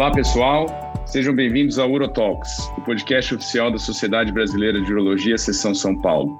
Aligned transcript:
Olá, 0.00 0.10
pessoal. 0.10 0.66
Sejam 1.04 1.34
bem-vindos 1.34 1.78
ao 1.78 1.92
Urotalks, 1.92 2.58
o 2.78 2.80
podcast 2.80 3.34
oficial 3.34 3.70
da 3.70 3.76
Sociedade 3.76 4.32
Brasileira 4.32 4.80
de 4.80 4.90
Urologia, 4.90 5.36
Seção 5.36 5.74
São 5.74 5.94
Paulo. 5.94 6.38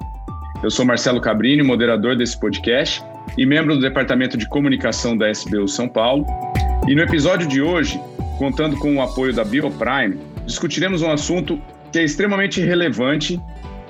Eu 0.62 0.70
sou 0.70 0.82
Marcelo 0.82 1.20
Cabrini, 1.20 1.62
moderador 1.62 2.16
desse 2.16 2.40
podcast 2.40 3.04
e 3.36 3.44
membro 3.44 3.74
do 3.74 3.82
Departamento 3.82 4.38
de 4.38 4.48
Comunicação 4.48 5.14
da 5.14 5.30
SBU 5.30 5.68
São 5.68 5.86
Paulo. 5.86 6.24
E 6.88 6.94
no 6.94 7.02
episódio 7.02 7.46
de 7.46 7.60
hoje, 7.60 8.00
contando 8.38 8.78
com 8.78 8.96
o 8.96 9.02
apoio 9.02 9.34
da 9.34 9.44
Bioprime, 9.44 10.18
discutiremos 10.46 11.02
um 11.02 11.10
assunto 11.10 11.60
que 11.92 11.98
é 11.98 12.02
extremamente 12.02 12.62
relevante 12.62 13.38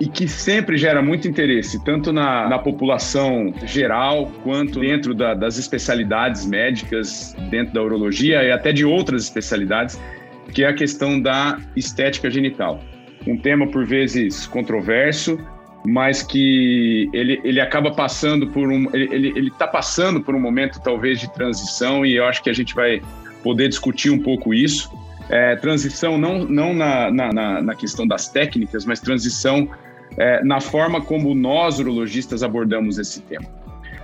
e 0.00 0.08
que 0.08 0.26
sempre 0.26 0.78
gera 0.78 1.02
muito 1.02 1.28
interesse, 1.28 1.84
tanto 1.84 2.10
na, 2.10 2.48
na 2.48 2.58
população 2.58 3.52
geral, 3.66 4.32
quanto 4.42 4.80
dentro 4.80 5.14
da, 5.14 5.34
das 5.34 5.58
especialidades 5.58 6.46
médicas, 6.46 7.36
dentro 7.50 7.74
da 7.74 7.82
urologia 7.82 8.42
e 8.42 8.50
até 8.50 8.72
de 8.72 8.82
outras 8.82 9.24
especialidades, 9.24 10.00
que 10.54 10.64
é 10.64 10.68
a 10.68 10.72
questão 10.72 11.20
da 11.20 11.58
estética 11.76 12.30
genital. 12.30 12.80
Um 13.26 13.36
tema, 13.36 13.66
por 13.66 13.84
vezes, 13.84 14.46
controverso, 14.46 15.38
mas 15.84 16.22
que 16.22 17.10
ele, 17.12 17.38
ele 17.44 17.60
acaba 17.60 17.90
passando 17.90 18.46
por 18.46 18.68
um. 18.72 18.88
Ele 18.94 19.48
está 19.48 19.66
passando 19.66 20.22
por 20.22 20.34
um 20.34 20.40
momento, 20.40 20.80
talvez, 20.82 21.20
de 21.20 21.32
transição, 21.34 22.06
e 22.06 22.16
eu 22.16 22.24
acho 22.24 22.42
que 22.42 22.48
a 22.48 22.54
gente 22.54 22.74
vai 22.74 23.02
poder 23.42 23.68
discutir 23.68 24.10
um 24.10 24.18
pouco 24.18 24.54
isso. 24.54 24.90
É, 25.28 25.54
transição 25.56 26.18
não, 26.18 26.44
não 26.44 26.74
na, 26.74 27.10
na, 27.10 27.62
na 27.62 27.74
questão 27.74 28.06
das 28.06 28.28
técnicas, 28.28 28.84
mas 28.84 28.98
transição 28.98 29.68
é, 30.16 30.42
na 30.44 30.60
forma 30.60 31.00
como 31.00 31.34
nós, 31.34 31.78
urologistas, 31.78 32.42
abordamos 32.42 32.98
esse 32.98 33.20
tema. 33.22 33.46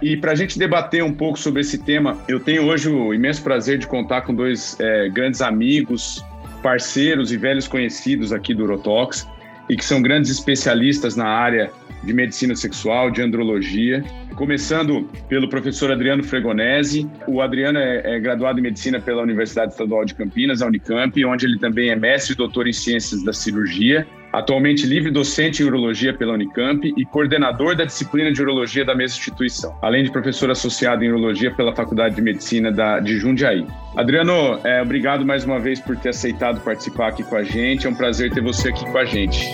E 0.03 0.17
para 0.17 0.33
a 0.33 0.35
gente 0.35 0.59
debater 0.59 1.03
um 1.03 1.13
pouco 1.13 1.39
sobre 1.39 1.63
esse 1.63 1.79
tema, 1.79 2.19
eu 2.29 2.39
tenho 2.39 2.67
hoje 2.67 2.89
o 2.89 3.15
imenso 3.15 3.43
prazer 3.43 3.79
de 3.79 3.87
contar 3.87 4.23
com 4.23 4.35
dois 4.35 4.79
é, 4.79 5.09
grandes 5.09 5.41
amigos, 5.41 6.23
parceiros 6.63 7.33
e 7.33 7.37
velhos 7.37 7.67
conhecidos 7.67 8.33
aqui 8.33 8.55
do 8.55 8.65
Urotox, 8.65 9.27
e 9.69 9.77
que 9.77 9.85
são 9.85 10.03
grandes 10.03 10.31
especialistas 10.31 11.17
na 11.17 11.27
área 11.27 11.71
de 12.05 12.13
medicina 12.13 12.55
sexual, 12.55 13.11
de 13.11 13.23
andrologia. 13.23 14.05
Começando 14.37 15.09
pelo 15.29 15.49
professor 15.49 15.91
Adriano 15.91 16.23
Fregonese. 16.23 17.09
O 17.27 17.41
Adriano 17.41 17.79
é, 17.79 18.17
é, 18.17 18.21
graduado 18.21 18.61
em 18.61 18.63
medicina 18.63 19.01
pela 19.01 19.23
Universidade 19.23 19.73
Estadual 19.73 20.05
de 20.05 20.15
Campinas, 20.15 20.63
a 20.63 20.67
Unicamp, 20.67 21.25
onde 21.25 21.47
ele 21.47 21.59
também 21.59 21.89
é 21.89 21.97
mestre 21.97 22.35
e 22.35 22.37
doutor 22.37 22.69
em 22.69 22.73
ciências 22.73 23.25
da 23.25 23.33
cirurgia 23.33 24.07
atualmente 24.37 24.87
livre 24.87 25.11
docente 25.11 25.63
em 25.63 25.67
urologia 25.67 26.13
pela 26.13 26.35
Unicamp 26.35 26.93
e 26.95 27.05
coordenador 27.07 27.75
da 27.75 27.87
disciplina 27.87 28.31
de 28.31 28.43
urologia 28.43 28.85
da 28.85 28.95
mesma 28.95 29.17
instituição, 29.17 29.75
além 29.81 30.05
de 30.05 30.13
professor 30.13 30.51
associado 30.51 31.03
em 31.03 31.09
urologia 31.09 31.51
pela 31.51 31.75
Faculdade 31.75 32.17
de 32.17 32.21
Medicina 32.21 32.71
da, 32.71 33.01
de 33.01 33.17
Jundiaí. 33.17 33.67
Adriano, 33.97 34.61
é, 34.63 34.83
obrigado 34.83 35.25
mais 35.25 35.43
uma 35.45 35.59
vez 35.59 35.81
por 35.81 35.97
ter 35.97 36.11
aceitado 36.11 36.61
participar 36.61 37.09
aqui 37.09 37.23
com 37.23 37.35
a 37.35 37.43
gente. 37.43 37.87
É 37.87 37.91
um 37.91 37.95
prazer 37.95 38.31
ter 38.31 38.43
você 38.43 38.69
aqui 38.69 38.85
com 38.85 38.99
a 38.99 39.07
gente. 39.07 39.49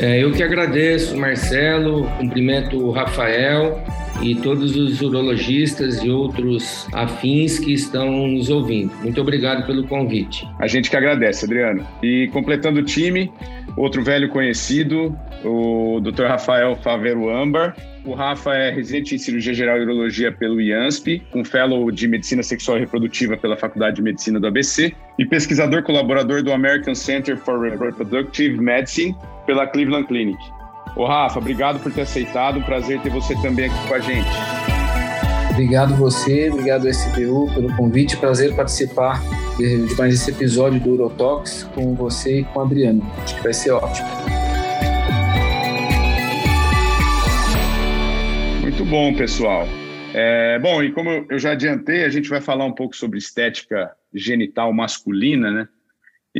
É, 0.00 0.22
eu 0.22 0.32
que 0.32 0.42
agradeço, 0.42 1.16
Marcelo, 1.16 2.10
cumprimento 2.18 2.76
o 2.76 2.90
Rafael 2.90 3.80
e 4.22 4.34
todos 4.34 4.76
os 4.76 5.00
urologistas 5.00 6.02
e 6.02 6.10
outros 6.10 6.86
afins 6.92 7.58
que 7.58 7.72
estão 7.72 8.26
nos 8.28 8.50
ouvindo. 8.50 8.92
Muito 9.02 9.20
obrigado 9.20 9.66
pelo 9.66 9.86
convite. 9.86 10.46
A 10.58 10.66
gente 10.66 10.90
que 10.90 10.96
agradece, 10.96 11.44
Adriano. 11.44 11.86
E 12.02 12.28
completando 12.32 12.80
o 12.80 12.82
time, 12.82 13.30
outro 13.76 14.02
velho 14.02 14.28
conhecido, 14.28 15.16
o 15.44 16.00
Dr. 16.00 16.24
Rafael 16.24 16.76
Favero 16.76 17.28
Ambar. 17.30 17.76
O 18.04 18.14
Rafa 18.14 18.54
é 18.54 18.70
residente 18.70 19.14
em 19.14 19.18
cirurgia 19.18 19.52
geral 19.52 19.76
e 19.78 19.82
urologia 19.82 20.32
pelo 20.32 20.60
IANSP, 20.60 21.22
com 21.30 21.44
fellow 21.44 21.90
de 21.90 22.08
medicina 22.08 22.42
sexual 22.42 22.78
e 22.78 22.80
reprodutiva 22.80 23.36
pela 23.36 23.56
Faculdade 23.56 23.96
de 23.96 24.02
Medicina 24.02 24.40
do 24.40 24.46
ABC 24.46 24.94
e 25.18 25.26
pesquisador 25.26 25.82
colaborador 25.82 26.42
do 26.42 26.52
American 26.52 26.94
Center 26.94 27.36
for 27.36 27.60
Reproductive 27.60 28.56
Medicine 28.56 29.14
pela 29.46 29.66
Cleveland 29.66 30.06
Clinic. 30.06 30.38
Ô 30.96 31.06
Rafa, 31.06 31.38
obrigado 31.38 31.80
por 31.80 31.92
ter 31.92 32.02
aceitado. 32.02 32.58
Um 32.58 32.62
prazer 32.62 33.00
ter 33.00 33.10
você 33.10 33.34
também 33.40 33.66
aqui 33.66 33.88
com 33.88 33.94
a 33.94 34.00
gente. 34.00 34.28
Obrigado 35.50 35.96
você, 35.96 36.50
obrigado 36.50 36.88
SBU 36.88 37.52
pelo 37.52 37.74
convite. 37.76 38.16
Prazer 38.16 38.54
participar 38.54 39.20
de 39.56 39.94
mais 39.96 40.14
esse 40.14 40.30
episódio 40.30 40.78
do 40.78 40.90
Urotox 40.90 41.64
com 41.74 41.94
você 41.94 42.40
e 42.40 42.44
com 42.44 42.60
o 42.60 42.62
Adriano. 42.62 43.04
Acho 43.22 43.36
que 43.36 43.42
vai 43.42 43.52
ser 43.52 43.72
ótimo. 43.72 44.08
Muito 48.62 48.84
bom, 48.84 49.12
pessoal. 49.14 49.66
É, 50.14 50.58
bom, 50.60 50.82
e 50.82 50.92
como 50.92 51.26
eu 51.28 51.38
já 51.38 51.52
adiantei, 51.52 52.04
a 52.04 52.08
gente 52.08 52.28
vai 52.28 52.40
falar 52.40 52.64
um 52.64 52.72
pouco 52.72 52.94
sobre 52.94 53.18
estética 53.18 53.90
genital 54.14 54.72
masculina, 54.72 55.50
né? 55.50 55.68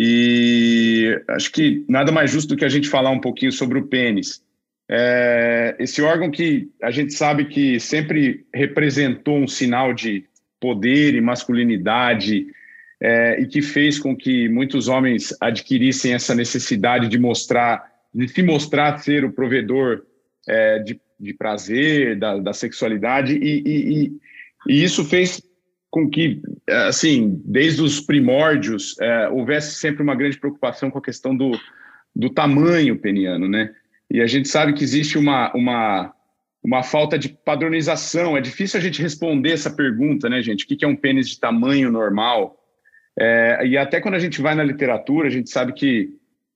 E 0.00 1.20
acho 1.26 1.50
que 1.50 1.84
nada 1.88 2.12
mais 2.12 2.30
justo 2.30 2.50
do 2.50 2.56
que 2.56 2.64
a 2.64 2.68
gente 2.68 2.88
falar 2.88 3.10
um 3.10 3.18
pouquinho 3.18 3.50
sobre 3.50 3.80
o 3.80 3.86
pênis. 3.88 4.40
É, 4.88 5.74
esse 5.80 6.00
órgão 6.00 6.30
que 6.30 6.70
a 6.80 6.92
gente 6.92 7.12
sabe 7.12 7.46
que 7.46 7.80
sempre 7.80 8.46
representou 8.54 9.36
um 9.36 9.48
sinal 9.48 9.92
de 9.92 10.24
poder 10.60 11.16
e 11.16 11.20
masculinidade 11.20 12.46
é, 13.00 13.40
e 13.40 13.46
que 13.46 13.60
fez 13.60 13.98
com 13.98 14.16
que 14.16 14.48
muitos 14.48 14.86
homens 14.86 15.34
adquirissem 15.40 16.14
essa 16.14 16.32
necessidade 16.32 17.08
de 17.08 17.18
mostrar, 17.18 17.84
de 18.14 18.28
se 18.28 18.42
mostrar 18.42 18.98
ser 18.98 19.24
o 19.24 19.32
provedor 19.32 20.02
é, 20.48 20.78
de, 20.78 21.00
de, 21.18 21.34
prazer, 21.34 22.16
da, 22.16 22.38
da 22.38 22.52
sexualidade, 22.52 23.34
e, 23.34 23.62
e, 23.66 24.02
e, 24.04 24.12
e, 24.68 24.84
isso 24.84 25.04
fez 25.04 25.42
com 25.90 26.08
que, 26.08 26.40
assim, 26.68 27.40
desde 27.44 27.82
os 27.82 28.00
primórdios, 28.00 28.98
é, 29.00 29.28
houvesse 29.28 29.74
sempre 29.76 30.02
uma 30.02 30.14
grande 30.14 30.38
preocupação 30.38 30.90
com 30.90 30.98
a 30.98 31.02
questão 31.02 31.34
do, 31.34 31.58
do 32.14 32.30
tamanho 32.30 32.98
peniano, 32.98 33.48
né? 33.48 33.74
E 34.10 34.20
a 34.20 34.26
gente 34.26 34.48
sabe 34.48 34.72
que 34.72 34.84
existe 34.84 35.18
uma, 35.18 35.52
uma, 35.54 36.14
uma 36.62 36.82
falta 36.82 37.18
de 37.18 37.28
padronização. 37.28 38.36
É 38.36 38.40
difícil 38.40 38.78
a 38.78 38.82
gente 38.82 39.02
responder 39.02 39.52
essa 39.52 39.70
pergunta, 39.70 40.28
né, 40.28 40.42
gente? 40.42 40.64
O 40.64 40.66
que 40.66 40.84
é 40.84 40.88
um 40.88 40.96
pênis 40.96 41.28
de 41.28 41.38
tamanho 41.38 41.90
normal? 41.90 42.56
É, 43.18 43.66
e 43.66 43.76
até 43.76 44.00
quando 44.00 44.14
a 44.14 44.18
gente 44.18 44.40
vai 44.40 44.54
na 44.54 44.64
literatura, 44.64 45.28
a 45.28 45.30
gente 45.30 45.50
sabe 45.50 45.72
que 45.72 46.10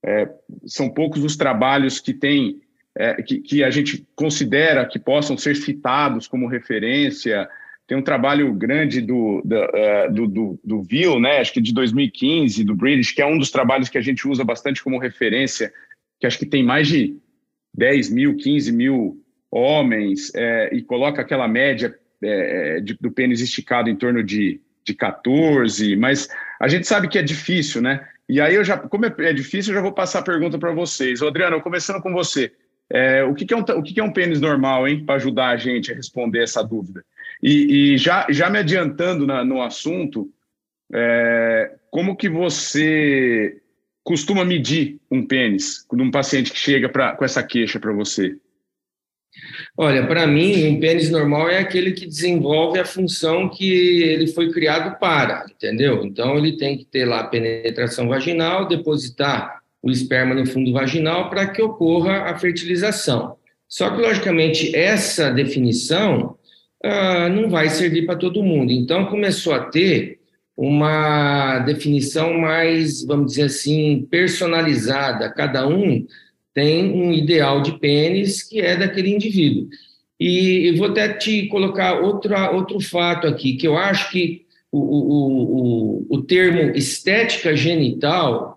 é, 0.04 0.28
são 0.66 0.90
poucos 0.90 1.24
os 1.24 1.36
trabalhos 1.36 2.00
que 2.00 2.12
tem, 2.12 2.60
é, 2.94 3.22
que, 3.22 3.40
que 3.40 3.64
a 3.64 3.70
gente 3.70 4.06
considera 4.14 4.86
que 4.86 4.98
possam 4.98 5.36
ser 5.36 5.56
citados 5.56 6.26
como 6.26 6.46
referência 6.46 7.48
tem 7.86 7.98
um 7.98 8.02
trabalho 8.02 8.52
grande 8.54 9.00
do, 9.00 9.42
do, 9.44 9.56
uh, 9.56 10.12
do, 10.12 10.26
do, 10.26 10.60
do 10.64 10.82
Vil, 10.82 11.18
né, 11.20 11.38
acho 11.38 11.52
que 11.52 11.60
de 11.60 11.74
2015, 11.74 12.64
do 12.64 12.74
British, 12.74 13.12
que 13.12 13.22
é 13.22 13.26
um 13.26 13.38
dos 13.38 13.50
trabalhos 13.50 13.88
que 13.88 13.98
a 13.98 14.02
gente 14.02 14.26
usa 14.26 14.44
bastante 14.44 14.82
como 14.82 14.98
referência, 14.98 15.72
que 16.18 16.26
acho 16.26 16.38
que 16.38 16.46
tem 16.46 16.62
mais 16.62 16.88
de 16.88 17.16
10 17.74 18.10
mil, 18.10 18.36
15 18.36 18.72
mil 18.72 19.18
homens, 19.50 20.32
é, 20.34 20.70
e 20.74 20.82
coloca 20.82 21.20
aquela 21.20 21.48
média 21.48 21.94
é, 22.22 22.80
de, 22.80 22.96
do 23.00 23.10
pênis 23.10 23.40
esticado 23.40 23.90
em 23.90 23.96
torno 23.96 24.22
de, 24.22 24.60
de 24.84 24.94
14, 24.94 25.96
mas 25.96 26.28
a 26.60 26.68
gente 26.68 26.86
sabe 26.86 27.08
que 27.08 27.18
é 27.18 27.22
difícil, 27.22 27.82
né? 27.82 28.06
E 28.28 28.40
aí 28.40 28.54
eu 28.54 28.64
já, 28.64 28.78
como 28.78 29.04
é, 29.04 29.14
é 29.18 29.32
difícil, 29.32 29.72
eu 29.72 29.76
já 29.76 29.82
vou 29.82 29.92
passar 29.92 30.20
a 30.20 30.24
pergunta 30.24 30.58
para 30.58 30.72
vocês. 30.72 31.20
Ô, 31.20 31.28
Adriano, 31.28 31.60
começando 31.60 32.00
com 32.00 32.12
você. 32.12 32.52
É, 32.88 33.24
o 33.24 33.34
que, 33.34 33.44
que, 33.44 33.52
é 33.52 33.56
um, 33.56 33.60
o 33.60 33.82
que, 33.82 33.94
que 33.94 34.00
é 34.00 34.04
um 34.04 34.12
pênis 34.12 34.40
normal, 34.40 34.86
hein? 34.86 35.04
Para 35.04 35.16
ajudar 35.16 35.48
a 35.48 35.56
gente 35.56 35.92
a 35.92 35.94
responder 35.94 36.42
essa 36.42 36.62
dúvida. 36.62 37.04
E, 37.42 37.94
e 37.94 37.98
já, 37.98 38.26
já 38.30 38.48
me 38.48 38.58
adiantando 38.58 39.26
na, 39.26 39.44
no 39.44 39.60
assunto, 39.60 40.30
é, 40.92 41.74
como 41.90 42.16
que 42.16 42.28
você 42.28 43.60
costuma 44.04 44.44
medir 44.44 45.00
um 45.10 45.26
pênis 45.26 45.86
de 45.92 46.02
um 46.02 46.10
paciente 46.10 46.52
que 46.52 46.58
chega 46.58 46.88
pra, 46.88 47.16
com 47.16 47.24
essa 47.24 47.42
queixa 47.42 47.80
para 47.80 47.92
você? 47.92 48.36
Olha, 49.76 50.06
para 50.06 50.26
mim, 50.26 50.66
um 50.68 50.78
pênis 50.78 51.10
normal 51.10 51.48
é 51.48 51.58
aquele 51.58 51.92
que 51.92 52.06
desenvolve 52.06 52.78
a 52.78 52.84
função 52.84 53.48
que 53.48 54.02
ele 54.02 54.26
foi 54.26 54.52
criado 54.52 54.98
para, 54.98 55.46
entendeu? 55.50 56.04
Então, 56.04 56.36
ele 56.36 56.56
tem 56.56 56.76
que 56.76 56.84
ter 56.84 57.06
lá 57.06 57.20
a 57.20 57.26
penetração 57.26 58.08
vaginal, 58.08 58.68
depositar 58.68 59.62
o 59.82 59.90
esperma 59.90 60.34
no 60.34 60.46
fundo 60.46 60.72
vaginal 60.72 61.30
para 61.30 61.46
que 61.46 61.62
ocorra 61.62 62.30
a 62.30 62.38
fertilização. 62.38 63.36
Só 63.66 63.90
que, 63.90 64.02
logicamente, 64.02 64.76
essa 64.76 65.30
definição 65.30 66.36
ah, 66.82 67.28
não 67.28 67.48
vai 67.48 67.68
servir 67.68 68.06
para 68.06 68.16
todo 68.16 68.42
mundo. 68.42 68.72
Então, 68.72 69.06
começou 69.06 69.54
a 69.54 69.60
ter 69.60 70.18
uma 70.56 71.60
definição 71.60 72.34
mais, 72.38 73.04
vamos 73.04 73.32
dizer 73.32 73.44
assim, 73.44 74.06
personalizada. 74.10 75.30
Cada 75.30 75.66
um 75.66 76.06
tem 76.52 76.92
um 76.92 77.12
ideal 77.12 77.62
de 77.62 77.78
pênis 77.78 78.42
que 78.42 78.60
é 78.60 78.76
daquele 78.76 79.14
indivíduo. 79.14 79.68
E 80.20 80.72
vou 80.76 80.88
até 80.88 81.14
te 81.14 81.48
colocar 81.48 82.00
outra, 82.00 82.50
outro 82.50 82.78
fato 82.80 83.26
aqui, 83.26 83.54
que 83.54 83.66
eu 83.66 83.76
acho 83.76 84.10
que 84.10 84.42
o, 84.70 84.78
o, 84.78 86.06
o, 86.06 86.16
o 86.16 86.22
termo 86.22 86.76
estética 86.76 87.56
genital 87.56 88.51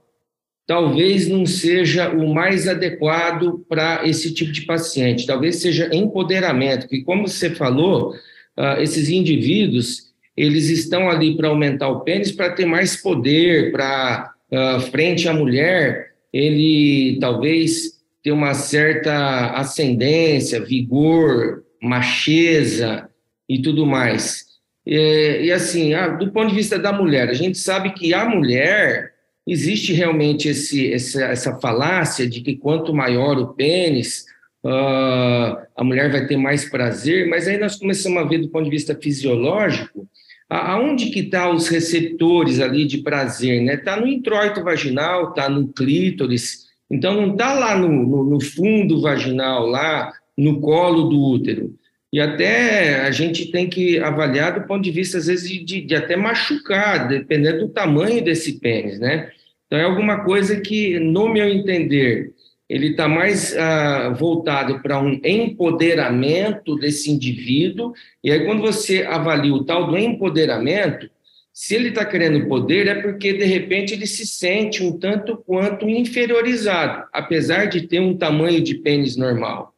talvez 0.67 1.27
não 1.27 1.45
seja 1.45 2.09
o 2.09 2.33
mais 2.33 2.67
adequado 2.67 3.65
para 3.69 4.01
esse 4.07 4.33
tipo 4.33 4.51
de 4.51 4.61
paciente. 4.61 5.27
Talvez 5.27 5.57
seja 5.57 5.89
empoderamento, 5.93 6.87
que, 6.87 7.03
como 7.03 7.27
você 7.27 7.51
falou, 7.51 8.13
uh, 8.13 8.81
esses 8.81 9.09
indivíduos 9.09 10.05
eles 10.35 10.69
estão 10.69 11.09
ali 11.09 11.37
para 11.37 11.47
aumentar 11.47 11.87
o 11.87 12.01
pênis, 12.01 12.31
para 12.31 12.51
ter 12.51 12.65
mais 12.65 13.01
poder, 13.01 13.71
para 13.71 14.33
uh, 14.51 14.81
frente 14.91 15.29
à 15.29 15.33
mulher, 15.33 16.11
ele 16.33 17.17
talvez 17.21 17.95
ter 18.21 18.31
uma 18.31 18.53
certa 18.53 19.51
ascendência, 19.51 20.59
vigor, 20.59 21.63
macheza 21.81 23.07
e 23.47 23.61
tudo 23.61 23.85
mais. 23.85 24.43
E, 24.85 25.45
e 25.45 25.51
assim, 25.51 25.93
ah, 25.93 26.09
do 26.09 26.31
ponto 26.31 26.49
de 26.49 26.55
vista 26.55 26.77
da 26.77 26.91
mulher, 26.91 27.29
a 27.29 27.33
gente 27.33 27.57
sabe 27.57 27.93
que 27.93 28.13
a 28.13 28.25
mulher 28.25 29.14
existe 29.47 29.93
realmente 29.93 30.47
esse, 30.49 30.91
essa, 30.91 31.23
essa 31.25 31.59
falácia 31.59 32.27
de 32.27 32.41
que 32.41 32.55
quanto 32.55 32.93
maior 32.93 33.37
o 33.37 33.53
pênis, 33.53 34.25
uh, 34.63 35.57
a 35.75 35.83
mulher 35.83 36.11
vai 36.11 36.25
ter 36.25 36.37
mais 36.37 36.65
prazer, 36.65 37.27
mas 37.27 37.47
aí 37.47 37.57
nós 37.57 37.75
começamos 37.75 38.17
a 38.17 38.25
ver 38.25 38.39
do 38.39 38.49
ponto 38.49 38.65
de 38.65 38.71
vista 38.71 38.97
fisiológico, 38.99 40.07
aonde 40.49 41.09
que 41.09 41.19
está 41.19 41.49
os 41.49 41.67
receptores 41.67 42.59
ali 42.59 42.85
de 42.85 42.99
prazer, 42.99 43.61
né? 43.61 43.75
Está 43.75 43.99
no 43.99 44.07
introito 44.07 44.63
vaginal, 44.63 45.29
está 45.29 45.49
no 45.49 45.67
clítoris, 45.67 46.65
então 46.89 47.15
não 47.15 47.33
está 47.33 47.53
lá 47.53 47.77
no, 47.77 47.89
no, 47.89 48.23
no 48.23 48.41
fundo 48.41 49.01
vaginal, 49.01 49.65
lá 49.65 50.11
no 50.37 50.59
colo 50.59 51.09
do 51.09 51.19
útero. 51.19 51.73
E 52.13 52.19
até 52.19 53.01
a 53.01 53.11
gente 53.11 53.51
tem 53.51 53.67
que 53.67 53.99
avaliar 53.99 54.57
do 54.57 54.65
ponto 54.67 54.83
de 54.83 54.91
vista, 54.91 55.17
às 55.17 55.27
vezes, 55.27 55.49
de, 55.65 55.81
de 55.81 55.95
até 55.95 56.15
machucar, 56.15 57.07
dependendo 57.07 57.67
do 57.67 57.69
tamanho 57.69 58.23
desse 58.23 58.59
pênis, 58.59 58.99
né? 58.99 59.29
Então, 59.67 59.79
é 59.79 59.83
alguma 59.83 60.23
coisa 60.23 60.59
que, 60.59 60.99
no 60.99 61.27
meu 61.27 61.49
entender, 61.49 62.33
ele 62.69 62.91
está 62.91 63.07
mais 63.07 63.55
ah, 63.55 64.09
voltado 64.09 64.81
para 64.81 64.99
um 64.99 65.19
empoderamento 65.23 66.75
desse 66.75 67.11
indivíduo. 67.11 67.93
E 68.23 68.31
aí, 68.31 68.45
quando 68.45 68.61
você 68.61 69.03
avalia 69.03 69.53
o 69.53 69.63
tal 69.63 69.87
do 69.87 69.97
empoderamento, 69.97 71.09
se 71.53 71.75
ele 71.75 71.89
está 71.89 72.03
querendo 72.03 72.47
poder, 72.47 72.87
é 72.87 72.95
porque, 73.01 73.33
de 73.33 73.45
repente, 73.45 73.93
ele 73.93 74.05
se 74.05 74.25
sente 74.25 74.83
um 74.83 74.97
tanto 74.97 75.37
quanto 75.37 75.87
inferiorizado, 75.89 77.07
apesar 77.13 77.65
de 77.65 77.87
ter 77.87 77.99
um 77.99 78.17
tamanho 78.17 78.61
de 78.61 78.75
pênis 78.75 79.15
normal. 79.15 79.73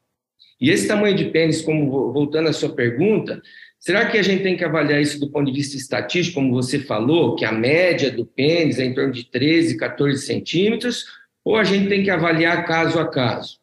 E 0.60 0.72
esse 0.72 0.88
tamanho 0.88 1.16
de 1.16 1.26
pênis, 1.26 1.62
como 1.62 2.12
voltando 2.12 2.50
à 2.50 2.54
sua 2.54 2.74
pergunta, 2.74 3.40
será 3.88 4.06
que 4.06 4.18
a 4.18 4.22
gente 4.22 4.44
tem 4.44 4.58
que 4.58 4.66
avaliar 4.66 5.02
isso 5.02 5.18
do 5.18 5.30
ponto 5.30 5.50
de 5.50 5.58
vista 5.58 5.78
estatístico, 5.78 6.42
como 6.42 6.52
você 6.52 6.78
falou, 6.78 7.38
que 7.38 7.46
a 7.46 7.54
média 7.54 8.12
do 8.12 8.26
pênis 8.26 8.80
é 8.80 8.84
em 8.84 8.94
torno 8.94 9.14
de 9.14 9.24
13, 9.24 9.78
14 9.78 10.26
centímetros, 10.26 11.06
ou 11.42 11.56
a 11.56 11.64
gente 11.64 11.88
tem 11.88 12.04
que 12.04 12.10
avaliar 12.10 12.66
caso 12.66 13.00
a 13.00 13.08
caso? 13.08 13.60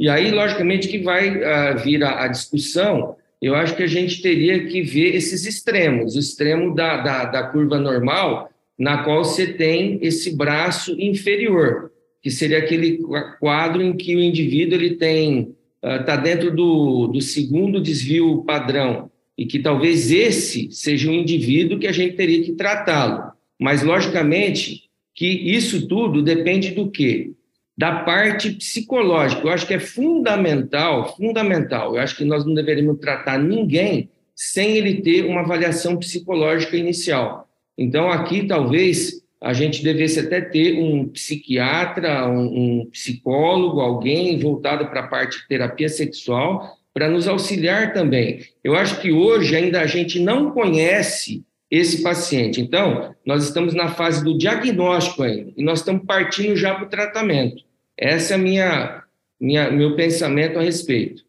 E 0.00 0.08
aí, 0.08 0.30
logicamente, 0.30 0.88
que 0.88 1.00
vai 1.00 1.28
uh, 1.28 1.78
vir 1.84 2.02
a, 2.02 2.26
discussão, 2.26 3.16
eu 3.40 3.54
acho 3.54 3.76
que 3.76 3.82
a 3.82 3.86
gente 3.86 4.22
teria 4.22 4.66
que 4.66 4.80
ver 4.80 5.14
esses 5.14 5.44
extremos, 5.44 6.16
o 6.16 6.20
extremo 6.20 6.74
da, 6.74 6.96
da, 7.02 7.24
da 7.26 7.42
curva 7.42 7.78
normal, 7.78 8.50
na 8.78 9.04
qual 9.04 9.22
você 9.22 9.46
tem 9.46 9.98
esse 10.00 10.34
braço 10.34 10.98
inferior, 10.98 11.92
que 12.22 12.30
seria 12.30 12.60
aquele 12.60 12.98
quadro 13.38 13.82
em 13.82 13.94
que 13.94 14.16
o 14.16 14.22
indivíduo 14.22 14.78
ele 14.78 14.94
tem 14.94 15.54
está 15.82 16.14
uh, 16.14 16.22
dentro 16.22 16.50
do, 16.50 17.08
do 17.08 17.20
segundo 17.20 17.78
desvio 17.78 18.42
padrão 18.42 19.10
e 19.36 19.46
que 19.46 19.58
talvez 19.58 20.10
esse 20.10 20.70
seja 20.70 21.10
um 21.10 21.14
indivíduo 21.14 21.78
que 21.78 21.86
a 21.86 21.92
gente 21.92 22.16
teria 22.16 22.42
que 22.42 22.52
tratá-lo. 22.52 23.32
Mas, 23.60 23.82
logicamente, 23.82 24.84
que 25.14 25.26
isso 25.26 25.86
tudo 25.86 26.22
depende 26.22 26.70
do 26.72 26.90
quê? 26.90 27.32
Da 27.76 28.00
parte 28.00 28.50
psicológica. 28.50 29.42
Eu 29.42 29.50
acho 29.50 29.66
que 29.66 29.74
é 29.74 29.80
fundamental, 29.80 31.16
fundamental. 31.16 31.94
Eu 31.94 32.02
acho 32.02 32.16
que 32.16 32.24
nós 32.24 32.44
não 32.44 32.54
deveríamos 32.54 32.98
tratar 32.98 33.38
ninguém 33.38 34.08
sem 34.34 34.76
ele 34.76 35.00
ter 35.00 35.24
uma 35.24 35.40
avaliação 35.40 35.96
psicológica 35.96 36.76
inicial. 36.76 37.48
Então, 37.76 38.10
aqui, 38.10 38.46
talvez, 38.46 39.22
a 39.40 39.52
gente 39.52 39.82
devesse 39.82 40.20
até 40.20 40.40
ter 40.40 40.78
um 40.78 41.08
psiquiatra, 41.08 42.28
um, 42.28 42.80
um 42.80 42.86
psicólogo, 42.90 43.80
alguém 43.80 44.38
voltado 44.38 44.86
para 44.88 45.00
a 45.00 45.08
parte 45.08 45.40
de 45.40 45.48
terapia 45.48 45.88
sexual, 45.88 46.75
para 46.96 47.10
nos 47.10 47.28
auxiliar 47.28 47.92
também. 47.92 48.40
Eu 48.64 48.74
acho 48.74 48.98
que 49.02 49.12
hoje 49.12 49.54
ainda 49.54 49.82
a 49.82 49.86
gente 49.86 50.18
não 50.18 50.50
conhece 50.50 51.44
esse 51.70 52.02
paciente. 52.02 52.58
Então, 52.58 53.14
nós 53.22 53.44
estamos 53.44 53.74
na 53.74 53.88
fase 53.88 54.24
do 54.24 54.38
diagnóstico 54.38 55.22
ainda, 55.22 55.52
e 55.54 55.62
nós 55.62 55.80
estamos 55.80 56.06
partindo 56.06 56.56
já 56.56 56.74
para 56.74 56.86
o 56.86 56.88
tratamento. 56.88 57.62
Essa 57.98 58.32
é 58.32 58.36
a 58.36 58.38
minha, 58.38 59.02
minha, 59.38 59.70
meu 59.70 59.94
pensamento 59.94 60.58
a 60.58 60.62
respeito. 60.62 61.22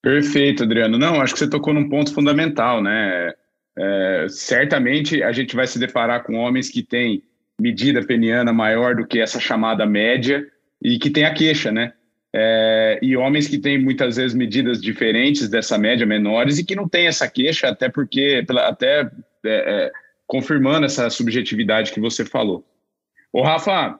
Perfeito, 0.00 0.62
Adriano. 0.62 0.96
Não, 0.96 1.20
acho 1.20 1.34
que 1.34 1.40
você 1.40 1.50
tocou 1.50 1.74
num 1.74 1.90
ponto 1.90 2.14
fundamental, 2.14 2.82
né? 2.82 3.34
É, 3.76 4.26
certamente 4.30 5.22
a 5.22 5.32
gente 5.32 5.54
vai 5.54 5.66
se 5.66 5.78
deparar 5.78 6.24
com 6.24 6.36
homens 6.36 6.70
que 6.70 6.82
têm 6.82 7.22
medida 7.60 8.02
peniana 8.02 8.54
maior 8.54 8.96
do 8.96 9.06
que 9.06 9.20
essa 9.20 9.38
chamada 9.38 9.84
média 9.84 10.46
e 10.82 10.98
que 10.98 11.10
tem 11.10 11.26
a 11.26 11.34
queixa, 11.34 11.70
né? 11.70 11.92
É, 12.34 12.98
e 13.00 13.16
homens 13.16 13.48
que 13.48 13.58
têm 13.58 13.78
muitas 13.78 14.16
vezes 14.16 14.34
medidas 14.34 14.80
diferentes 14.80 15.48
dessa 15.48 15.78
média, 15.78 16.06
menores, 16.06 16.58
e 16.58 16.64
que 16.64 16.76
não 16.76 16.88
têm 16.88 17.06
essa 17.06 17.28
queixa, 17.28 17.68
até 17.68 17.88
porque, 17.88 18.44
até 18.50 19.00
é, 19.00 19.08
é, 19.46 19.92
confirmando 20.26 20.86
essa 20.86 21.08
subjetividade 21.08 21.92
que 21.92 22.00
você 22.00 22.24
falou. 22.24 22.64
Ô, 23.32 23.42
Rafa, 23.42 23.98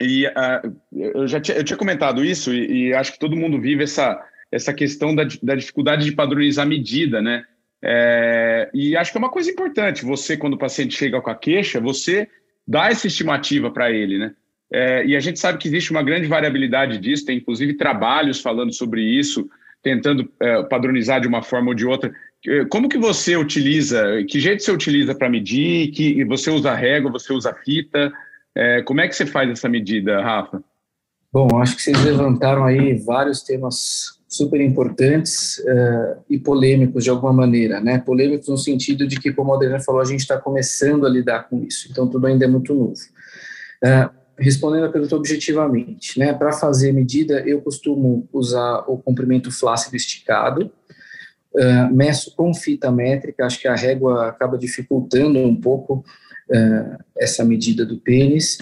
e, 0.00 0.26
uh, 0.26 0.76
eu 0.92 1.26
já 1.26 1.40
tinha, 1.40 1.56
eu 1.56 1.64
tinha 1.64 1.76
comentado 1.76 2.24
isso, 2.24 2.54
e, 2.54 2.88
e, 2.88 2.94
acho 2.94 3.12
que 3.12 3.18
todo 3.18 3.36
mundo 3.36 3.60
vive 3.60 3.82
essa, 3.82 4.24
essa 4.52 4.72
questão 4.72 5.14
da, 5.14 5.24
da 5.42 5.56
dificuldade 5.56 6.04
de 6.04 6.12
padronizar 6.12 6.66
medida, 6.66 7.20
né? 7.20 7.44
É, 7.82 8.70
e 8.72 8.96
acho 8.96 9.12
que 9.12 9.18
é 9.18 9.20
uma 9.20 9.30
coisa 9.30 9.50
importante, 9.50 10.04
você, 10.04 10.36
quando 10.36 10.54
o 10.54 10.58
paciente 10.58 10.96
chega 10.96 11.20
com 11.20 11.30
a 11.30 11.34
queixa, 11.34 11.80
você 11.80 12.28
dá 12.66 12.88
essa 12.88 13.06
estimativa 13.06 13.70
para 13.70 13.90
ele, 13.90 14.18
né? 14.18 14.34
É, 14.72 15.04
e 15.06 15.16
a 15.16 15.20
gente 15.20 15.38
sabe 15.38 15.58
que 15.58 15.68
existe 15.68 15.90
uma 15.90 16.02
grande 16.02 16.26
variabilidade 16.26 16.98
disso, 16.98 17.24
tem 17.24 17.38
inclusive 17.38 17.74
trabalhos 17.74 18.40
falando 18.40 18.72
sobre 18.72 19.02
isso, 19.02 19.48
tentando 19.82 20.30
é, 20.40 20.62
padronizar 20.64 21.20
de 21.20 21.28
uma 21.28 21.42
forma 21.42 21.68
ou 21.68 21.74
de 21.74 21.86
outra. 21.86 22.12
É, 22.46 22.64
como 22.66 22.88
que 22.88 22.98
você 22.98 23.36
utiliza, 23.36 24.02
que 24.28 24.38
jeito 24.40 24.62
você 24.62 24.70
utiliza 24.70 25.14
para 25.14 25.30
medir, 25.30 25.90
que 25.90 26.24
você 26.24 26.50
usa 26.50 26.74
régua, 26.74 27.10
você 27.10 27.32
usa 27.32 27.54
fita, 27.64 28.12
é, 28.54 28.82
como 28.82 29.00
é 29.00 29.08
que 29.08 29.14
você 29.14 29.24
faz 29.24 29.50
essa 29.50 29.68
medida, 29.68 30.20
Rafa? 30.20 30.62
Bom, 31.32 31.60
acho 31.60 31.76
que 31.76 31.82
vocês 31.82 32.02
levantaram 32.04 32.64
aí 32.64 32.94
vários 32.94 33.42
temas 33.42 34.18
super 34.28 34.60
importantes 34.60 35.58
uh, 35.58 36.22
e 36.28 36.38
polêmicos 36.38 37.04
de 37.04 37.10
alguma 37.10 37.32
maneira, 37.32 37.80
né? 37.80 37.98
Polêmicos 37.98 38.48
no 38.48 38.58
sentido 38.58 39.06
de 39.06 39.18
que, 39.20 39.32
como 39.32 39.52
a 39.52 39.56
Adriana 39.56 39.80
falou, 39.80 40.00
a 40.00 40.04
gente 40.04 40.20
está 40.20 40.38
começando 40.38 41.06
a 41.06 41.08
lidar 41.08 41.48
com 41.48 41.62
isso, 41.62 41.88
então 41.90 42.08
tudo 42.08 42.26
ainda 42.26 42.44
é 42.44 42.48
muito 42.48 42.74
novo. 42.74 42.94
Uh, 43.84 44.17
respondendo 44.38 44.84
a 44.84 44.88
pergunta 44.88 45.16
objetivamente, 45.16 46.18
né, 46.18 46.32
para 46.32 46.52
fazer 46.52 46.92
medida, 46.92 47.40
eu 47.46 47.60
costumo 47.60 48.28
usar 48.32 48.84
o 48.86 48.96
comprimento 48.96 49.50
flácido 49.50 49.96
esticado, 49.96 50.70
uh, 51.54 51.94
meço 51.94 52.34
com 52.36 52.54
fita 52.54 52.90
métrica, 52.90 53.44
acho 53.44 53.60
que 53.60 53.68
a 53.68 53.74
régua 53.74 54.28
acaba 54.28 54.56
dificultando 54.56 55.38
um 55.40 55.56
pouco 55.56 56.04
uh, 56.50 57.04
essa 57.16 57.44
medida 57.44 57.84
do 57.84 57.98
pênis, 57.98 58.58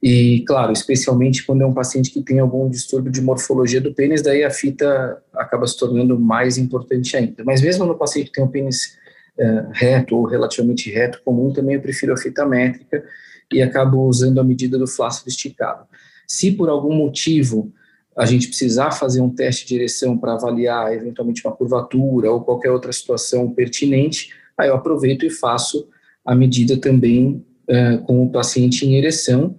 e, 0.00 0.44
claro, 0.46 0.72
especialmente 0.72 1.44
quando 1.44 1.62
é 1.62 1.66
um 1.66 1.74
paciente 1.74 2.10
que 2.10 2.22
tem 2.22 2.38
algum 2.38 2.70
distúrbio 2.70 3.10
de 3.10 3.20
morfologia 3.20 3.80
do 3.80 3.92
pênis, 3.92 4.22
daí 4.22 4.44
a 4.44 4.50
fita 4.50 5.20
acaba 5.34 5.66
se 5.66 5.76
tornando 5.76 6.18
mais 6.18 6.56
importante 6.56 7.16
ainda. 7.16 7.42
Mas 7.44 7.60
mesmo 7.60 7.84
no 7.84 7.98
paciente 7.98 8.26
que 8.26 8.34
tem 8.34 8.44
um 8.44 8.48
pênis 8.48 8.96
uh, 9.36 9.68
reto 9.72 10.16
ou 10.16 10.24
relativamente 10.24 10.88
reto 10.88 11.20
comum, 11.24 11.52
também 11.52 11.74
eu 11.74 11.80
prefiro 11.80 12.12
a 12.12 12.16
fita 12.16 12.46
métrica, 12.46 13.04
e 13.52 13.62
acabo 13.62 14.06
usando 14.06 14.40
a 14.40 14.44
medida 14.44 14.78
do 14.78 14.86
flácido 14.86 15.28
esticado. 15.28 15.86
Se 16.26 16.52
por 16.52 16.68
algum 16.68 16.94
motivo 16.94 17.72
a 18.16 18.26
gente 18.26 18.48
precisar 18.48 18.90
fazer 18.90 19.20
um 19.20 19.30
teste 19.30 19.62
de 19.62 19.74
direção 19.74 20.18
para 20.18 20.34
avaliar 20.34 20.92
eventualmente 20.92 21.46
uma 21.46 21.54
curvatura 21.54 22.30
ou 22.30 22.42
qualquer 22.42 22.70
outra 22.70 22.92
situação 22.92 23.50
pertinente, 23.52 24.34
aí 24.56 24.68
eu 24.68 24.74
aproveito 24.74 25.24
e 25.24 25.30
faço 25.30 25.88
a 26.24 26.34
medida 26.34 26.76
também 26.76 27.44
uh, 27.70 28.04
com 28.04 28.24
o 28.24 28.30
paciente 28.30 28.84
em 28.84 28.96
ereção, 28.96 29.56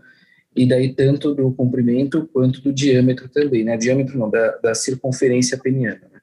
e 0.56 0.68
daí 0.68 0.94
tanto 0.94 1.34
do 1.34 1.52
comprimento 1.54 2.30
quanto 2.34 2.62
do 2.62 2.74
diâmetro 2.74 3.30
também, 3.30 3.64
né? 3.64 3.78
Diâmetro 3.78 4.20
não, 4.20 4.30
da, 4.30 4.58
da 4.58 4.76
circunferência 4.76 5.58
peniana. 5.58 6.02
Né? 6.12 6.20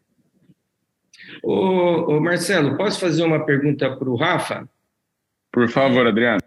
Ô, 1.43 2.17
ô, 2.17 2.21
Marcelo, 2.21 2.77
posso 2.77 3.01
fazer 3.01 3.25
uma 3.25 3.47
pergunta 3.47 3.97
para 3.97 4.11
o 4.11 4.17
Rafa? 4.17 4.69
Por 5.51 5.69
favor, 5.71 6.07
Adriano. 6.07 6.41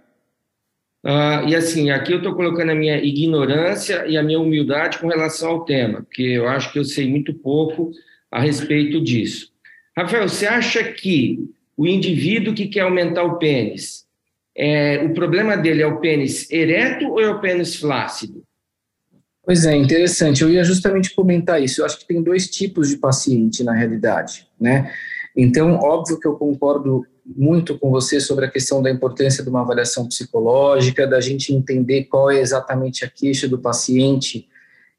Uh, 1.03 1.47
e 1.47 1.55
assim, 1.55 1.91
aqui 1.91 2.11
eu 2.11 2.17
estou 2.17 2.35
colocando 2.35 2.71
a 2.71 2.75
minha 2.75 2.97
ignorância 2.97 4.05
e 4.05 4.17
a 4.17 4.23
minha 4.23 4.39
humildade 4.39 4.99
com 4.99 5.07
relação 5.07 5.49
ao 5.49 5.65
tema, 5.65 6.01
porque 6.01 6.23
eu 6.23 6.47
acho 6.47 6.73
que 6.73 6.79
eu 6.79 6.83
sei 6.83 7.09
muito 7.09 7.33
pouco 7.33 7.91
a 8.29 8.41
respeito 8.41 9.01
disso. 9.01 9.49
Rafael, 9.97 10.27
você 10.27 10.45
acha 10.45 10.83
que 10.83 11.39
o 11.77 11.87
indivíduo 11.87 12.53
que 12.53 12.67
quer 12.67 12.81
aumentar 12.81 13.23
o 13.23 13.37
pênis, 13.37 14.05
é, 14.55 15.01
o 15.05 15.13
problema 15.13 15.55
dele 15.55 15.81
é 15.81 15.87
o 15.87 15.99
pênis 15.99 16.51
ereto 16.51 17.07
ou 17.07 17.21
é 17.21 17.29
o 17.29 17.39
pênis 17.39 17.77
flácido? 17.77 18.43
Pois 19.45 19.65
é, 19.65 19.75
interessante. 19.75 20.41
Eu 20.41 20.49
ia 20.49 20.63
justamente 20.63 21.15
comentar 21.15 21.63
isso. 21.63 21.81
Eu 21.81 21.85
acho 21.85 21.97
que 21.97 22.07
tem 22.07 22.21
dois 22.21 22.49
tipos 22.49 22.89
de 22.89 22.97
paciente 22.97 23.63
na 23.63 23.73
realidade, 23.73 24.45
né? 24.59 24.93
Então, 25.35 25.75
óbvio 25.75 26.19
que 26.19 26.27
eu 26.27 26.35
concordo 26.35 27.05
muito 27.35 27.77
com 27.77 27.91
você 27.91 28.19
sobre 28.19 28.45
a 28.45 28.49
questão 28.49 28.81
da 28.81 28.89
importância 28.89 29.43
de 29.43 29.49
uma 29.49 29.61
avaliação 29.61 30.07
psicológica, 30.07 31.05
da 31.05 31.21
gente 31.21 31.53
entender 31.53 32.05
qual 32.05 32.31
é 32.31 32.39
exatamente 32.39 33.05
a 33.05 33.09
queixa 33.09 33.47
do 33.47 33.59
paciente 33.59 34.47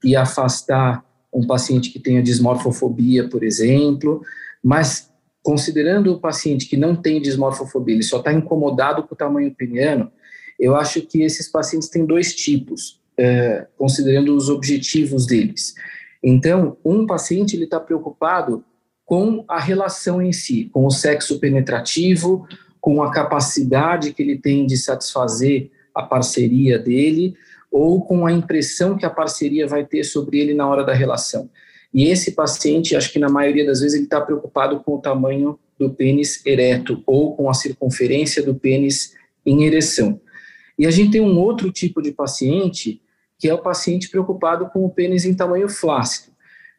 e 0.04 0.14
afastar 0.14 1.04
um 1.32 1.46
paciente 1.46 1.90
que 1.90 1.98
tenha 1.98 2.22
dismorfofobia, 2.22 3.28
por 3.28 3.42
exemplo, 3.42 4.22
mas 4.62 5.10
considerando 5.42 6.12
o 6.12 6.20
paciente 6.20 6.66
que 6.66 6.76
não 6.76 6.94
tem 6.94 7.20
dismorfofobia, 7.20 7.94
ele 7.94 8.02
só 8.02 8.18
está 8.18 8.32
incomodado 8.32 9.02
com 9.02 9.14
o 9.14 9.18
tamanho 9.18 9.54
peniano, 9.54 10.10
eu 10.58 10.76
acho 10.76 11.02
que 11.02 11.22
esses 11.22 11.48
pacientes 11.48 11.88
têm 11.88 12.04
dois 12.04 12.34
tipos, 12.34 13.00
é, 13.16 13.66
considerando 13.76 14.36
os 14.36 14.48
objetivos 14.48 15.26
deles. 15.26 15.74
Então, 16.22 16.76
um 16.84 17.06
paciente 17.06 17.56
ele 17.56 17.64
está 17.64 17.80
preocupado 17.80 18.64
com 19.10 19.44
a 19.48 19.58
relação 19.58 20.22
em 20.22 20.32
si, 20.32 20.70
com 20.72 20.86
o 20.86 20.90
sexo 20.90 21.40
penetrativo, 21.40 22.46
com 22.80 23.02
a 23.02 23.10
capacidade 23.10 24.12
que 24.12 24.22
ele 24.22 24.38
tem 24.38 24.64
de 24.64 24.76
satisfazer 24.76 25.68
a 25.92 26.00
parceria 26.00 26.78
dele, 26.78 27.34
ou 27.72 28.04
com 28.04 28.24
a 28.24 28.30
impressão 28.30 28.96
que 28.96 29.04
a 29.04 29.10
parceria 29.10 29.66
vai 29.66 29.84
ter 29.84 30.04
sobre 30.04 30.38
ele 30.38 30.54
na 30.54 30.68
hora 30.68 30.84
da 30.84 30.94
relação. 30.94 31.50
E 31.92 32.06
esse 32.06 32.36
paciente, 32.36 32.94
acho 32.94 33.12
que 33.12 33.18
na 33.18 33.28
maioria 33.28 33.66
das 33.66 33.80
vezes, 33.80 33.96
ele 33.96 34.04
está 34.04 34.20
preocupado 34.20 34.78
com 34.78 34.94
o 34.94 35.00
tamanho 35.00 35.58
do 35.76 35.90
pênis 35.90 36.46
ereto 36.46 37.02
ou 37.04 37.34
com 37.34 37.50
a 37.50 37.54
circunferência 37.54 38.44
do 38.44 38.54
pênis 38.54 39.16
em 39.44 39.64
ereção. 39.64 40.20
E 40.78 40.86
a 40.86 40.90
gente 40.92 41.10
tem 41.10 41.20
um 41.20 41.36
outro 41.36 41.72
tipo 41.72 42.00
de 42.00 42.12
paciente, 42.12 43.02
que 43.36 43.48
é 43.48 43.54
o 43.54 43.58
paciente 43.58 44.08
preocupado 44.08 44.70
com 44.72 44.84
o 44.84 44.90
pênis 44.90 45.24
em 45.24 45.34
tamanho 45.34 45.68
flácido. 45.68 46.29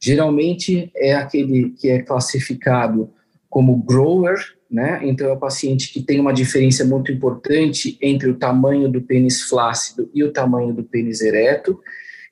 Geralmente 0.03 0.91
é 0.95 1.13
aquele 1.13 1.69
que 1.71 1.89
é 1.89 2.01
classificado 2.01 3.11
como 3.47 3.77
grower, 3.77 4.39
né? 4.69 4.99
Então 5.03 5.27
é 5.27 5.33
o 5.33 5.39
paciente 5.39 5.93
que 5.93 6.01
tem 6.01 6.19
uma 6.19 6.33
diferença 6.33 6.83
muito 6.83 7.11
importante 7.11 7.97
entre 8.01 8.29
o 8.29 8.35
tamanho 8.35 8.89
do 8.89 9.01
pênis 9.01 9.43
flácido 9.43 10.09
e 10.13 10.23
o 10.23 10.31
tamanho 10.31 10.73
do 10.73 10.83
pênis 10.83 11.21
ereto 11.21 11.79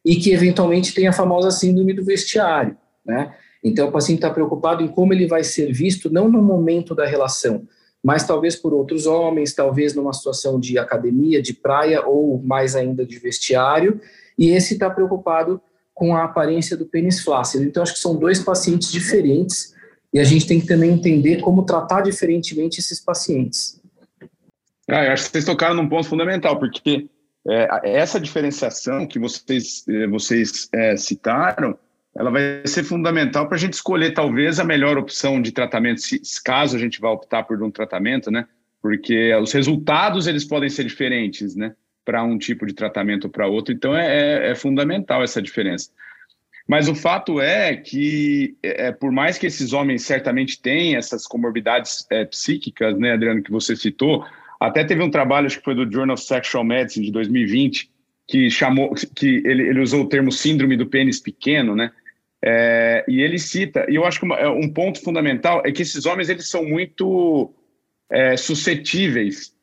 e 0.04 0.16
que 0.16 0.32
eventualmente 0.32 0.94
tem 0.94 1.08
a 1.08 1.14
famosa 1.14 1.52
síndrome 1.52 1.94
do 1.94 2.04
vestiário, 2.04 2.76
né? 3.06 3.36
Então 3.64 3.90
o 3.90 3.92
paciente 3.92 4.20
está 4.20 4.30
preocupado 4.30 4.82
em 4.82 4.88
como 4.88 5.14
ele 5.14 5.28
vai 5.28 5.44
ser 5.44 5.72
visto 5.72 6.10
não 6.10 6.32
no 6.32 6.42
momento 6.42 6.96
da 6.96 7.06
relação, 7.06 7.68
mas 8.02 8.26
talvez 8.26 8.56
por 8.56 8.74
outros 8.74 9.06
homens, 9.06 9.54
talvez 9.54 9.94
numa 9.94 10.14
situação 10.14 10.60
de 10.60 10.80
academia, 10.80 11.42
de 11.42 11.54
praia 11.54 12.06
ou 12.08 12.42
mais 12.42 12.76
ainda 12.76 13.06
de 13.06 13.20
vestiário, 13.20 14.00
e 14.38 14.50
esse 14.52 14.76
está 14.76 14.90
preocupado 14.90 15.62
com 16.00 16.16
a 16.16 16.24
aparência 16.24 16.78
do 16.78 16.86
pênis 16.86 17.22
flácido. 17.22 17.66
Então 17.66 17.84
acho 17.84 17.94
que 17.94 18.00
são 18.00 18.16
dois 18.16 18.42
pacientes 18.42 18.90
diferentes 18.90 19.76
e 20.14 20.20
a 20.20 20.24
gente 20.24 20.48
tem 20.48 20.62
que 20.62 20.66
também 20.66 20.92
entender 20.92 21.42
como 21.42 21.66
tratar 21.66 22.00
diferentemente 22.00 22.80
esses 22.80 23.02
pacientes. 23.02 23.82
Ah, 24.88 25.04
eu 25.04 25.12
acho 25.12 25.26
que 25.26 25.32
vocês 25.32 25.44
tocaram 25.44 25.76
num 25.76 25.90
ponto 25.90 26.08
fundamental, 26.08 26.58
porque 26.58 27.10
é, 27.46 27.68
essa 27.84 28.18
diferenciação 28.18 29.06
que 29.06 29.20
vocês, 29.20 29.86
é, 29.90 30.08
vocês 30.08 30.70
é, 30.74 30.96
citaram, 30.96 31.78
ela 32.16 32.32
vai 32.32 32.64
ser 32.66 32.86
fundamental 32.86 33.46
para 33.46 33.58
a 33.58 33.60
gente 33.60 33.74
escolher 33.74 34.14
talvez 34.14 34.58
a 34.58 34.64
melhor 34.64 34.98
opção 34.98 35.42
de 35.42 35.52
tratamento, 35.52 36.00
se, 36.00 36.22
caso 36.42 36.78
a 36.78 36.80
gente 36.80 37.02
vá 37.02 37.12
optar 37.12 37.44
por 37.44 37.62
um 37.62 37.70
tratamento, 37.70 38.32
né? 38.32 38.48
Porque 38.82 39.36
os 39.36 39.52
resultados 39.52 40.28
eles 40.28 40.46
podem 40.46 40.70
ser 40.70 40.86
diferentes, 40.86 41.58
né? 41.58 41.76
Para 42.10 42.24
um 42.24 42.40
tipo 42.40 42.66
de 42.66 42.74
tratamento 42.74 43.26
ou 43.26 43.30
para 43.30 43.46
outro, 43.46 43.72
então 43.72 43.96
é, 43.96 44.48
é, 44.48 44.52
é 44.52 44.56
fundamental 44.56 45.22
essa 45.22 45.40
diferença. 45.40 45.92
Mas 46.68 46.88
o 46.88 46.96
fato 46.96 47.40
é 47.40 47.76
que, 47.76 48.58
é, 48.64 48.88
é, 48.88 48.92
por 48.92 49.12
mais 49.12 49.38
que 49.38 49.46
esses 49.46 49.74
homens 49.74 50.02
certamente 50.02 50.60
tenham 50.60 50.98
essas 50.98 51.28
comorbidades 51.28 52.08
é, 52.10 52.26
psíquicas, 52.26 52.98
né, 52.98 53.14
Adriano, 53.14 53.44
que 53.44 53.52
você 53.52 53.76
citou, 53.76 54.26
até 54.60 54.84
teve 54.84 55.04
um 55.04 55.12
trabalho, 55.12 55.46
acho 55.46 55.60
que 55.60 55.64
foi 55.64 55.76
do 55.76 55.92
Journal 55.92 56.16
of 56.16 56.24
Sexual 56.24 56.64
Medicine 56.64 57.06
de 57.06 57.12
2020, 57.12 57.92
que 58.28 58.50
chamou, 58.50 58.96
que 59.16 59.44
ele, 59.46 59.68
ele 59.68 59.80
usou 59.80 60.02
o 60.02 60.10
termo 60.10 60.32
síndrome 60.32 60.76
do 60.76 60.88
pênis 60.88 61.20
pequeno, 61.20 61.76
né? 61.76 61.92
É, 62.44 63.06
e 63.08 63.22
ele 63.22 63.38
cita, 63.38 63.86
e 63.88 63.96
eu 63.96 64.06
acho 64.06 64.20
que 64.20 64.26
uma, 64.26 64.36
é, 64.36 64.50
um 64.50 64.68
ponto 64.72 65.00
fundamental 65.00 65.62
é 65.64 65.72
que 65.72 65.84
esses 65.84 66.08
homens 66.08 66.28
eles 66.30 66.50
são 66.50 66.64
muito 66.64 67.54
é, 68.10 68.36
suscetíveis 68.36 69.54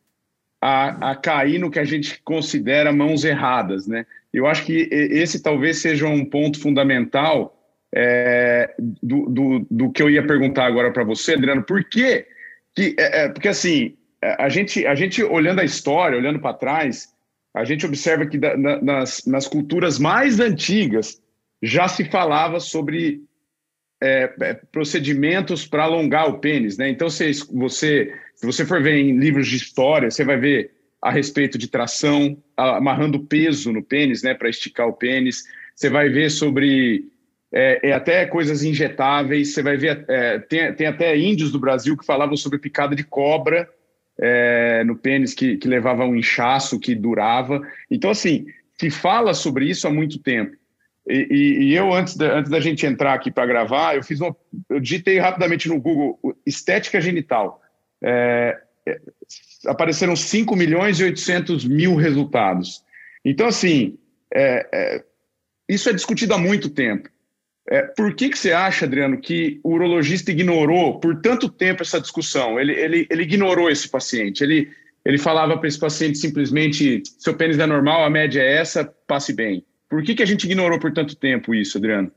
a, 0.60 1.10
a 1.10 1.14
cair 1.14 1.58
no 1.58 1.70
que 1.70 1.78
a 1.78 1.84
gente 1.84 2.20
considera 2.22 2.92
mãos 2.92 3.24
erradas, 3.24 3.86
né? 3.86 4.06
Eu 4.32 4.46
acho 4.46 4.64
que 4.64 4.88
esse 4.90 5.42
talvez 5.42 5.78
seja 5.78 6.06
um 6.06 6.24
ponto 6.24 6.60
fundamental 6.60 7.56
é, 7.94 8.74
do, 8.78 9.30
do, 9.30 9.66
do, 9.70 9.92
que 9.92 10.02
eu 10.02 10.10
ia 10.10 10.26
perguntar 10.26 10.66
agora 10.66 10.92
para 10.92 11.04
você, 11.04 11.34
Adriano. 11.34 11.62
Por 11.62 11.82
quê? 11.84 12.26
Que, 12.74 12.94
é, 12.98 13.24
é, 13.24 13.28
porque, 13.28 13.48
assim, 13.48 13.96
é, 14.20 14.36
a 14.38 14.48
gente, 14.50 14.86
a 14.86 14.94
gente 14.94 15.22
olhando 15.22 15.60
a 15.60 15.64
história, 15.64 16.18
olhando 16.18 16.38
para 16.38 16.52
trás, 16.52 17.08
a 17.54 17.64
gente 17.64 17.86
observa 17.86 18.26
que 18.26 18.36
da, 18.36 18.56
na, 18.56 18.82
nas, 18.82 19.24
nas 19.26 19.48
culturas 19.48 19.98
mais 19.98 20.38
antigas 20.38 21.18
já 21.62 21.88
se 21.88 22.04
falava 22.04 22.60
sobre 22.60 23.22
é, 24.02 24.32
é 24.40 24.54
procedimentos 24.70 25.66
para 25.66 25.84
alongar 25.84 26.28
o 26.28 26.38
pênis, 26.38 26.76
né? 26.76 26.88
Então, 26.88 27.08
se 27.08 27.32
você, 27.52 28.12
se 28.34 28.46
você 28.46 28.64
for 28.64 28.82
ver 28.82 28.96
em 28.96 29.18
livros 29.18 29.48
de 29.48 29.56
história, 29.56 30.10
você 30.10 30.24
vai 30.24 30.36
ver 30.36 30.70
a 31.00 31.10
respeito 31.10 31.56
de 31.56 31.68
tração, 31.68 32.36
amarrando 32.56 33.20
peso 33.20 33.72
no 33.72 33.82
pênis, 33.82 34.22
né, 34.22 34.34
para 34.34 34.48
esticar 34.48 34.88
o 34.88 34.92
pênis. 34.92 35.44
Você 35.74 35.88
vai 35.88 36.08
ver 36.08 36.30
sobre 36.30 37.04
é, 37.52 37.90
é, 37.90 37.92
até 37.92 38.26
coisas 38.26 38.64
injetáveis. 38.64 39.52
Você 39.52 39.62
vai 39.62 39.76
ver 39.76 40.04
é, 40.08 40.38
tem, 40.40 40.72
tem 40.74 40.86
até 40.86 41.16
índios 41.16 41.52
do 41.52 41.60
Brasil 41.60 41.96
que 41.96 42.04
falavam 42.04 42.36
sobre 42.36 42.58
picada 42.58 42.96
de 42.96 43.04
cobra 43.04 43.68
é, 44.18 44.82
no 44.84 44.96
pênis 44.96 45.34
que, 45.34 45.56
que 45.56 45.68
levava 45.68 46.04
um 46.04 46.16
inchaço 46.16 46.80
que 46.80 46.94
durava. 46.94 47.60
Então 47.90 48.10
assim, 48.10 48.46
se 48.78 48.90
fala 48.90 49.32
sobre 49.34 49.66
isso 49.66 49.86
há 49.86 49.90
muito 49.90 50.18
tempo. 50.18 50.56
E, 51.08 51.26
e, 51.30 51.62
e 51.64 51.74
eu 51.74 51.92
antes 51.92 52.16
da, 52.16 52.38
antes 52.38 52.50
da 52.50 52.60
gente 52.60 52.84
entrar 52.84 53.14
aqui 53.14 53.30
para 53.30 53.46
gravar, 53.46 53.94
eu 53.94 54.02
fiz 54.02 54.20
uma, 54.20 54.34
eu 54.68 54.80
digitei 54.80 55.18
rapidamente 55.18 55.68
no 55.68 55.80
Google 55.80 56.18
estética 56.44 57.00
genital. 57.00 57.62
É, 58.02 58.58
é 58.86 59.00
apareceram 59.66 60.14
5 60.14 60.54
milhões 60.54 61.00
e 61.00 61.04
800 61.04 61.64
mil 61.64 61.96
resultados. 61.96 62.84
Então, 63.24 63.48
assim, 63.48 63.98
é, 64.32 64.68
é, 64.72 65.04
isso 65.68 65.88
é 65.88 65.92
discutido 65.92 66.34
há 66.34 66.38
muito 66.38 66.70
tempo. 66.70 67.08
É, 67.68 67.82
por 67.82 68.14
que, 68.14 68.28
que 68.28 68.38
você 68.38 68.52
acha, 68.52 68.84
Adriano, 68.84 69.20
que 69.20 69.60
o 69.64 69.70
urologista 69.70 70.30
ignorou 70.30 71.00
por 71.00 71.20
tanto 71.20 71.48
tempo 71.48 71.82
essa 71.82 72.00
discussão? 72.00 72.60
Ele, 72.60 72.72
ele, 72.72 73.06
ele 73.10 73.22
ignorou 73.22 73.68
esse 73.68 73.88
paciente. 73.88 74.44
Ele, 74.44 74.70
ele 75.04 75.18
falava 75.18 75.58
para 75.58 75.68
esse 75.68 75.78
paciente 75.78 76.18
simplesmente: 76.18 77.02
seu 77.18 77.34
pênis 77.34 77.58
é 77.58 77.66
normal, 77.66 78.04
a 78.04 78.10
média 78.10 78.40
é 78.40 78.58
essa, 78.58 78.84
passe 79.06 79.32
bem. 79.32 79.64
Por 79.88 80.02
que, 80.02 80.14
que 80.14 80.22
a 80.22 80.26
gente 80.26 80.44
ignorou 80.44 80.78
por 80.78 80.92
tanto 80.92 81.16
tempo 81.16 81.54
isso, 81.54 81.78
Adriano? 81.78 82.10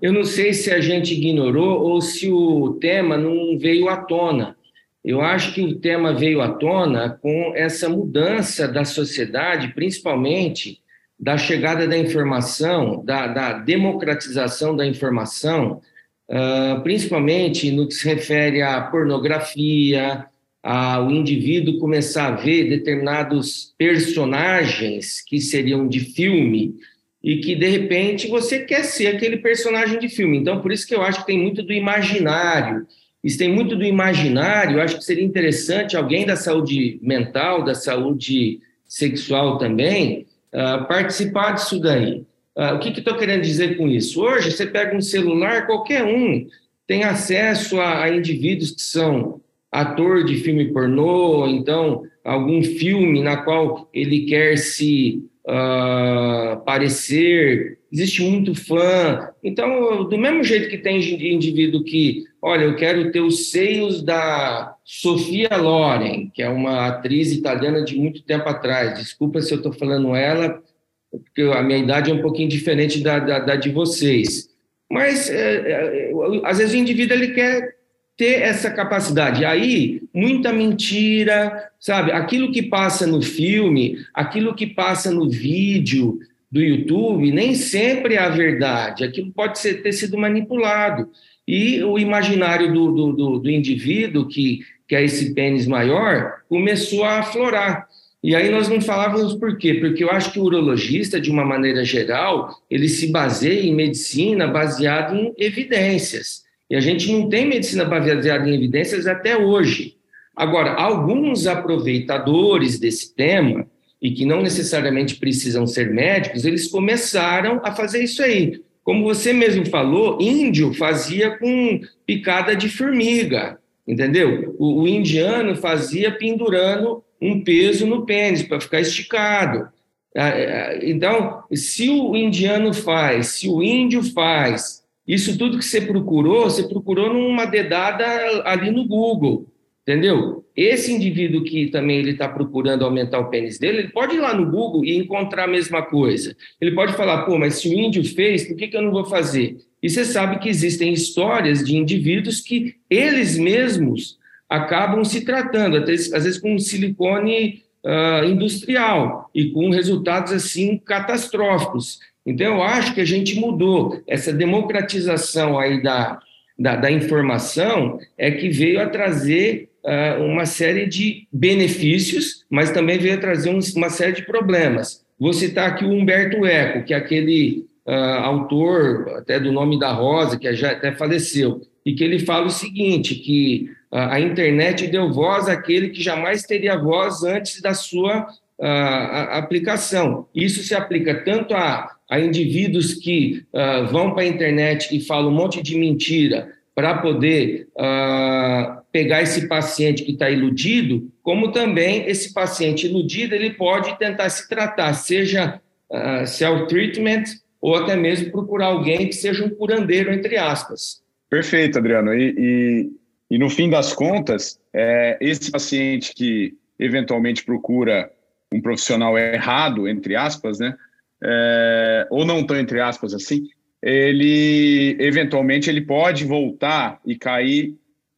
Eu 0.00 0.12
não 0.12 0.24
sei 0.24 0.54
se 0.54 0.72
a 0.72 0.80
gente 0.80 1.12
ignorou 1.14 1.82
ou 1.82 2.00
se 2.00 2.30
o 2.30 2.74
tema 2.80 3.16
não 3.16 3.58
veio 3.58 3.88
à 3.88 3.98
tona. 3.98 4.56
Eu 5.04 5.20
acho 5.20 5.54
que 5.54 5.62
o 5.62 5.78
tema 5.78 6.14
veio 6.14 6.40
à 6.40 6.52
tona 6.52 7.18
com 7.20 7.52
essa 7.54 7.88
mudança 7.88 8.68
da 8.68 8.84
sociedade, 8.84 9.74
principalmente 9.74 10.80
da 11.18 11.36
chegada 11.36 11.86
da 11.86 11.98
informação, 11.98 13.04
da, 13.04 13.26
da 13.26 13.52
democratização 13.52 14.74
da 14.74 14.86
informação, 14.86 15.82
uh, 16.30 16.80
principalmente 16.82 17.70
no 17.70 17.86
que 17.86 17.94
se 17.94 18.08
refere 18.08 18.62
à 18.62 18.80
pornografia, 18.80 20.26
ao 20.62 21.10
indivíduo 21.10 21.78
começar 21.78 22.26
a 22.26 22.36
ver 22.36 22.68
determinados 22.68 23.74
personagens 23.78 25.22
que 25.22 25.40
seriam 25.40 25.88
de 25.88 26.00
filme 26.00 26.74
e 27.22 27.38
que 27.38 27.54
de 27.54 27.66
repente 27.66 28.28
você 28.28 28.60
quer 28.60 28.84
ser 28.84 29.08
aquele 29.08 29.38
personagem 29.38 29.98
de 29.98 30.08
filme. 30.08 30.38
Então, 30.38 30.60
por 30.60 30.72
isso 30.72 30.86
que 30.86 30.94
eu 30.94 31.02
acho 31.02 31.20
que 31.20 31.26
tem 31.26 31.38
muito 31.38 31.62
do 31.62 31.72
imaginário 31.72 32.86
isso 33.22 33.38
tem 33.38 33.52
muito 33.52 33.76
do 33.76 33.84
imaginário. 33.84 34.80
acho 34.80 34.96
que 34.96 35.04
seria 35.04 35.24
interessante 35.24 35.96
alguém 35.96 36.24
da 36.24 36.36
saúde 36.36 36.98
mental, 37.02 37.62
da 37.62 37.74
saúde 37.74 38.60
sexual 38.86 39.58
também, 39.58 40.26
uh, 40.52 40.86
participar 40.86 41.52
disso 41.52 41.78
daí. 41.78 42.24
Uh, 42.56 42.74
o 42.74 42.78
que 42.80 42.88
estou 42.88 43.14
que 43.14 43.20
querendo 43.20 43.42
dizer 43.42 43.76
com 43.76 43.86
isso? 43.86 44.22
Hoje, 44.22 44.50
você 44.50 44.66
pega 44.66 44.96
um 44.96 45.00
celular, 45.00 45.66
qualquer 45.66 46.02
um 46.04 46.46
tem 46.86 47.04
acesso 47.04 47.78
a, 47.78 48.02
a 48.02 48.14
indivíduos 48.14 48.72
que 48.72 48.82
são 48.82 49.40
ator 49.70 50.24
de 50.24 50.36
filme 50.36 50.72
pornô, 50.72 51.46
então 51.46 52.02
algum 52.24 52.62
filme 52.62 53.22
na 53.22 53.38
qual 53.38 53.88
ele 53.92 54.26
quer 54.26 54.56
se 54.56 55.22
uh, 55.46 56.60
parecer, 56.64 57.78
existe 57.92 58.22
muito 58.22 58.54
fã. 58.54 59.28
Então, 59.42 60.04
do 60.08 60.18
mesmo 60.18 60.44
jeito 60.44 60.68
que 60.68 60.78
tem 60.78 60.98
indivíduo 60.98 61.84
que, 61.84 62.24
olha, 62.42 62.64
eu 62.64 62.76
quero 62.76 63.10
ter 63.10 63.20
os 63.20 63.50
seios 63.50 64.02
da 64.02 64.74
Sofia 64.84 65.56
Loren, 65.56 66.30
que 66.32 66.42
é 66.42 66.48
uma 66.48 66.88
atriz 66.88 67.32
italiana 67.32 67.84
de 67.84 67.96
muito 67.96 68.22
tempo 68.22 68.48
atrás. 68.48 68.98
Desculpa 68.98 69.40
se 69.40 69.52
eu 69.52 69.58
estou 69.58 69.72
falando 69.72 70.14
ela, 70.14 70.62
porque 71.10 71.42
a 71.42 71.62
minha 71.62 71.78
idade 71.78 72.10
é 72.10 72.14
um 72.14 72.22
pouquinho 72.22 72.48
diferente 72.48 73.00
da, 73.00 73.18
da, 73.18 73.38
da 73.40 73.56
de 73.56 73.70
vocês. 73.70 74.48
Mas, 74.90 75.30
é, 75.30 76.10
é, 76.10 76.12
às 76.44 76.58
vezes, 76.58 76.74
o 76.74 76.76
indivíduo 76.76 77.16
ele 77.16 77.28
quer 77.28 77.79
ter 78.20 78.42
essa 78.42 78.70
capacidade. 78.70 79.46
Aí, 79.46 80.02
muita 80.12 80.52
mentira, 80.52 81.70
sabe? 81.80 82.12
Aquilo 82.12 82.52
que 82.52 82.60
passa 82.60 83.06
no 83.06 83.22
filme, 83.22 83.96
aquilo 84.12 84.54
que 84.54 84.66
passa 84.66 85.10
no 85.10 85.30
vídeo 85.30 86.18
do 86.52 86.60
YouTube, 86.60 87.32
nem 87.32 87.54
sempre 87.54 88.16
é 88.16 88.18
a 88.18 88.28
verdade. 88.28 89.04
Aquilo 89.04 89.32
pode 89.32 89.58
ser, 89.58 89.82
ter 89.82 89.92
sido 89.92 90.18
manipulado. 90.18 91.08
E 91.48 91.82
o 91.82 91.98
imaginário 91.98 92.70
do, 92.70 92.92
do, 92.92 93.12
do, 93.14 93.38
do 93.38 93.50
indivíduo, 93.50 94.28
que, 94.28 94.58
que 94.86 94.94
é 94.94 95.02
esse 95.02 95.32
pênis 95.32 95.66
maior, 95.66 96.42
começou 96.46 97.04
a 97.04 97.20
aflorar. 97.20 97.88
E 98.22 98.36
aí 98.36 98.50
nós 98.50 98.68
não 98.68 98.82
falávamos 98.82 99.32
por 99.32 99.56
quê? 99.56 99.72
Porque 99.72 100.04
eu 100.04 100.10
acho 100.10 100.30
que 100.30 100.38
o 100.38 100.44
urologista, 100.44 101.18
de 101.18 101.30
uma 101.30 101.46
maneira 101.46 101.86
geral, 101.86 102.54
ele 102.70 102.86
se 102.86 103.10
baseia 103.10 103.62
em 103.62 103.74
medicina 103.74 104.46
baseado 104.46 105.16
em 105.16 105.32
evidências. 105.38 106.49
E 106.70 106.76
a 106.76 106.80
gente 106.80 107.10
não 107.10 107.28
tem 107.28 107.46
medicina 107.46 107.84
baseada 107.84 108.48
em 108.48 108.54
evidências 108.54 109.06
até 109.06 109.36
hoje. 109.36 109.96
Agora, 110.36 110.74
alguns 110.74 111.46
aproveitadores 111.46 112.78
desse 112.78 113.14
tema, 113.14 113.66
e 114.00 114.10
que 114.12 114.24
não 114.24 114.40
necessariamente 114.40 115.16
precisam 115.16 115.66
ser 115.66 115.90
médicos, 115.92 116.44
eles 116.44 116.68
começaram 116.68 117.60
a 117.62 117.72
fazer 117.74 118.02
isso 118.02 118.22
aí. 118.22 118.62
Como 118.82 119.04
você 119.04 119.32
mesmo 119.32 119.66
falou, 119.66 120.18
índio 120.20 120.72
fazia 120.72 121.36
com 121.36 121.80
picada 122.06 122.56
de 122.56 122.68
formiga, 122.68 123.58
entendeu? 123.86 124.56
O, 124.58 124.82
o 124.82 124.88
indiano 124.88 125.54
fazia 125.56 126.10
pendurando 126.10 127.04
um 127.20 127.44
peso 127.44 127.86
no 127.86 128.06
pênis 128.06 128.42
para 128.42 128.60
ficar 128.60 128.80
esticado. 128.80 129.68
Ah, 130.16 130.30
é, 130.30 130.90
então, 130.90 131.42
se 131.52 131.90
o 131.90 132.16
indiano 132.16 132.72
faz, 132.72 133.28
se 133.28 133.48
o 133.48 133.62
índio 133.62 134.02
faz, 134.02 134.79
isso 135.06 135.36
tudo 135.36 135.58
que 135.58 135.64
você 135.64 135.80
procurou, 135.80 136.44
você 136.44 136.62
procurou 136.68 137.12
numa 137.12 137.44
dedada 137.44 138.04
ali 138.44 138.70
no 138.70 138.86
Google, 138.86 139.46
entendeu? 139.82 140.44
Esse 140.54 140.92
indivíduo 140.92 141.42
que 141.42 141.68
também 141.68 141.98
ele 141.98 142.12
está 142.12 142.28
procurando 142.28 142.84
aumentar 142.84 143.18
o 143.18 143.30
pênis 143.30 143.58
dele, 143.58 143.78
ele 143.78 143.88
pode 143.88 144.14
ir 144.14 144.20
lá 144.20 144.34
no 144.34 144.50
Google 144.50 144.84
e 144.84 144.96
encontrar 144.96 145.44
a 145.44 145.48
mesma 145.48 145.82
coisa. 145.82 146.36
Ele 146.60 146.74
pode 146.74 146.92
falar, 146.92 147.24
pô, 147.24 147.38
mas 147.38 147.54
se 147.54 147.68
o 147.68 147.72
índio 147.72 148.04
fez, 148.04 148.46
por 148.46 148.56
que, 148.56 148.68
que 148.68 148.76
eu 148.76 148.82
não 148.82 148.92
vou 148.92 149.04
fazer? 149.04 149.56
E 149.82 149.88
você 149.88 150.04
sabe 150.04 150.38
que 150.38 150.48
existem 150.48 150.92
histórias 150.92 151.64
de 151.64 151.76
indivíduos 151.76 152.40
que 152.40 152.74
eles 152.88 153.38
mesmos 153.38 154.18
acabam 154.48 155.04
se 155.04 155.24
tratando, 155.24 155.84
vezes, 155.84 156.12
às 156.12 156.24
vezes 156.24 156.40
com 156.40 156.58
silicone 156.58 157.62
uh, 157.84 158.24
industrial 158.24 159.30
e 159.34 159.50
com 159.50 159.70
resultados 159.70 160.32
assim 160.32 160.76
catastróficos. 160.78 162.00
Então, 162.26 162.54
eu 162.56 162.62
acho 162.62 162.94
que 162.94 163.00
a 163.00 163.04
gente 163.04 163.38
mudou. 163.38 164.02
Essa 164.06 164.32
democratização 164.32 165.58
aí 165.58 165.82
da, 165.82 166.20
da, 166.58 166.76
da 166.76 166.90
informação 166.90 167.98
é 168.18 168.30
que 168.30 168.48
veio 168.48 168.80
a 168.80 168.88
trazer 168.88 169.70
uh, 169.84 170.22
uma 170.22 170.46
série 170.46 170.86
de 170.86 171.26
benefícios, 171.32 172.44
mas 172.50 172.70
também 172.70 172.98
veio 172.98 173.14
a 173.14 173.20
trazer 173.20 173.50
um, 173.50 173.60
uma 173.76 173.90
série 173.90 174.12
de 174.12 174.26
problemas. 174.26 175.04
Vou 175.18 175.32
citar 175.32 175.70
aqui 175.70 175.84
o 175.84 175.90
Humberto 175.90 176.44
Eco, 176.46 176.84
que 176.84 176.94
é 176.94 176.96
aquele 176.96 177.66
uh, 177.86 177.92
autor, 178.22 179.08
até 179.16 179.38
do 179.38 179.52
nome 179.52 179.78
da 179.78 179.92
Rosa, 179.92 180.38
que 180.38 180.52
já 180.54 180.72
até 180.72 180.92
faleceu, 180.92 181.62
e 181.84 181.94
que 181.94 182.04
ele 182.04 182.18
fala 182.18 182.46
o 182.46 182.50
seguinte, 182.50 183.14
que 183.14 183.70
uh, 183.92 183.96
a 183.96 184.20
internet 184.20 184.86
deu 184.86 185.12
voz 185.12 185.48
àquele 185.48 185.88
que 185.90 186.02
jamais 186.02 186.42
teria 186.42 186.78
voz 186.78 187.22
antes 187.22 187.60
da 187.60 187.74
sua 187.74 188.26
aplicação. 188.60 190.28
Isso 190.34 190.62
se 190.62 190.74
aplica 190.74 191.24
tanto 191.24 191.54
a 191.54 191.96
a 192.10 192.18
indivíduos 192.18 192.94
que 192.94 193.44
uh, 193.52 193.86
vão 193.86 194.12
para 194.12 194.24
a 194.24 194.26
internet 194.26 194.94
e 194.94 195.00
falam 195.00 195.30
um 195.30 195.34
monte 195.34 195.62
de 195.62 195.78
mentira 195.78 196.52
para 196.74 196.98
poder 196.98 197.68
uh, 197.76 198.82
pegar 198.90 199.22
esse 199.22 199.46
paciente 199.46 200.02
que 200.02 200.12
está 200.12 200.28
iludido, 200.28 201.08
como 201.22 201.52
também 201.52 202.08
esse 202.08 202.34
paciente 202.34 202.86
iludido 202.86 203.34
ele 203.34 203.50
pode 203.50 203.96
tentar 203.96 204.28
se 204.28 204.48
tratar, 204.48 204.92
seja 204.94 205.60
uh, 205.88 206.26
self-treatment 206.26 207.24
ou 207.60 207.76
até 207.76 207.94
mesmo 207.94 208.32
procurar 208.32 208.66
alguém 208.66 209.06
que 209.06 209.14
seja 209.14 209.44
um 209.44 209.50
curandeiro, 209.50 210.12
entre 210.12 210.36
aspas. 210.36 211.00
Perfeito, 211.28 211.78
Adriano. 211.78 212.12
E, 212.12 212.34
e, 212.36 212.90
e 213.36 213.38
no 213.38 213.48
fim 213.48 213.70
das 213.70 213.92
contas, 213.92 214.58
é, 214.74 215.16
esse 215.20 215.48
paciente 215.50 216.12
que 216.12 216.54
eventualmente 216.76 217.44
procura 217.44 218.10
um 218.52 218.60
profissional 218.60 219.18
errado, 219.18 219.88
entre 219.88 220.16
aspas, 220.16 220.58
né? 220.58 220.76
é, 221.22 222.06
ou 222.10 222.24
não 222.24 222.44
tão 222.44 222.58
entre 222.58 222.80
aspas 222.80 223.12
assim, 223.14 223.48
ele 223.82 224.96
eventualmente 224.98 225.68
ele 225.68 225.80
pode 225.80 226.24
voltar 226.24 227.00
e 227.04 227.16
cair 227.16 227.74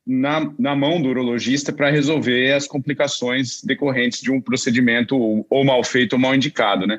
na, 0.06 0.52
na 0.58 0.74
mão 0.74 1.00
do 1.00 1.08
urologista 1.08 1.72
para 1.72 1.90
resolver 1.90 2.52
as 2.52 2.66
complicações 2.66 3.62
decorrentes 3.62 4.20
de 4.20 4.30
um 4.30 4.40
procedimento 4.40 5.46
ou 5.48 5.64
mal 5.64 5.82
feito 5.84 6.14
ou 6.14 6.18
mal 6.18 6.34
indicado, 6.34 6.86
né? 6.86 6.98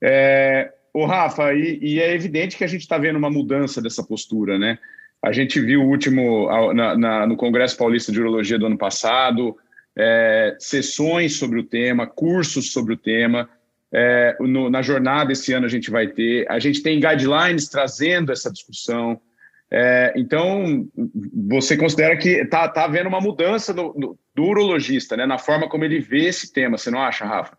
É, 0.00 0.72
o 0.94 1.04
Rafa, 1.04 1.52
e, 1.52 1.78
e, 1.82 2.00
é 2.00 2.14
evidente 2.14 2.56
que 2.56 2.62
a 2.62 2.68
gente 2.68 2.82
está 2.82 2.96
vendo 2.96 3.16
uma 3.16 3.30
mudança 3.30 3.82
dessa 3.82 4.04
postura, 4.04 4.56
né? 4.56 4.78
A 5.20 5.32
gente 5.32 5.60
viu 5.60 5.82
o 5.82 5.88
último 5.88 6.48
na, 6.72 6.96
na, 6.96 7.26
no 7.26 7.36
Congresso 7.36 7.76
Paulista 7.76 8.12
de 8.12 8.20
Urologia 8.20 8.56
do 8.56 8.66
ano 8.66 8.78
passado, 8.78 9.56
é, 9.98 10.56
sessões 10.60 11.36
sobre 11.36 11.58
o 11.58 11.64
tema, 11.64 12.06
cursos 12.06 12.72
sobre 12.72 12.94
o 12.94 12.96
tema, 12.96 13.50
é, 13.92 14.36
no, 14.40 14.70
na 14.70 14.80
jornada 14.80 15.32
esse 15.32 15.52
ano 15.52 15.66
a 15.66 15.68
gente 15.68 15.90
vai 15.90 16.06
ter. 16.06 16.46
A 16.50 16.58
gente 16.58 16.82
tem 16.82 17.00
guidelines 17.00 17.68
trazendo 17.68 18.30
essa 18.30 18.50
discussão. 18.50 19.20
É, 19.70 20.14
então, 20.16 20.88
você 21.48 21.76
considera 21.76 22.16
que 22.16 22.28
está 22.28 22.68
tá 22.68 22.84
havendo 22.84 23.08
uma 23.08 23.20
mudança 23.20 23.74
do, 23.74 24.16
do, 24.34 24.42
urologista, 24.42 25.16
né, 25.16 25.26
na 25.26 25.36
forma 25.36 25.68
como 25.68 25.84
ele 25.84 26.00
vê 26.00 26.26
esse 26.26 26.52
tema, 26.52 26.78
você 26.78 26.90
não 26.90 27.02
acha, 27.02 27.26
Rafa? 27.26 27.58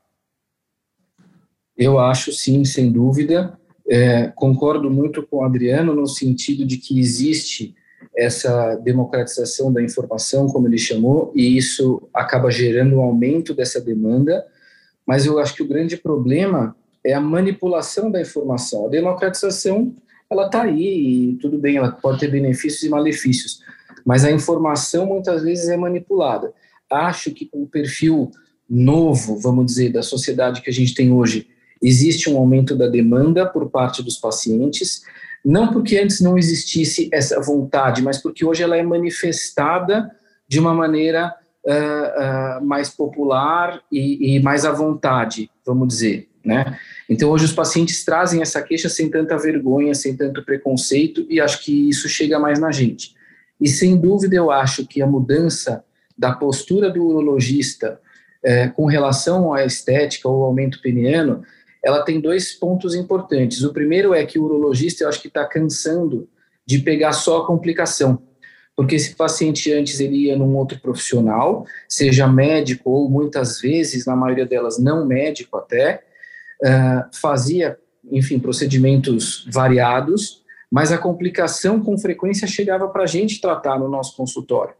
Eu 1.77 1.99
acho 1.99 2.31
sim, 2.31 2.65
sem 2.65 2.91
dúvida. 2.91 3.57
É, 3.87 4.27
concordo 4.35 4.89
muito 4.89 5.23
com 5.23 5.37
o 5.37 5.43
Adriano 5.43 5.95
no 5.95 6.07
sentido 6.07 6.65
de 6.65 6.77
que 6.77 6.99
existe 6.99 7.75
essa 8.19 8.75
democratização 8.75 9.71
da 9.71 9.81
informação, 9.81 10.47
como 10.47 10.67
ele 10.67 10.77
chamou, 10.77 11.31
e 11.35 11.57
isso 11.57 12.09
acaba 12.13 12.51
gerando 12.51 12.97
um 12.97 13.01
aumento 13.01 13.53
dessa 13.53 13.79
demanda 13.79 14.45
mas 15.09 15.25
eu 15.25 15.39
acho 15.39 15.55
que 15.55 15.63
o 15.63 15.67
grande 15.67 15.97
problema 15.97 16.75
é 17.03 17.15
a 17.15 17.19
manipulação 17.19 18.11
da 18.11 18.21
informação. 18.21 18.85
A 18.85 18.89
democratização, 18.89 19.95
ela 20.29 20.45
está 20.45 20.61
aí, 20.61 21.31
e 21.31 21.35
tudo 21.41 21.57
bem, 21.57 21.77
ela 21.77 21.91
pode 21.91 22.19
ter 22.19 22.29
benefícios 22.29 22.83
e 22.83 22.89
malefícios, 22.89 23.59
mas 24.05 24.23
a 24.23 24.29
informação 24.29 25.07
muitas 25.07 25.41
vezes 25.41 25.67
é 25.67 25.75
manipulada. 25.75 26.53
Acho 26.91 27.31
que 27.31 27.47
com 27.47 27.63
o 27.63 27.67
perfil 27.67 28.29
novo, 28.69 29.35
vamos 29.39 29.65
dizer, 29.65 29.91
da 29.91 30.03
sociedade 30.03 30.61
que 30.61 30.69
a 30.69 30.73
gente 30.73 30.93
tem 30.93 31.11
hoje, 31.11 31.47
existe 31.81 32.29
um 32.29 32.37
aumento 32.37 32.75
da 32.75 32.87
demanda 32.87 33.47
por 33.47 33.67
parte 33.67 34.03
dos 34.03 34.15
pacientes, 34.15 35.01
não 35.43 35.71
porque 35.71 35.97
antes 35.97 36.21
não 36.21 36.37
existisse 36.37 37.09
essa 37.11 37.39
vontade, 37.41 38.01
mas 38.01 38.17
porque 38.17 38.45
hoje 38.45 38.63
ela 38.63 38.77
é 38.77 38.83
manifestada 38.83 40.11
de 40.47 40.59
uma 40.59 40.73
maneira 40.73 41.33
uh, 41.65 42.61
uh, 42.61 42.65
mais 42.65 42.89
popular 42.89 43.81
e, 43.91 44.35
e, 44.35 44.39
mais 44.41 44.65
à 44.65 44.71
vontade, 44.71 45.49
vamos 45.65 45.87
dizer, 45.87 46.27
né? 46.43 46.77
Então, 47.09 47.29
hoje 47.29 47.45
os 47.45 47.53
pacientes 47.53 48.03
trazem 48.03 48.41
essa 48.41 48.61
queixa 48.61 48.89
sem 48.89 49.09
tanta 49.09 49.37
vergonha, 49.37 49.93
sem 49.93 50.15
tanto 50.15 50.43
preconceito, 50.43 51.25
e 51.29 51.39
acho 51.39 51.63
que 51.63 51.89
isso 51.89 52.07
chega 52.07 52.39
mais 52.39 52.59
na 52.59 52.71
gente. 52.71 53.15
E, 53.59 53.67
sem 53.67 53.97
dúvida, 53.97 54.35
eu 54.35 54.51
acho 54.51 54.85
que 54.85 55.01
a 55.01 55.07
mudança 55.07 55.83
da 56.17 56.31
postura 56.31 56.89
do 56.89 57.03
urologista 57.03 57.99
eh, 58.41 58.69
com 58.69 58.85
relação 58.85 59.53
à 59.53 59.65
estética 59.65 60.29
ou 60.29 60.45
aumento 60.45 60.81
peniano, 60.81 61.43
ela 61.83 62.03
tem 62.03 62.19
dois 62.19 62.53
pontos 62.53 62.95
importantes. 62.95 63.63
O 63.63 63.73
primeiro 63.73 64.13
é 64.13 64.25
que 64.25 64.37
o 64.37 64.43
urologista, 64.43 65.03
eu 65.03 65.09
acho 65.09 65.21
que 65.21 65.27
está 65.27 65.45
cansando 65.45 66.27
de 66.65 66.79
pegar 66.79 67.13
só 67.13 67.39
a 67.39 67.47
complicação 67.47 68.21
porque 68.79 68.95
esse 68.95 69.13
paciente 69.13 69.73
antes 69.73 69.99
ele 69.99 70.27
ia 70.27 70.37
num 70.37 70.55
outro 70.55 70.79
profissional, 70.79 71.65
seja 71.85 72.25
médico 72.25 72.89
ou 72.89 73.09
muitas 73.09 73.59
vezes, 73.59 74.05
na 74.05 74.15
maioria 74.15 74.45
delas, 74.45 74.79
não 74.79 75.05
médico 75.05 75.57
até, 75.57 76.01
uh, 76.63 77.13
fazia, 77.13 77.77
enfim, 78.09 78.39
procedimentos 78.39 79.45
variados, 79.51 80.45
mas 80.71 80.93
a 80.93 80.97
complicação 80.97 81.81
com 81.81 81.97
frequência 81.97 82.47
chegava 82.47 82.87
para 82.87 83.03
a 83.03 83.05
gente 83.05 83.41
tratar 83.41 83.77
no 83.77 83.89
nosso 83.89 84.15
consultório. 84.15 84.73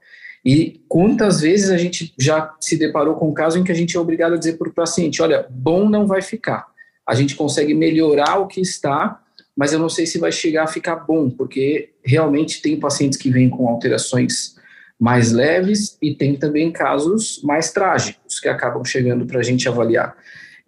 E 0.46 0.82
quantas 0.88 1.42
vezes 1.42 1.70
a 1.70 1.76
gente 1.78 2.14
já 2.18 2.56
se 2.58 2.78
deparou 2.78 3.16
com 3.16 3.28
um 3.28 3.34
caso 3.34 3.60
em 3.60 3.66
que 3.66 3.72
a 3.74 3.76
gente 3.76 3.98
é 3.98 4.00
obrigado 4.00 4.36
a 4.36 4.38
dizer 4.38 4.58
para 4.58 4.70
o 4.70 4.74
paciente: 4.74 5.22
olha, 5.22 5.46
bom 5.50 5.90
não 5.90 6.08
vai 6.08 6.22
ficar. 6.22 6.68
A 7.10 7.16
gente 7.16 7.36
consegue 7.36 7.74
melhorar 7.74 8.38
o 8.38 8.46
que 8.46 8.62
está, 8.62 9.20
mas 9.58 9.74
eu 9.74 9.80
não 9.80 9.90
sei 9.90 10.06
se 10.06 10.20
vai 10.20 10.32
chegar 10.32 10.66
a 10.66 10.68
ficar 10.68 10.96
bom, 10.98 11.28
porque 11.28 11.90
realmente 12.04 12.62
tem 12.62 12.80
pacientes 12.80 13.18
que 13.18 13.32
vêm 13.32 13.50
com 13.50 13.68
alterações 13.68 14.56
mais 15.00 15.32
leves 15.32 15.98
e 16.00 16.14
tem 16.14 16.36
também 16.36 16.72
casos 16.72 17.42
mais 17.44 17.72
trágicos 17.72 18.40
que 18.40 18.48
acabam 18.48 18.86
chegando 18.86 19.26
para 19.26 19.40
a 19.40 19.44
gente 19.44 19.68
avaliar. 19.68 20.16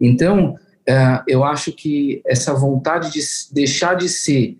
Então, 0.00 0.54
uh, 0.54 1.22
eu 1.28 1.44
acho 1.44 1.70
que 1.70 2.20
essa 2.26 2.52
vontade 2.52 3.12
de 3.12 3.20
deixar 3.52 3.94
de 3.94 4.08
ser 4.08 4.58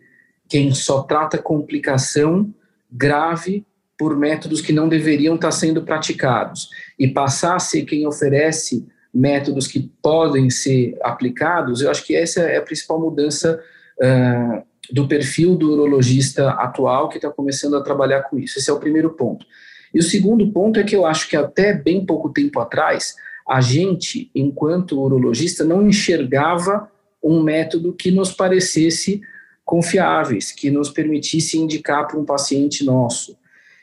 quem 0.48 0.72
só 0.72 1.02
trata 1.02 1.36
complicação 1.36 2.54
grave 2.92 3.66
por 3.98 4.16
métodos 4.16 4.60
que 4.60 4.72
não 4.72 4.88
deveriam 4.88 5.34
estar 5.34 5.50
sendo 5.50 5.82
praticados 5.82 6.70
e 6.96 7.08
passar 7.08 7.56
a 7.56 7.58
ser 7.58 7.82
quem 7.82 8.06
oferece 8.06 8.86
métodos 9.12 9.66
que 9.66 9.90
podem 10.00 10.48
ser 10.48 10.96
aplicados, 11.02 11.82
eu 11.82 11.90
acho 11.90 12.04
que 12.04 12.16
essa 12.16 12.40
é 12.40 12.56
a 12.56 12.62
principal 12.62 13.00
mudança 13.00 13.62
uh, 13.98 14.62
do 14.90 15.06
perfil 15.06 15.54
do 15.54 15.72
urologista 15.72 16.50
atual 16.50 17.08
que 17.08 17.16
está 17.16 17.30
começando 17.30 17.76
a 17.76 17.82
trabalhar 17.82 18.22
com 18.22 18.38
isso. 18.38 18.58
Esse 18.58 18.70
é 18.70 18.72
o 18.72 18.80
primeiro 18.80 19.10
ponto. 19.10 19.46
E 19.94 19.98
o 19.98 20.02
segundo 20.02 20.50
ponto 20.50 20.80
é 20.80 20.84
que 20.84 20.96
eu 20.96 21.04
acho 21.04 21.28
que 21.28 21.36
até 21.36 21.74
bem 21.74 22.04
pouco 22.04 22.30
tempo 22.30 22.58
atrás, 22.58 23.14
a 23.46 23.60
gente, 23.60 24.30
enquanto 24.34 25.00
urologista, 25.00 25.64
não 25.64 25.86
enxergava 25.86 26.90
um 27.22 27.42
método 27.42 27.92
que 27.92 28.10
nos 28.10 28.32
parecesse 28.32 29.20
confiáveis, 29.64 30.50
que 30.50 30.70
nos 30.70 30.90
permitisse 30.90 31.58
indicar 31.58 32.06
para 32.06 32.18
um 32.18 32.24
paciente 32.24 32.84
nosso. 32.84 33.36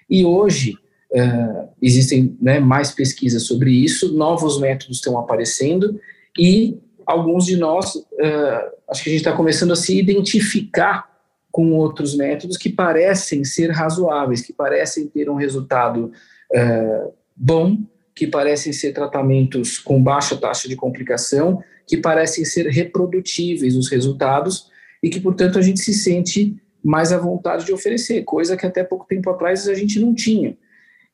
E 0.09 0.25
hoje, 0.25 0.77
uh, 1.11 1.69
existem 1.81 2.37
né, 2.41 2.59
mais 2.59 2.91
pesquisas 2.91 3.43
sobre 3.43 3.71
isso, 3.71 4.13
novos 4.13 4.59
métodos 4.59 4.97
estão 4.97 5.17
aparecendo 5.17 5.99
e 6.37 6.77
alguns 7.05 7.45
de 7.45 7.57
nós, 7.57 7.95
uh, 7.95 8.71
acho 8.87 9.03
que 9.03 9.09
a 9.09 9.13
gente 9.13 9.21
está 9.21 9.33
começando 9.33 9.73
a 9.73 9.75
se 9.75 9.97
identificar 9.97 11.09
com 11.51 11.71
outros 11.73 12.15
métodos 12.15 12.57
que 12.57 12.69
parecem 12.69 13.43
ser 13.43 13.71
razoáveis, 13.71 14.41
que 14.41 14.53
parecem 14.53 15.07
ter 15.07 15.29
um 15.29 15.35
resultado 15.35 16.11
uh, 16.53 17.13
bom, 17.35 17.77
que 18.13 18.27
parecem 18.27 18.71
ser 18.71 18.93
tratamentos 18.93 19.79
com 19.79 20.01
baixa 20.01 20.37
taxa 20.37 20.67
de 20.67 20.75
complicação, 20.75 21.63
que 21.87 21.97
parecem 21.97 22.45
ser 22.45 22.67
reprodutíveis 22.67 23.75
os 23.75 23.89
resultados 23.89 24.69
e 25.01 25.09
que, 25.09 25.19
portanto, 25.19 25.57
a 25.57 25.61
gente 25.61 25.79
se 25.79 25.93
sente 25.93 26.55
mais 26.83 27.11
à 27.11 27.17
vontade 27.17 27.65
de 27.65 27.73
oferecer, 27.73 28.23
coisa 28.23 28.55
que 28.55 28.65
até 28.65 28.83
pouco 28.83 29.07
tempo 29.07 29.29
atrás 29.29 29.67
a 29.67 29.73
gente 29.73 29.99
não 29.99 30.13
tinha. 30.13 30.55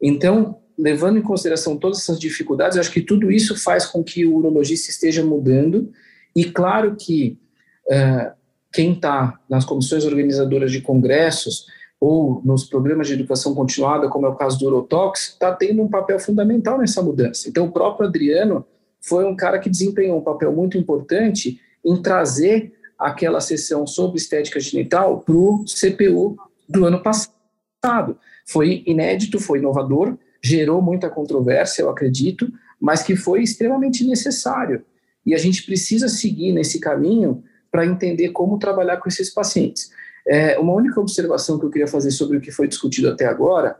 Então, 0.02 0.60
levando 0.78 1.18
em 1.18 1.22
consideração 1.22 1.78
todas 1.78 2.00
essas 2.00 2.20
dificuldades, 2.20 2.78
acho 2.78 2.92
que 2.92 3.02
tudo 3.02 3.32
isso 3.32 3.58
faz 3.58 3.86
com 3.86 4.04
que 4.04 4.26
o 4.26 4.36
urologista 4.36 4.90
esteja 4.90 5.24
mudando, 5.24 5.92
e 6.36 6.46
claro 6.46 6.96
que 6.96 7.40
uh, 7.88 8.34
quem 8.74 8.94
está 8.94 9.40
nas 9.50 9.64
comissões 9.64 10.04
organizadoras 10.04 10.72
de 10.72 10.82
congressos 10.82 11.66
ou 12.00 12.42
nos 12.44 12.66
programas 12.66 13.08
de 13.08 13.14
educação 13.14 13.56
continuada, 13.56 14.10
como 14.10 14.26
é 14.26 14.30
o 14.30 14.36
caso 14.36 14.60
do 14.60 14.68
Urotox, 14.68 15.30
está 15.30 15.54
tendo 15.54 15.82
um 15.82 15.88
papel 15.88 16.20
fundamental 16.20 16.78
nessa 16.78 17.02
mudança. 17.02 17.48
Então, 17.48 17.66
o 17.66 17.72
próprio 17.72 18.08
Adriano 18.08 18.66
foi 19.00 19.24
um 19.24 19.36
cara 19.36 19.60
que 19.60 19.70
desempenhou 19.70 20.18
um 20.18 20.24
papel 20.24 20.52
muito 20.52 20.78
importante 20.78 21.60
em 21.86 22.02
trazer 22.02 22.74
aquela 22.98 23.40
sessão 23.40 23.86
sobre 23.88 24.18
estética 24.18 24.60
genital 24.60 25.22
para 25.22 25.36
o 25.36 25.64
CPU 25.64 26.36
do 26.68 26.86
ano 26.86 27.02
passado. 27.02 28.18
Foi 28.46 28.84
inédito, 28.86 29.40
foi 29.40 29.60
inovador, 29.60 30.18
gerou 30.42 30.82
muita 30.82 31.10
controvérsia, 31.10 31.82
eu 31.82 31.90
acredito, 31.90 32.52
mas 32.80 33.02
que 33.02 33.16
foi 33.16 33.42
extremamente 33.42 34.06
necessário. 34.06 34.84
E 35.26 35.34
a 35.34 35.38
gente 35.38 35.64
precisa 35.64 36.08
seguir 36.08 36.52
nesse 36.52 36.80
caminho 36.80 37.44
para 37.72 37.86
entender 37.86 38.30
como 38.30 38.60
trabalhar 38.60 38.98
com 38.98 39.10
esses 39.10 39.30
pacientes. 39.30 39.90
É, 40.28 40.58
uma 40.58 40.74
única 40.74 41.00
observação 41.00 41.60
que 41.60 41.66
eu 41.66 41.70
queria 41.70 41.88
fazer 41.88 42.12
sobre 42.12 42.38
o 42.38 42.42
que 42.42 42.52
foi 42.52 42.68
discutido 42.68 43.10
até 43.10 43.26
agora 43.26 43.80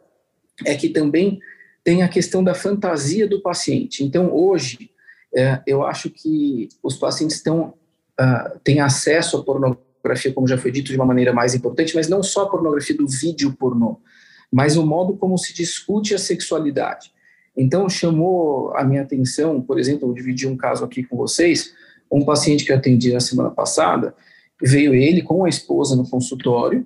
é 0.66 0.76
que 0.76 0.90
também 0.90 1.40
tem 1.84 2.02
a 2.02 2.08
questão 2.08 2.44
da 2.44 2.54
fantasia 2.54 3.28
do 3.28 3.42
paciente. 3.42 4.04
Então, 4.04 4.34
hoje, 4.34 4.90
é, 5.36 5.62
eu 5.68 5.84
acho 5.84 6.10
que 6.10 6.70
os 6.82 6.96
pacientes 6.96 7.44
uh, 7.46 8.60
têm 8.64 8.80
acesso 8.80 9.38
à 9.38 9.44
pornografia, 9.44 10.34
como 10.34 10.48
já 10.48 10.58
foi 10.58 10.72
dito, 10.72 10.92
de 10.92 10.96
uma 10.96 11.06
maneira 11.06 11.34
mais 11.34 11.54
importante, 11.54 11.94
mas 11.94 12.08
não 12.08 12.24
só 12.24 12.44
a 12.44 12.50
pornografia 12.50 12.96
do 12.96 13.08
vídeo 13.08 13.54
pornô, 13.54 14.00
mas 14.52 14.78
o 14.78 14.86
modo 14.86 15.16
como 15.16 15.38
se 15.38 15.54
discute 15.54 16.14
a 16.14 16.18
sexualidade. 16.18 17.14
Então, 17.58 17.90
chamou 17.90 18.76
a 18.76 18.84
minha 18.84 19.02
atenção, 19.02 19.62
por 19.62 19.80
exemplo, 19.80 20.10
eu 20.10 20.14
dividi 20.14 20.48
um 20.48 20.58
caso 20.58 20.84
aqui 20.84 21.04
com 21.04 21.16
vocês, 21.16 21.74
um 22.12 22.24
paciente 22.24 22.66
que 22.66 22.72
eu 22.72 22.78
atendi 22.78 23.12
na 23.14 23.20
semana 23.20 23.50
passada, 23.50 24.14
veio 24.62 24.94
ele 24.94 25.22
com 25.22 25.46
a 25.46 25.50
esposa 25.50 25.96
no 25.96 26.08
consultório, 26.10 26.86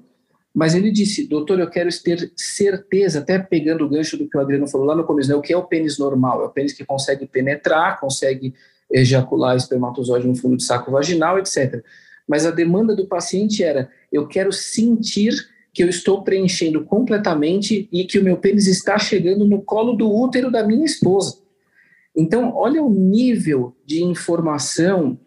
mas 0.54 0.74
ele 0.74 0.92
disse, 0.92 1.28
doutor, 1.28 1.60
eu 1.60 1.70
quero 1.70 1.90
ter 2.02 2.32
certeza, 2.36 3.20
até 3.20 3.38
pegando 3.38 3.86
o 3.86 3.90
gancho 3.90 4.18
do 4.18 4.28
que 4.28 4.38
o 4.38 4.42
Adriano 4.42 4.68
falou 4.68 4.88
lá 4.88 4.96
no 4.96 5.04
começo, 5.04 5.30
né, 5.30 5.36
o 5.36 5.42
que 5.42 5.54
é 5.54 5.58
o 5.58 5.64
pênis 5.64 5.98
normal? 5.98 6.42
É 6.42 6.46
o 6.46 6.50
pênis 6.50 6.74
que 6.74 6.84
consegue 6.84 7.26
penetrar, 7.28 8.00
consegue 8.00 8.54
ejacular 8.92 9.56
espermatozoide 9.56 10.28
no 10.28 10.36
fundo 10.36 10.58
de 10.58 10.64
saco 10.64 10.92
vaginal, 10.92 11.38
etc. 11.38 11.84
Mas 12.28 12.46
a 12.46 12.52
demanda 12.52 12.96
do 12.96 13.08
paciente 13.08 13.64
era, 13.64 13.90
eu 14.12 14.28
quero 14.28 14.52
sentir 14.52 15.34
que 15.74 15.84
eu 15.84 15.90
estou 15.90 16.24
preenchendo 16.24 16.84
completamente 16.84 17.88
e 17.92 18.06
que 18.06 18.18
o 18.18 18.24
meu 18.24 18.38
pênis 18.38 18.68
está 18.68 18.98
chegando 18.98 19.46
no 19.46 19.62
colo 19.62 19.94
do 19.94 20.12
útero 20.12 20.52
da 20.52 20.66
minha 20.66 20.86
esposa. 20.86 21.38
Então, 22.16 22.54
olha 22.56 22.84
o 22.84 22.90
nível 22.90 23.76
de 23.86 24.04
informação 24.04 25.20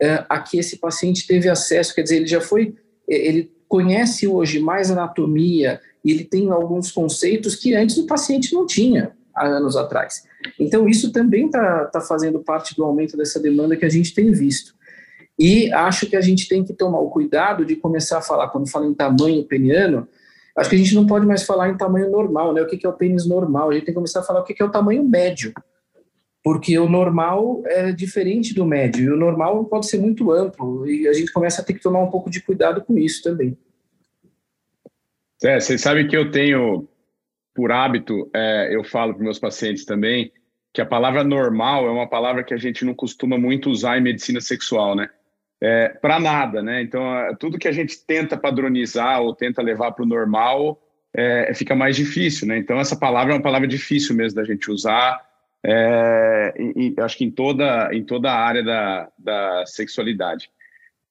uh, 0.00 0.24
a 0.28 0.40
que 0.40 0.58
esse 0.58 0.78
paciente 0.78 1.26
teve 1.26 1.48
acesso, 1.48 1.94
quer 1.94 2.02
dizer, 2.02 2.16
ele 2.16 2.26
já 2.26 2.40
foi, 2.40 2.74
ele 3.06 3.52
conhece 3.68 4.26
hoje 4.26 4.60
mais 4.60 4.90
anatomia 4.90 5.80
e 6.04 6.10
ele 6.10 6.24
tem 6.24 6.50
alguns 6.50 6.90
conceitos 6.90 7.54
que 7.54 7.74
antes 7.74 7.98
o 7.98 8.06
paciente 8.06 8.54
não 8.54 8.66
tinha 8.66 9.12
há 9.34 9.46
anos 9.46 9.76
atrás. 9.76 10.22
Então, 10.58 10.88
isso 10.88 11.12
também 11.12 11.46
está 11.46 11.86
tá 11.86 12.00
fazendo 12.00 12.38
parte 12.38 12.74
do 12.74 12.84
aumento 12.84 13.16
dessa 13.16 13.40
demanda 13.40 13.76
que 13.76 13.84
a 13.84 13.90
gente 13.90 14.14
tem 14.14 14.30
visto. 14.32 14.77
E 15.38 15.72
acho 15.72 16.06
que 16.06 16.16
a 16.16 16.20
gente 16.20 16.48
tem 16.48 16.64
que 16.64 16.72
tomar 16.72 16.98
o 16.98 17.10
cuidado 17.10 17.64
de 17.64 17.76
começar 17.76 18.18
a 18.18 18.22
falar, 18.22 18.48
quando 18.48 18.68
fala 18.68 18.86
em 18.86 18.94
tamanho 18.94 19.44
peniano, 19.44 20.08
acho 20.56 20.68
que 20.68 20.74
a 20.74 20.78
gente 20.78 20.94
não 20.94 21.06
pode 21.06 21.24
mais 21.24 21.44
falar 21.44 21.68
em 21.68 21.76
tamanho 21.76 22.10
normal, 22.10 22.52
né? 22.52 22.60
O 22.60 22.66
que 22.66 22.84
é 22.84 22.88
o 22.88 22.92
pênis 22.92 23.26
normal? 23.26 23.70
A 23.70 23.74
gente 23.74 23.84
tem 23.84 23.94
que 23.94 23.98
começar 23.98 24.20
a 24.20 24.24
falar 24.24 24.40
o 24.40 24.44
que 24.44 24.60
é 24.60 24.64
o 24.64 24.70
tamanho 24.70 25.04
médio. 25.04 25.52
Porque 26.42 26.76
o 26.78 26.88
normal 26.88 27.62
é 27.66 27.92
diferente 27.92 28.54
do 28.54 28.64
médio, 28.64 29.04
e 29.04 29.10
o 29.10 29.16
normal 29.16 29.64
pode 29.66 29.86
ser 29.86 29.98
muito 29.98 30.32
amplo, 30.32 30.88
e 30.88 31.06
a 31.06 31.12
gente 31.12 31.32
começa 31.32 31.60
a 31.60 31.64
ter 31.64 31.74
que 31.74 31.82
tomar 31.82 32.00
um 32.00 32.10
pouco 32.10 32.30
de 32.30 32.40
cuidado 32.40 32.80
com 32.84 32.96
isso 32.98 33.22
também. 33.22 33.56
É, 35.42 35.60
vocês 35.60 35.80
sabem 35.80 36.08
que 36.08 36.16
eu 36.16 36.30
tenho, 36.30 36.88
por 37.54 37.70
hábito, 37.70 38.28
é, 38.34 38.74
eu 38.74 38.82
falo 38.82 39.14
para 39.14 39.22
meus 39.22 39.38
pacientes 39.38 39.84
também, 39.84 40.32
que 40.72 40.80
a 40.80 40.86
palavra 40.86 41.22
normal 41.22 41.86
é 41.86 41.90
uma 41.90 42.08
palavra 42.08 42.42
que 42.42 42.54
a 42.54 42.56
gente 42.56 42.84
não 42.84 42.94
costuma 42.94 43.38
muito 43.38 43.70
usar 43.70 43.98
em 43.98 44.02
medicina 44.02 44.40
sexual, 44.40 44.96
né? 44.96 45.08
É, 45.60 45.88
para 45.88 46.20
nada, 46.20 46.62
né? 46.62 46.82
Então, 46.82 47.02
tudo 47.38 47.58
que 47.58 47.68
a 47.68 47.72
gente 47.72 48.04
tenta 48.04 48.36
padronizar 48.36 49.20
ou 49.20 49.34
tenta 49.34 49.62
levar 49.62 49.92
para 49.92 50.04
o 50.04 50.08
normal 50.08 50.80
é, 51.14 51.52
fica 51.54 51.74
mais 51.74 51.96
difícil, 51.96 52.46
né? 52.46 52.58
Então, 52.58 52.78
essa 52.78 52.96
palavra 52.96 53.32
é 53.32 53.36
uma 53.36 53.42
palavra 53.42 53.66
difícil 53.66 54.14
mesmo 54.14 54.36
da 54.36 54.44
gente 54.44 54.70
usar, 54.70 55.20
é, 55.64 56.54
e, 56.56 56.94
e, 56.96 57.00
acho 57.00 57.18
que 57.18 57.24
em 57.24 57.30
toda, 57.30 57.90
em 57.92 58.04
toda 58.04 58.30
a 58.30 58.38
área 58.38 58.62
da, 58.62 59.08
da 59.18 59.64
sexualidade. 59.66 60.48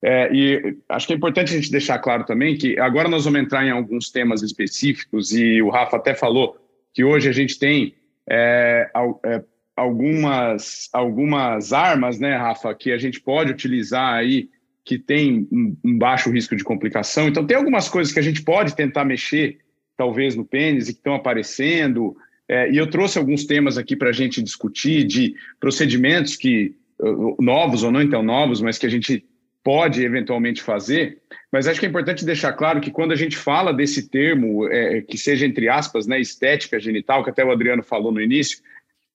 É, 0.02 0.32
e 0.32 0.78
acho 0.88 1.08
que 1.08 1.14
é 1.14 1.16
importante 1.16 1.52
a 1.52 1.56
gente 1.56 1.72
deixar 1.72 2.00
claro 2.00 2.24
também 2.24 2.56
que 2.56 2.80
agora 2.80 3.10
nós 3.10 3.26
vamos 3.26 3.42
entrar 3.42 3.66
em 3.66 3.72
alguns 3.72 4.10
temas 4.10 4.44
específicos, 4.44 5.34
e 5.34 5.62
o 5.62 5.70
Rafa 5.70 5.98
até 5.98 6.14
falou 6.14 6.58
que 6.94 7.04
hoje 7.04 7.28
a 7.28 7.32
gente 7.34 7.60
tem 7.60 7.96
é, 8.30 8.90
é 9.26 9.44
algumas, 9.78 10.90
algumas 10.92 11.72
armas, 11.72 12.20
né, 12.20 12.36
Rafa, 12.36 12.74
que 12.74 12.92
a 12.92 12.98
gente 12.98 13.22
pode 13.22 13.52
utilizar 13.52 14.16
aí 14.16 14.50
que 14.84 14.98
tem 14.98 15.48
um, 15.52 15.98
baixo 15.98 16.32
risco 16.32 16.56
de 16.56 16.64
complicação. 16.64 17.28
Então, 17.28 17.46
tem 17.46 17.56
algumas 17.56 17.88
coisas 17.88 18.12
que 18.12 18.20
a 18.20 18.24
gente 18.24 18.42
pode 18.42 18.76
tentar 18.76 19.06
mexer, 19.06 19.60
talvez, 19.96 20.36
no 20.36 20.44
pênis 20.44 20.90
e 20.90 20.94
que 20.94 21.00
estão 21.00 21.14
aparecendo. 21.14 22.16
É, 22.48 22.72
e 22.72 22.78
eu 22.78 22.90
trouxe 22.90 23.20
alguns 23.20 23.46
temas 23.46 23.78
aqui 23.78 23.96
para 23.96 24.10
a 24.10 24.14
gente 24.14 24.42
discutir 24.42 25.04
de 25.04 25.36
procedimentos 25.60 26.36
que 26.36 26.74
novos 27.40 27.84
ou 27.84 27.92
não 27.92 28.02
então 28.02 28.24
novos, 28.24 28.60
mas 28.60 28.80
que 28.80 28.88
a 28.88 28.90
gente 28.90 29.24
pode 29.64 30.02
eventualmente 30.02 30.64
fazer. 30.64 31.20
Mas 31.52 31.68
acho 31.68 31.80
que 31.80 31.86
é 31.86 31.90
importante 31.90 32.26
deixar 32.26 32.54
claro 32.54 32.82
que 32.82 32.90
quando 32.90 33.12
a 33.12 33.16
gente 33.16 33.38
fala 33.38 33.74
desse 33.74 34.10
termo, 34.10 34.68
é, 34.70 35.02
que 35.02 35.18
seja 35.18 35.46
entre 35.46 35.70
aspas, 35.70 36.08
né, 36.08 36.20
estética 36.20 36.80
genital, 36.80 37.24
que 37.24 37.30
até 37.30 37.44
o 37.44 37.52
Adriano 37.52 37.84
falou 37.84 38.12
no 38.12 38.22
início, 38.22 38.60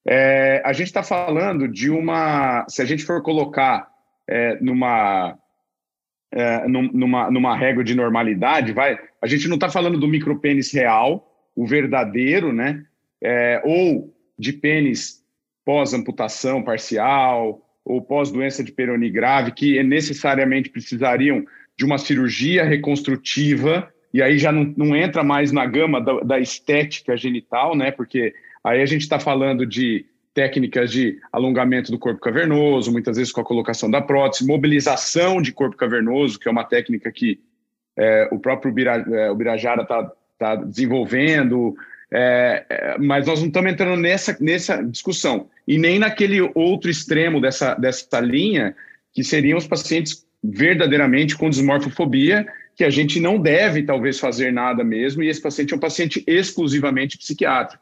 é, 0.07 0.61
a 0.65 0.73
gente 0.73 0.89
está 0.89 1.03
falando 1.03 1.69
de 1.69 1.91
uma. 1.91 2.67
Se 2.69 2.83
a 2.83 2.85
gente 2.85 3.05
for 3.05 3.23
colocar 3.23 3.89
é, 4.29 4.59
numa, 4.61 5.39
é, 6.33 6.67
numa, 6.67 7.31
numa 7.31 7.57
régua 7.57 7.85
de 7.85 7.95
normalidade, 7.95 8.73
vai, 8.73 8.99
a 9.21 9.27
gente 9.27 9.47
não 9.49 9.55
está 9.55 9.71
falando 9.71 9.99
do 9.99 10.09
micropênis 10.09 10.73
real, 10.73 11.31
o 11.55 11.67
verdadeiro, 11.67 12.53
né? 12.53 12.85
É, 13.23 13.63
ou 13.65 14.13
de 14.37 14.53
pênis 14.53 15.23
pós-amputação 15.65 16.63
parcial 16.63 17.61
ou 17.85 18.03
pós-doença 18.03 18.65
de 18.65 18.73
Peroni 18.73 19.11
grave, 19.11 19.53
que 19.53 19.81
necessariamente 19.83 20.71
precisariam 20.71 21.45
de 21.77 21.85
uma 21.85 21.99
cirurgia 21.99 22.65
reconstrutiva, 22.65 23.93
e 24.13 24.21
aí 24.21 24.39
já 24.39 24.53
não, 24.53 24.73
não 24.77 24.97
entra 24.97 25.23
mais 25.23 25.53
na 25.53 25.65
gama 25.65 26.01
da, 26.01 26.21
da 26.21 26.41
estética 26.41 27.17
genital, 27.17 27.77
né? 27.77 27.91
Porque 27.91 28.35
Aí 28.65 28.81
a 28.81 28.87
gente 28.87 29.03
está 29.03 29.19
falando 29.19 29.67
de 29.67 30.07
técnicas 30.35 30.91
de 30.91 31.19
alongamento 31.33 31.91
do 31.91 31.99
corpo 31.99 32.21
cavernoso, 32.21 32.91
muitas 32.91 33.17
vezes 33.17 33.33
com 33.33 33.41
a 33.41 33.45
colocação 33.45 33.91
da 33.91 34.01
prótese, 34.01 34.47
mobilização 34.47 35.43
de 35.43 35.53
corpo 35.53 35.77
cavernoso, 35.77 36.39
que 36.39 36.49
é 36.49 36.51
uma 36.51 36.65
técnica 36.65 37.11
que 37.13 37.41
é, 37.97 38.29
o 38.33 38.39
próprio 38.39 38.73
Bira, 38.73 39.05
é, 39.11 39.31
o 39.31 39.35
Birajara 39.35 39.83
está 39.83 40.13
tá 40.39 40.57
desenvolvendo, 40.57 41.75
É, 42.15 42.67
é, 42.69 42.99
mas 42.99 43.27
nós 43.27 43.41
não 43.41 43.49
estamos 43.49 43.73
entrando 43.73 43.99
nessa, 43.99 44.37
nessa 44.39 44.83
discussão. 44.83 45.49
E 45.67 45.79
nem 45.79 45.99
naquele 45.99 46.43
outro 46.55 46.91
extremo 46.91 47.41
dessa, 47.41 47.75
dessa 47.75 48.21
linha, 48.21 48.77
que 49.15 49.25
seriam 49.25 49.57
os 49.57 49.67
pacientes 49.67 50.23
verdadeiramente 50.45 51.35
com 51.35 51.49
desmorfofobia, 51.49 52.47
que 52.77 52.85
a 52.85 52.91
gente 52.91 53.19
não 53.19 53.39
deve, 53.39 53.83
talvez, 53.83 54.21
fazer 54.21 54.53
nada 54.53 54.85
mesmo, 54.85 55.23
e 55.23 55.29
esse 55.29 55.41
paciente 55.41 55.73
é 55.73 55.77
um 55.77 55.81
paciente 55.81 56.23
exclusivamente 56.27 57.17
psiquiátrico. 57.17 57.82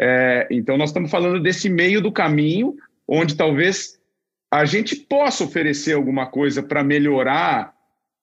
É, 0.00 0.46
então, 0.50 0.76
nós 0.76 0.90
estamos 0.90 1.10
falando 1.10 1.42
desse 1.42 1.68
meio 1.68 2.00
do 2.00 2.12
caminho, 2.12 2.76
onde 3.06 3.36
talvez 3.36 3.98
a 4.50 4.64
gente 4.64 4.96
possa 4.96 5.44
oferecer 5.44 5.94
alguma 5.94 6.26
coisa 6.26 6.62
para 6.62 6.84
melhorar 6.84 7.74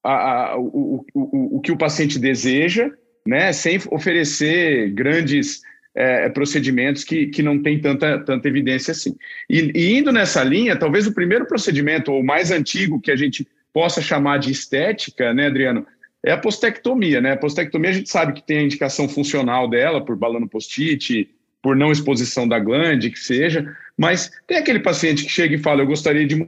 a, 0.04 0.52
a, 0.52 0.58
o, 0.58 1.06
o, 1.14 1.58
o 1.58 1.62
que 1.62 1.72
o 1.72 1.78
paciente 1.78 2.18
deseja, 2.18 2.92
né, 3.28 3.52
sem 3.52 3.80
oferecer 3.92 4.92
grandes 4.92 5.62
é, 5.96 6.30
procedimentos 6.30 7.04
que, 7.04 7.28
que 7.28 7.42
não 7.42 7.62
tem 7.62 7.80
tanta, 7.80 8.20
tanta 8.20 8.48
evidência 8.48 8.92
assim. 8.92 9.16
E, 9.50 9.72
e, 9.74 9.98
indo 9.98 10.12
nessa 10.12 10.44
linha, 10.44 10.76
talvez 10.76 11.08
o 11.08 11.14
primeiro 11.14 11.46
procedimento, 11.46 12.12
ou 12.12 12.24
mais 12.24 12.52
antigo, 12.52 13.02
que 13.02 13.12
a 13.12 13.16
gente 13.16 13.48
possa 13.74 14.02
chamar 14.02 14.38
de 14.38 14.52
estética, 14.52 15.34
né, 15.34 15.48
Adriano, 15.48 15.86
é 16.24 16.32
a 16.32 16.38
postectomia. 16.38 17.22
Né? 17.22 17.34
A 17.34 17.38
postectomia 17.38 17.90
a 17.90 17.94
gente 17.94 18.10
sabe 18.10 18.34
que 18.34 18.46
tem 18.46 18.60
a 18.60 18.64
indicação 18.64 19.08
funcional 19.08 19.70
dela, 19.70 20.04
por 20.04 20.16
balano 20.16 20.50
post-it, 20.50 21.30
por 21.66 21.76
não 21.76 21.92
exposição 21.92 22.48
da 22.48 22.60
glande, 22.60 23.10
que 23.10 23.18
seja, 23.18 23.76
mas 23.98 24.32
tem 24.46 24.58
aquele 24.58 24.80
paciente 24.80 25.24
que 25.24 25.32
chega 25.32 25.56
e 25.56 25.64
fala: 25.64 25.82
Eu 25.82 25.88
gostaria 25.88 26.28
de. 26.28 26.48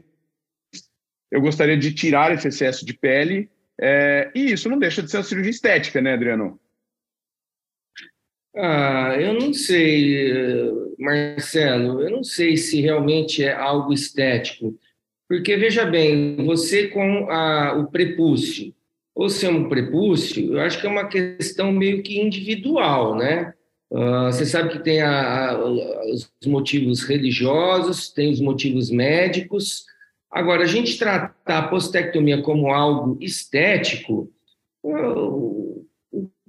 Eu 1.32 1.42
gostaria 1.42 1.76
de 1.76 1.92
tirar 1.92 2.32
esse 2.32 2.48
excesso 2.48 2.86
de 2.86 2.94
pele, 2.94 3.50
é, 3.82 4.30
e 4.36 4.52
isso 4.52 4.70
não 4.70 4.78
deixa 4.78 5.02
de 5.02 5.10
ser 5.10 5.18
uma 5.18 5.24
cirurgia 5.24 5.50
estética, 5.50 6.00
né, 6.00 6.14
Adriano? 6.14 6.60
Ah, 8.56 9.18
eu 9.20 9.34
não 9.34 9.52
sei, 9.54 10.32
Marcelo, 11.00 12.00
eu 12.04 12.12
não 12.12 12.24
sei 12.24 12.56
se 12.56 12.80
realmente 12.80 13.44
é 13.44 13.52
algo 13.52 13.92
estético. 13.92 14.78
Porque, 15.28 15.58
veja 15.58 15.84
bem, 15.84 16.36
você 16.46 16.90
com 16.90 17.28
a, 17.32 17.76
o 17.76 17.88
prepúcio, 17.88 18.72
ou 19.16 19.30
ser 19.30 19.50
um 19.50 19.68
prepúcio, 19.68 20.54
eu 20.54 20.62
acho 20.62 20.80
que 20.80 20.86
é 20.86 20.90
uma 20.92 21.08
questão 21.08 21.72
meio 21.72 22.04
que 22.04 22.20
individual, 22.20 23.16
né? 23.16 23.56
Uh, 23.90 24.26
você 24.26 24.46
sabe 24.46 24.70
que 24.70 24.80
tem 24.80 25.02
a, 25.02 25.52
a, 25.52 26.06
os 26.12 26.30
motivos 26.46 27.04
religiosos, 27.04 28.10
tem 28.10 28.32
os 28.32 28.42
motivos 28.42 28.92
médicos. 28.92 29.86
Agora, 30.30 30.64
a 30.64 30.68
gente 30.68 30.98
tratar 30.98 31.58
a 31.58 31.68
postectomia 31.68 32.42
como 32.42 32.68
algo 32.68 33.18
estético, 33.22 34.30
uh, 34.84 35.88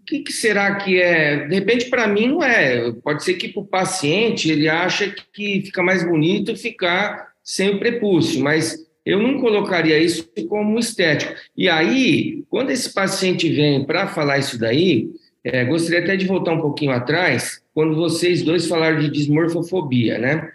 que, 0.08 0.20
que 0.20 0.32
será 0.32 0.74
que 0.76 1.00
é? 1.00 1.46
De 1.46 1.54
repente, 1.54 1.90
para 1.90 2.08
mim, 2.08 2.28
não 2.28 2.42
é. 2.42 2.90
Pode 2.92 3.22
ser 3.22 3.34
que 3.34 3.48
para 3.48 3.62
o 3.62 3.66
paciente 3.66 4.50
ele 4.50 4.68
acha 4.68 5.14
que 5.32 5.62
fica 5.62 5.82
mais 5.82 6.02
bonito 6.02 6.56
ficar 6.56 7.28
sem 7.44 7.70
o 7.70 7.78
prepúcio, 7.78 8.42
mas 8.42 8.76
eu 9.04 9.22
não 9.22 9.40
colocaria 9.40 9.98
isso 9.98 10.28
como 10.48 10.78
estético. 10.78 11.34
E 11.56 11.68
aí, 11.68 12.42
quando 12.48 12.70
esse 12.70 12.92
paciente 12.92 13.48
vem 13.50 13.84
para 13.84 14.06
falar 14.06 14.38
isso 14.38 14.58
daí, 14.58 15.10
é, 15.52 15.64
gostaria 15.64 16.00
até 16.00 16.16
de 16.16 16.26
voltar 16.26 16.52
um 16.52 16.60
pouquinho 16.60 16.90
atrás, 16.90 17.62
quando 17.74 17.94
vocês 17.94 18.42
dois 18.42 18.66
falaram 18.66 18.98
de 18.98 19.10
dismorfofobia, 19.10 20.18
né? 20.18 20.50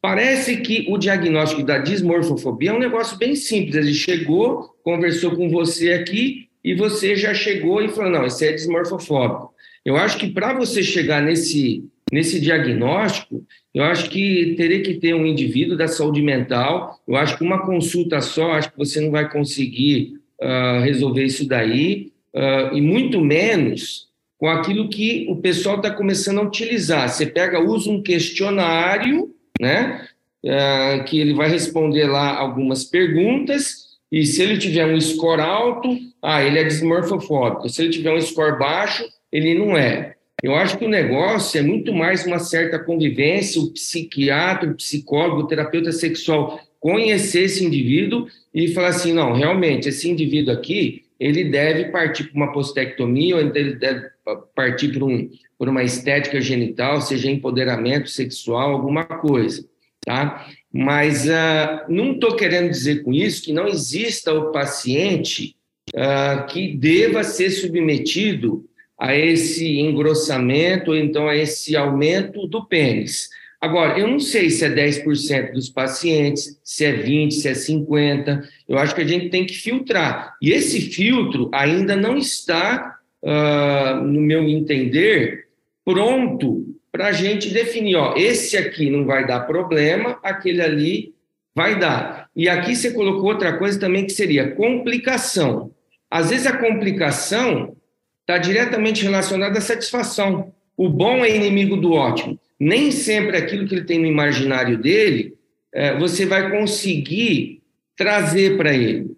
Parece 0.00 0.58
que 0.58 0.86
o 0.88 0.98
diagnóstico 0.98 1.62
da 1.62 1.78
dismorfofobia 1.78 2.70
é 2.70 2.72
um 2.74 2.78
negócio 2.78 3.16
bem 3.16 3.34
simples. 3.34 3.74
Ele 3.74 3.94
chegou, 3.94 4.74
conversou 4.82 5.34
com 5.34 5.48
você 5.48 5.92
aqui 5.92 6.48
e 6.62 6.74
você 6.74 7.16
já 7.16 7.32
chegou 7.32 7.82
e 7.82 7.88
falou: 7.88 8.10
não, 8.10 8.26
isso 8.26 8.44
é 8.44 8.52
dismorfofóbico. 8.52 9.52
Eu 9.84 9.96
acho 9.96 10.18
que 10.18 10.28
para 10.28 10.54
você 10.54 10.82
chegar 10.82 11.22
nesse, 11.22 11.84
nesse 12.12 12.40
diagnóstico, 12.40 13.46
eu 13.74 13.82
acho 13.84 14.08
que 14.08 14.54
teria 14.56 14.82
que 14.82 14.94
ter 14.94 15.14
um 15.14 15.26
indivíduo 15.26 15.76
da 15.76 15.88
saúde 15.88 16.22
mental. 16.22 17.00
Eu 17.06 17.16
acho 17.16 17.36
que 17.36 17.44
uma 17.44 17.66
consulta 17.66 18.20
só, 18.20 18.52
acho 18.52 18.70
que 18.72 18.78
você 18.78 19.00
não 19.00 19.10
vai 19.10 19.30
conseguir 19.30 20.20
uh, 20.40 20.82
resolver 20.82 21.24
isso 21.24 21.46
daí, 21.46 22.12
uh, 22.34 22.76
e 22.76 22.80
muito 22.80 23.20
menos 23.20 24.08
com 24.38 24.48
aquilo 24.48 24.88
que 24.88 25.26
o 25.28 25.36
pessoal 25.36 25.76
está 25.76 25.90
começando 25.90 26.38
a 26.38 26.42
utilizar. 26.42 27.08
Você 27.08 27.26
pega, 27.26 27.60
usa 27.60 27.90
um 27.90 28.02
questionário, 28.02 29.34
né? 29.60 30.06
Uh, 30.44 31.04
que 31.04 31.18
ele 31.18 31.32
vai 31.32 31.48
responder 31.48 32.06
lá 32.06 32.36
algumas 32.36 32.84
perguntas 32.84 33.84
e 34.12 34.24
se 34.26 34.42
ele 34.42 34.58
tiver 34.58 34.86
um 34.86 35.00
score 35.00 35.40
alto, 35.40 35.98
ah, 36.22 36.40
ele 36.40 36.58
é 36.58 36.64
desmorfofóbico. 36.64 37.68
Se 37.68 37.82
ele 37.82 37.90
tiver 37.90 38.12
um 38.12 38.20
score 38.20 38.58
baixo, 38.58 39.04
ele 39.32 39.54
não 39.54 39.76
é. 39.76 40.14
Eu 40.40 40.54
acho 40.54 40.78
que 40.78 40.84
o 40.84 40.88
negócio 40.88 41.58
é 41.58 41.62
muito 41.62 41.92
mais 41.92 42.24
uma 42.24 42.38
certa 42.38 42.78
convivência, 42.78 43.60
o 43.60 43.72
psiquiatra, 43.72 44.70
o 44.70 44.74
psicólogo, 44.74 45.42
o 45.42 45.46
terapeuta 45.46 45.90
sexual 45.90 46.60
conhecer 46.78 47.44
esse 47.44 47.64
indivíduo 47.64 48.28
e 48.54 48.68
falar 48.68 48.88
assim, 48.88 49.12
não, 49.12 49.32
realmente, 49.32 49.88
esse 49.88 50.08
indivíduo 50.08 50.52
aqui, 50.52 51.03
ele 51.24 51.44
deve 51.44 51.86
partir 51.86 52.24
para 52.24 52.36
uma 52.36 52.52
postectomia 52.52 53.36
ou 53.36 53.40
ele 53.40 53.76
deve 53.76 54.10
partir 54.54 54.88
para, 54.92 55.06
um, 55.06 55.30
por 55.58 55.70
uma 55.70 55.82
estética 55.82 56.38
genital, 56.38 57.00
seja 57.00 57.30
empoderamento 57.30 58.10
sexual, 58.10 58.72
alguma 58.72 59.04
coisa, 59.04 59.66
tá? 60.04 60.46
Mas 60.70 61.24
uh, 61.24 61.88
não 61.88 62.12
estou 62.12 62.36
querendo 62.36 62.68
dizer 62.68 63.02
com 63.02 63.10
isso 63.10 63.42
que 63.42 63.54
não 63.54 63.66
exista 63.66 64.34
o 64.34 64.52
paciente 64.52 65.56
uh, 65.94 66.44
que 66.46 66.76
deva 66.76 67.24
ser 67.24 67.48
submetido 67.48 68.62
a 68.98 69.16
esse 69.16 69.78
engrossamento, 69.78 70.90
ou 70.90 70.96
então 70.96 71.26
a 71.26 71.34
esse 71.34 71.74
aumento 71.74 72.46
do 72.46 72.66
pênis. 72.66 73.30
Agora, 73.58 73.98
eu 73.98 74.06
não 74.06 74.20
sei 74.20 74.50
se 74.50 74.62
é 74.62 74.68
10% 74.68 75.52
dos 75.52 75.70
pacientes, 75.70 76.60
se 76.62 76.84
é 76.84 76.92
20%, 76.92 77.30
se 77.30 77.48
é 77.48 77.52
50%. 77.52 78.42
Eu 78.68 78.78
acho 78.78 78.94
que 78.94 79.02
a 79.02 79.06
gente 79.06 79.28
tem 79.28 79.44
que 79.44 79.54
filtrar. 79.54 80.34
E 80.40 80.50
esse 80.50 80.80
filtro 80.80 81.50
ainda 81.52 81.94
não 81.94 82.16
está, 82.16 82.98
uh, 83.22 84.04
no 84.04 84.20
meu 84.20 84.48
entender, 84.48 85.46
pronto 85.84 86.74
para 86.94 87.08
a 87.08 87.12
gente 87.12 87.50
definir, 87.50 87.96
ó, 87.96 88.14
esse 88.16 88.56
aqui 88.56 88.88
não 88.88 89.04
vai 89.04 89.26
dar 89.26 89.40
problema, 89.40 90.16
aquele 90.22 90.62
ali 90.62 91.12
vai 91.52 91.76
dar. 91.76 92.30
E 92.36 92.48
aqui 92.48 92.76
você 92.76 92.92
colocou 92.92 93.24
outra 93.24 93.58
coisa 93.58 93.80
também 93.80 94.06
que 94.06 94.12
seria 94.12 94.52
complicação. 94.52 95.72
Às 96.08 96.30
vezes 96.30 96.46
a 96.46 96.56
complicação 96.56 97.76
está 98.20 98.38
diretamente 98.38 99.02
relacionada 99.02 99.58
à 99.58 99.60
satisfação. 99.60 100.52
O 100.76 100.88
bom 100.88 101.24
é 101.24 101.34
inimigo 101.34 101.76
do 101.76 101.92
ótimo. 101.94 102.38
Nem 102.60 102.92
sempre 102.92 103.36
aquilo 103.36 103.66
que 103.66 103.74
ele 103.74 103.84
tem 103.84 103.98
no 103.98 104.06
imaginário 104.06 104.78
dele, 104.78 105.34
é, 105.72 105.98
você 105.98 106.24
vai 106.24 106.48
conseguir 106.48 107.60
trazer 107.96 108.56
para 108.56 108.72
ele 108.72 109.16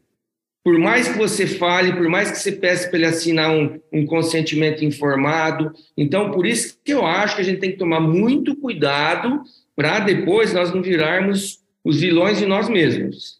por 0.66 0.80
mais 0.80 1.06
que 1.06 1.16
você 1.16 1.46
fale, 1.46 1.92
por 1.92 2.08
mais 2.08 2.28
que 2.28 2.38
você 2.38 2.50
peça 2.50 2.88
para 2.88 2.98
ele 2.98 3.06
assinar 3.06 3.52
um, 3.52 3.78
um, 3.92 4.04
consentimento 4.04 4.84
informado. 4.84 5.72
Então, 5.96 6.32
por 6.32 6.44
isso 6.44 6.76
que 6.84 6.92
eu 6.92 7.06
acho 7.06 7.36
que 7.36 7.42
a 7.42 7.44
gente 7.44 7.60
tem 7.60 7.70
que 7.70 7.76
tomar 7.76 8.00
muito 8.00 8.56
cuidado 8.56 9.42
para 9.76 10.00
depois 10.00 10.52
nós 10.52 10.74
não 10.74 10.82
virarmos 10.82 11.60
os 11.84 12.00
vilões 12.00 12.38
de 12.38 12.46
nós 12.46 12.68
mesmos. 12.68 13.38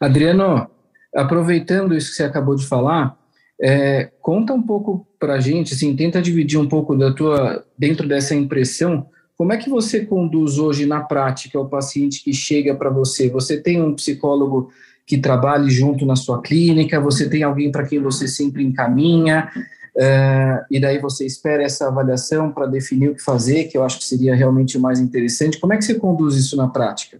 Adriano, 0.00 0.70
aproveitando 1.12 1.96
isso 1.96 2.10
que 2.10 2.14
você 2.14 2.22
acabou 2.22 2.54
de 2.54 2.64
falar, 2.64 3.18
é, 3.60 4.08
conta 4.20 4.52
um 4.52 4.62
pouco 4.62 5.04
para 5.18 5.34
a 5.34 5.40
gente, 5.40 5.74
assim, 5.74 5.96
tenta 5.96 6.22
dividir 6.22 6.60
um 6.60 6.68
pouco 6.68 6.94
da 6.94 7.12
tua, 7.12 7.66
dentro 7.76 8.06
dessa 8.06 8.36
impressão, 8.36 9.10
como 9.42 9.52
é 9.52 9.56
que 9.56 9.68
você 9.68 10.06
conduz 10.06 10.56
hoje 10.56 10.86
na 10.86 11.00
prática 11.00 11.58
o 11.58 11.68
paciente 11.68 12.22
que 12.22 12.32
chega 12.32 12.76
para 12.76 12.88
você? 12.88 13.28
Você 13.28 13.60
tem 13.60 13.82
um 13.82 13.92
psicólogo 13.92 14.70
que 15.04 15.18
trabalhe 15.18 15.68
junto 15.68 16.06
na 16.06 16.14
sua 16.14 16.40
clínica, 16.40 17.00
você 17.00 17.28
tem 17.28 17.42
alguém 17.42 17.72
para 17.72 17.84
quem 17.84 17.98
você 17.98 18.28
sempre 18.28 18.62
encaminha, 18.62 19.50
uh, 19.96 20.64
e 20.70 20.78
daí 20.78 21.00
você 21.00 21.26
espera 21.26 21.64
essa 21.64 21.88
avaliação 21.88 22.52
para 22.52 22.66
definir 22.66 23.08
o 23.08 23.16
que 23.16 23.20
fazer, 23.20 23.64
que 23.64 23.76
eu 23.76 23.82
acho 23.82 23.98
que 23.98 24.04
seria 24.04 24.32
realmente 24.32 24.78
o 24.78 24.80
mais 24.80 25.00
interessante. 25.00 25.58
Como 25.58 25.72
é 25.72 25.76
que 25.76 25.84
você 25.84 25.96
conduz 25.96 26.36
isso 26.36 26.56
na 26.56 26.68
prática? 26.68 27.18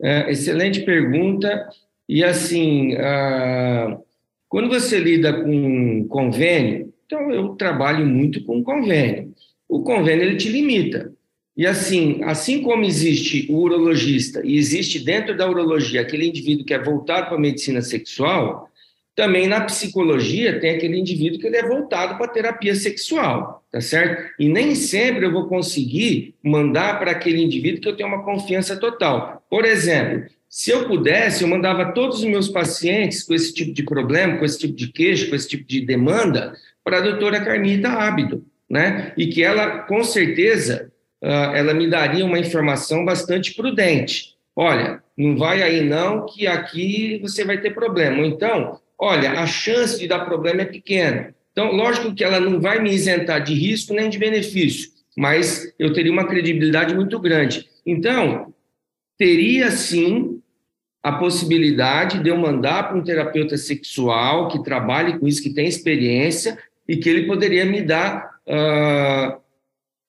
É, 0.00 0.30
excelente 0.30 0.82
pergunta. 0.82 1.68
E 2.08 2.22
assim, 2.22 2.94
uh, 2.94 4.00
quando 4.48 4.68
você 4.68 5.00
lida 5.00 5.32
com 5.42 6.06
convênio, 6.06 6.94
então 7.06 7.28
eu 7.32 7.56
trabalho 7.56 8.06
muito 8.06 8.44
com 8.44 8.62
convênio. 8.62 9.34
O 9.68 9.82
convênio 9.82 10.24
ele 10.24 10.36
te 10.36 10.48
limita. 10.48 11.12
E 11.58 11.66
assim, 11.66 12.20
assim 12.22 12.62
como 12.62 12.84
existe 12.84 13.46
o 13.50 13.56
urologista 13.56 14.40
e 14.44 14.56
existe 14.56 15.00
dentro 15.00 15.36
da 15.36 15.50
urologia 15.50 16.00
aquele 16.00 16.24
indivíduo 16.24 16.64
que 16.64 16.72
é 16.72 16.78
voltado 16.78 17.26
para 17.26 17.36
a 17.36 17.40
medicina 17.40 17.82
sexual, 17.82 18.70
também 19.16 19.48
na 19.48 19.62
psicologia 19.62 20.60
tem 20.60 20.70
aquele 20.70 20.96
indivíduo 20.96 21.40
que 21.40 21.48
ele 21.48 21.56
é 21.56 21.66
voltado 21.66 22.16
para 22.16 22.26
a 22.26 22.32
terapia 22.32 22.76
sexual, 22.76 23.66
tá 23.72 23.80
certo? 23.80 24.32
E 24.38 24.48
nem 24.48 24.76
sempre 24.76 25.26
eu 25.26 25.32
vou 25.32 25.48
conseguir 25.48 26.36
mandar 26.40 26.96
para 27.00 27.10
aquele 27.10 27.42
indivíduo 27.42 27.80
que 27.80 27.88
eu 27.88 27.96
tenho 27.96 28.08
uma 28.08 28.22
confiança 28.22 28.76
total. 28.76 29.44
Por 29.50 29.64
exemplo, 29.64 30.30
se 30.48 30.70
eu 30.70 30.86
pudesse, 30.86 31.42
eu 31.42 31.48
mandava 31.48 31.92
todos 31.92 32.20
os 32.20 32.24
meus 32.24 32.48
pacientes 32.48 33.24
com 33.24 33.34
esse 33.34 33.52
tipo 33.52 33.72
de 33.72 33.82
problema, 33.82 34.38
com 34.38 34.44
esse 34.44 34.60
tipo 34.60 34.76
de 34.76 34.92
queixa, 34.92 35.28
com 35.28 35.34
esse 35.34 35.48
tipo 35.48 35.64
de 35.64 35.80
demanda, 35.80 36.54
para 36.84 36.98
a 36.98 37.00
doutora 37.00 37.44
Carmita 37.44 37.88
Ábido 37.88 38.46
né? 38.68 39.12
E 39.16 39.26
que 39.26 39.42
ela, 39.42 39.80
com 39.80 40.04
certeza, 40.04 40.92
uh, 41.22 41.54
ela 41.54 41.72
me 41.72 41.88
daria 41.88 42.24
uma 42.24 42.38
informação 42.38 43.04
bastante 43.04 43.54
prudente. 43.54 44.34
Olha, 44.54 45.02
não 45.16 45.36
vai 45.36 45.62
aí 45.62 45.84
não, 45.84 46.26
que 46.26 46.46
aqui 46.46 47.18
você 47.22 47.44
vai 47.44 47.60
ter 47.60 47.74
problema. 47.74 48.26
Então, 48.26 48.80
olha, 48.98 49.32
a 49.32 49.46
chance 49.46 49.98
de 49.98 50.08
dar 50.08 50.24
problema 50.24 50.62
é 50.62 50.66
pequena. 50.66 51.34
Então, 51.52 51.72
lógico 51.72 52.14
que 52.14 52.24
ela 52.24 52.38
não 52.38 52.60
vai 52.60 52.80
me 52.80 52.92
isentar 52.92 53.42
de 53.42 53.54
risco 53.54 53.94
nem 53.94 54.08
de 54.08 54.18
benefício, 54.18 54.90
mas 55.16 55.72
eu 55.78 55.92
teria 55.92 56.12
uma 56.12 56.26
credibilidade 56.26 56.94
muito 56.94 57.18
grande. 57.18 57.68
Então, 57.84 58.52
teria 59.16 59.70
sim 59.70 60.40
a 61.02 61.12
possibilidade 61.12 62.22
de 62.22 62.28
eu 62.28 62.36
mandar 62.36 62.88
para 62.88 62.96
um 62.96 63.02
terapeuta 63.02 63.56
sexual 63.56 64.48
que 64.48 64.62
trabalhe 64.62 65.18
com 65.18 65.26
isso, 65.26 65.42
que 65.42 65.54
tem 65.54 65.66
experiência, 65.66 66.58
e 66.88 66.96
que 66.96 67.08
ele 67.08 67.26
poderia 67.26 67.64
me 67.64 67.82
dar 67.82 68.37
uh, 68.48 69.40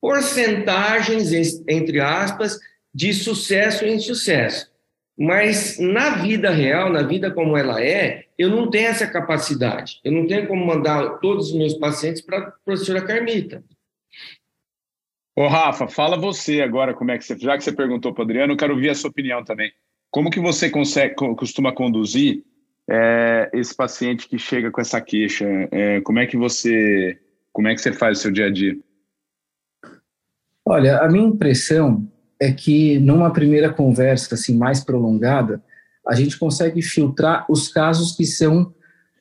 porcentagens, 0.02 1.32
entre 1.67 1.99
aspas, 1.99 2.58
de 2.93 3.13
sucesso 3.13 3.86
em 3.86 3.99
sucesso. 3.99 4.69
Mas 5.17 5.78
na 5.78 6.21
vida 6.21 6.49
real, 6.49 6.89
na 6.89 7.04
vida 7.04 7.30
como 7.30 7.58
ela 7.58 7.84
é, 7.84 8.25
eu 8.38 8.49
não 8.49 8.69
tenho 8.69 8.88
essa 8.88 9.06
capacidade. 9.06 9.99
Eu 10.02 10.13
não 10.13 10.25
tenho 10.25 10.47
como 10.47 10.65
mandar 10.65 11.19
todos 11.19 11.49
os 11.49 11.58
meus 11.58 11.73
pacientes 11.73 12.21
para 12.21 12.38
a 12.38 12.52
professora 12.52 13.06
Carmita. 13.06 13.62
Ô, 15.36 15.47
Rafa, 15.47 15.88
fala 15.88 16.17
você 16.17 16.62
agora 16.62 16.93
como 16.93 17.12
é 17.12 17.17
que 17.17 17.25
você. 17.25 17.38
Já 17.38 17.58
que 17.58 17.63
você 17.63 17.71
perguntou 17.71 18.13
para 18.13 18.21
o 18.21 18.25
Adriano, 18.25 18.54
eu 18.54 18.58
quero 18.58 18.73
ouvir 18.73 18.89
a 18.89 18.95
sua 18.95 19.10
opinião 19.10 19.43
também. 19.43 19.71
Como 20.10 20.32
que 20.32 20.39
você 20.39 20.69
consegue, 20.69 21.15
costuma 21.15 21.73
conduzir 21.73 22.43
é, 22.89 23.49
esse 23.54 23.75
paciente 23.75 24.28
que 24.28 24.39
chega 24.39 24.71
com 24.71 24.80
essa 24.80 25.02
queixa? 25.02 25.45
É, 25.71 26.02
como 26.02 26.19
é 26.19 26.25
que 26.25 26.38
você 26.38 27.19
como 27.52 27.68
é 27.68 27.76
que 27.76 27.82
você 27.82 27.92
faz 27.92 28.20
o 28.20 28.22
seu 28.22 28.32
dia 28.32 28.48
a 28.48 28.52
dia? 28.52 28.78
Olha, 30.66 31.00
a 31.00 31.10
minha 31.10 31.28
impressão 31.28 32.08
é 32.40 32.52
que 32.52 33.00
numa 33.00 33.34
primeira 33.34 33.74
conversa 33.74 34.36
assim 34.36 34.56
mais 34.56 34.84
prolongada, 34.84 35.64
a 36.08 36.16
gente 36.16 36.38
consegue 36.38 36.82
filtrar 36.82 37.46
os 37.50 37.68
casos 37.68 38.16
que 38.16 38.26
são 38.26 38.74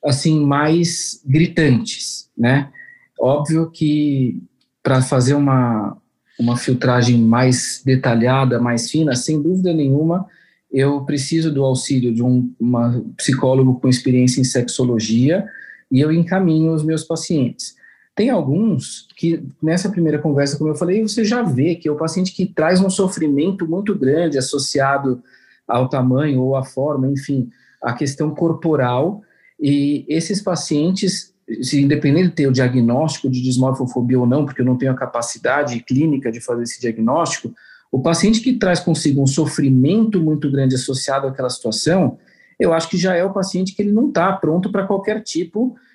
assim 0.03 0.39
mais 0.39 1.21
gritantes, 1.25 2.29
né? 2.37 2.71
Óbvio 3.19 3.69
que 3.69 4.41
para 4.81 5.01
fazer 5.01 5.33
uma 5.33 5.97
uma 6.39 6.55
filtragem 6.55 7.17
mais 7.17 7.81
detalhada, 7.85 8.61
mais 8.61 8.89
fina, 8.89 9.13
sem 9.13 9.41
dúvida 9.41 9.73
nenhuma, 9.73 10.25
eu 10.71 11.03
preciso 11.03 11.53
do 11.53 11.65
auxílio 11.65 12.13
de 12.13 12.23
um 12.23 12.53
uma 12.57 13.03
psicólogo 13.17 13.79
com 13.79 13.89
experiência 13.89 14.39
em 14.39 14.45
sexologia 14.45 15.45
e 15.91 15.99
eu 15.99 16.11
encaminho 16.11 16.71
os 16.73 16.83
meus 16.83 17.03
pacientes. 17.03 17.75
Tem 18.19 18.29
alguns 18.29 19.07
que, 19.15 19.41
nessa 19.63 19.87
primeira 19.87 20.19
conversa, 20.19 20.57
como 20.57 20.69
eu 20.69 20.75
falei, 20.75 21.01
você 21.01 21.23
já 21.23 21.41
vê 21.41 21.75
que 21.75 21.87
é 21.87 21.91
o 21.91 21.95
paciente 21.95 22.33
que 22.33 22.45
traz 22.45 22.81
um 22.81 22.89
sofrimento 22.89 23.65
muito 23.65 23.97
grande 23.97 24.37
associado 24.37 25.23
ao 25.65 25.87
tamanho 25.87 26.41
ou 26.41 26.53
à 26.57 26.61
forma, 26.65 27.09
enfim, 27.09 27.49
a 27.81 27.93
questão 27.93 28.35
corporal. 28.35 29.21
E 29.57 30.03
esses 30.09 30.41
pacientes, 30.41 31.33
se 31.61 31.81
independente 31.81 32.27
de 32.27 32.35
ter 32.35 32.47
o 32.47 32.51
diagnóstico 32.51 33.29
de 33.29 33.41
dismorfofobia 33.41 34.19
ou 34.19 34.27
não, 34.27 34.43
porque 34.43 34.59
eu 34.59 34.65
não 34.65 34.77
tenho 34.77 34.91
a 34.91 34.97
capacidade 34.97 35.79
clínica 35.79 36.29
de 36.29 36.41
fazer 36.41 36.63
esse 36.63 36.81
diagnóstico, 36.81 37.53
o 37.89 38.01
paciente 38.01 38.41
que 38.41 38.51
traz 38.51 38.81
consigo 38.81 39.23
um 39.23 39.27
sofrimento 39.27 40.21
muito 40.21 40.51
grande 40.51 40.75
associado 40.75 41.25
àquela 41.25 41.49
situação, 41.49 42.17
eu 42.59 42.73
acho 42.73 42.89
que 42.89 42.97
já 42.97 43.15
é 43.15 43.23
o 43.23 43.31
paciente 43.31 43.73
que 43.73 43.81
ele 43.81 43.93
não 43.93 44.09
está 44.09 44.33
pronto 44.33 44.69
para 44.69 44.85
qualquer 44.85 45.23
tipo 45.23 45.73
de 45.73 45.88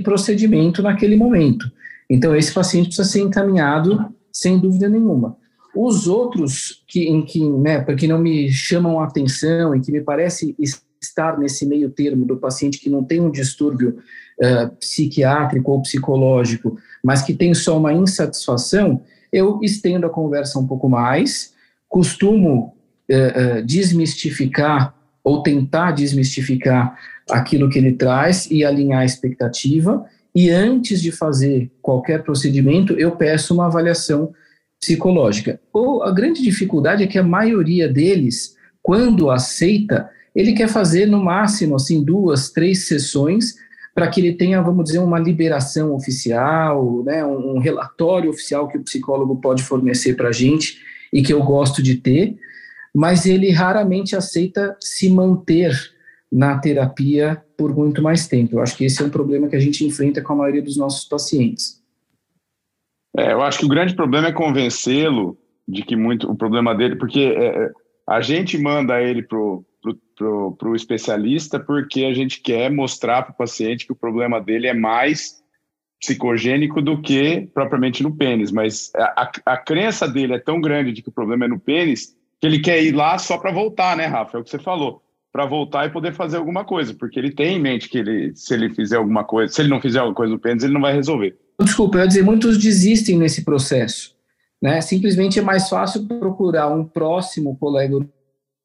procedimento 0.00 0.82
naquele 0.82 1.16
momento. 1.16 1.70
Então, 2.08 2.34
esse 2.34 2.52
paciente 2.52 2.86
precisa 2.86 3.08
ser 3.08 3.20
encaminhado 3.20 4.12
sem 4.32 4.58
dúvida 4.58 4.88
nenhuma. 4.88 5.36
Os 5.74 6.06
outros 6.06 6.82
que, 6.86 7.04
em 7.08 7.22
que, 7.22 7.46
né, 7.48 7.84
que 7.94 8.06
não 8.06 8.18
me 8.18 8.50
chamam 8.50 9.00
a 9.00 9.04
atenção 9.04 9.74
e 9.74 9.80
que 9.80 9.92
me 9.92 10.00
parece 10.00 10.56
estar 11.00 11.38
nesse 11.38 11.66
meio 11.66 11.90
termo 11.90 12.24
do 12.24 12.36
paciente 12.36 12.78
que 12.78 12.90
não 12.90 13.04
tem 13.04 13.20
um 13.20 13.30
distúrbio 13.30 13.98
uh, 14.40 14.74
psiquiátrico 14.76 15.70
ou 15.70 15.82
psicológico, 15.82 16.78
mas 17.02 17.22
que 17.22 17.34
tem 17.34 17.54
só 17.54 17.78
uma 17.78 17.92
insatisfação, 17.92 19.02
eu 19.32 19.60
estendo 19.62 20.06
a 20.06 20.10
conversa 20.10 20.58
um 20.58 20.66
pouco 20.66 20.88
mais, 20.88 21.52
costumo 21.88 22.74
uh, 23.10 23.58
uh, 23.58 23.62
desmistificar 23.64 24.94
ou 25.22 25.42
tentar 25.42 25.92
desmistificar 25.92 26.98
aquilo 27.30 27.68
que 27.68 27.78
ele 27.78 27.92
traz 27.92 28.50
e 28.50 28.64
alinhar 28.64 29.00
a 29.00 29.04
expectativa. 29.04 30.04
E 30.34 30.50
antes 30.50 31.00
de 31.00 31.10
fazer 31.10 31.70
qualquer 31.82 32.22
procedimento, 32.22 32.92
eu 32.94 33.12
peço 33.12 33.54
uma 33.54 33.66
avaliação 33.66 34.32
psicológica. 34.80 35.60
Ou 35.72 36.02
a 36.02 36.12
grande 36.12 36.42
dificuldade 36.42 37.02
é 37.02 37.06
que 37.06 37.18
a 37.18 37.22
maioria 37.22 37.88
deles, 37.88 38.56
quando 38.82 39.30
aceita, 39.30 40.08
ele 40.34 40.52
quer 40.52 40.68
fazer 40.68 41.06
no 41.06 41.22
máximo 41.22 41.74
assim 41.74 42.02
duas, 42.04 42.50
três 42.50 42.86
sessões 42.86 43.56
para 43.94 44.06
que 44.06 44.20
ele 44.20 44.34
tenha, 44.34 44.62
vamos 44.62 44.84
dizer, 44.84 45.00
uma 45.00 45.18
liberação 45.18 45.92
oficial, 45.92 47.02
né, 47.04 47.24
um 47.24 47.58
relatório 47.58 48.30
oficial 48.30 48.68
que 48.68 48.78
o 48.78 48.84
psicólogo 48.84 49.40
pode 49.40 49.64
fornecer 49.64 50.14
para 50.14 50.28
a 50.28 50.32
gente 50.32 50.78
e 51.12 51.20
que 51.20 51.32
eu 51.32 51.42
gosto 51.42 51.82
de 51.82 51.96
ter, 51.96 52.36
mas 52.94 53.26
ele 53.26 53.50
raramente 53.50 54.14
aceita 54.14 54.76
se 54.80 55.10
manter 55.10 55.72
na 56.30 56.58
terapia 56.58 57.42
por 57.56 57.74
muito 57.74 58.02
mais 58.02 58.28
tempo. 58.28 58.56
Eu 58.56 58.62
acho 58.62 58.76
que 58.76 58.84
esse 58.84 59.02
é 59.02 59.04
um 59.04 59.10
problema 59.10 59.48
que 59.48 59.56
a 59.56 59.60
gente 59.60 59.84
enfrenta 59.84 60.22
com 60.22 60.34
a 60.34 60.36
maioria 60.36 60.62
dos 60.62 60.76
nossos 60.76 61.08
pacientes. 61.08 61.82
É, 63.16 63.32
eu 63.32 63.42
acho 63.42 63.58
que 63.58 63.64
o 63.64 63.68
grande 63.68 63.94
problema 63.94 64.28
é 64.28 64.32
convencê-lo 64.32 65.38
de 65.66 65.82
que 65.82 65.96
muito 65.96 66.30
o 66.30 66.36
problema 66.36 66.74
dele, 66.74 66.96
porque 66.96 67.20
é, 67.20 67.46
é 67.46 67.72
a 68.06 68.20
gente 68.20 68.56
manda 68.56 69.02
ele 69.02 69.22
pro 69.22 69.64
pro, 70.16 70.56
pro 70.58 70.74
especialista 70.74 71.60
porque 71.60 72.04
a 72.04 72.12
gente 72.12 72.40
quer 72.40 72.70
mostrar 72.70 73.22
para 73.22 73.32
o 73.32 73.36
paciente 73.36 73.86
que 73.86 73.92
o 73.92 73.96
problema 73.96 74.40
dele 74.40 74.66
é 74.66 74.74
mais 74.74 75.38
psicogênico 76.00 76.82
do 76.82 77.00
que 77.00 77.48
propriamente 77.54 78.02
no 78.02 78.16
pênis, 78.16 78.50
mas 78.50 78.90
a, 78.96 79.22
a, 79.22 79.30
a 79.54 79.56
crença 79.56 80.08
dele 80.08 80.34
é 80.34 80.38
tão 80.38 80.60
grande 80.60 80.92
de 80.92 81.02
que 81.02 81.08
o 81.08 81.12
problema 81.12 81.44
é 81.44 81.48
no 81.48 81.60
pênis 81.60 82.16
que 82.40 82.46
ele 82.46 82.60
quer 82.60 82.82
ir 82.82 82.92
lá 82.92 83.18
só 83.18 83.38
para 83.38 83.52
voltar, 83.52 83.96
né, 83.96 84.06
Rafa? 84.06 84.36
É 84.36 84.40
o 84.40 84.44
que 84.44 84.50
você 84.50 84.58
falou 84.58 85.02
para 85.32 85.46
voltar 85.46 85.86
e 85.86 85.90
poder 85.90 86.14
fazer 86.14 86.38
alguma 86.38 86.64
coisa, 86.64 86.94
porque 86.94 87.18
ele 87.18 87.30
tem 87.30 87.56
em 87.56 87.60
mente 87.60 87.88
que 87.88 87.98
ele, 87.98 88.32
se 88.34 88.54
ele 88.54 88.70
fizer 88.70 88.96
alguma 88.96 89.24
coisa, 89.24 89.52
se 89.52 89.60
ele 89.60 89.68
não 89.68 89.80
fizer 89.80 89.98
alguma 89.98 90.14
coisa 90.14 90.32
no 90.32 90.38
pênis, 90.38 90.64
ele 90.64 90.72
não 90.72 90.80
vai 90.80 90.94
resolver. 90.94 91.36
Desculpa, 91.60 91.98
eu 91.98 92.02
ia 92.02 92.08
dizer, 92.08 92.22
muitos 92.22 92.56
desistem 92.58 93.18
nesse 93.18 93.44
processo. 93.44 94.16
Né? 94.60 94.80
Simplesmente 94.80 95.38
é 95.38 95.42
mais 95.42 95.68
fácil 95.68 96.06
procurar 96.06 96.68
um 96.68 96.84
próximo 96.84 97.56
colega 97.56 97.98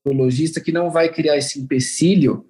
urologista 0.06 0.60
que 0.60 0.72
não 0.72 0.90
vai 0.90 1.10
criar 1.10 1.38
esse 1.38 1.60
empecilho 1.60 2.46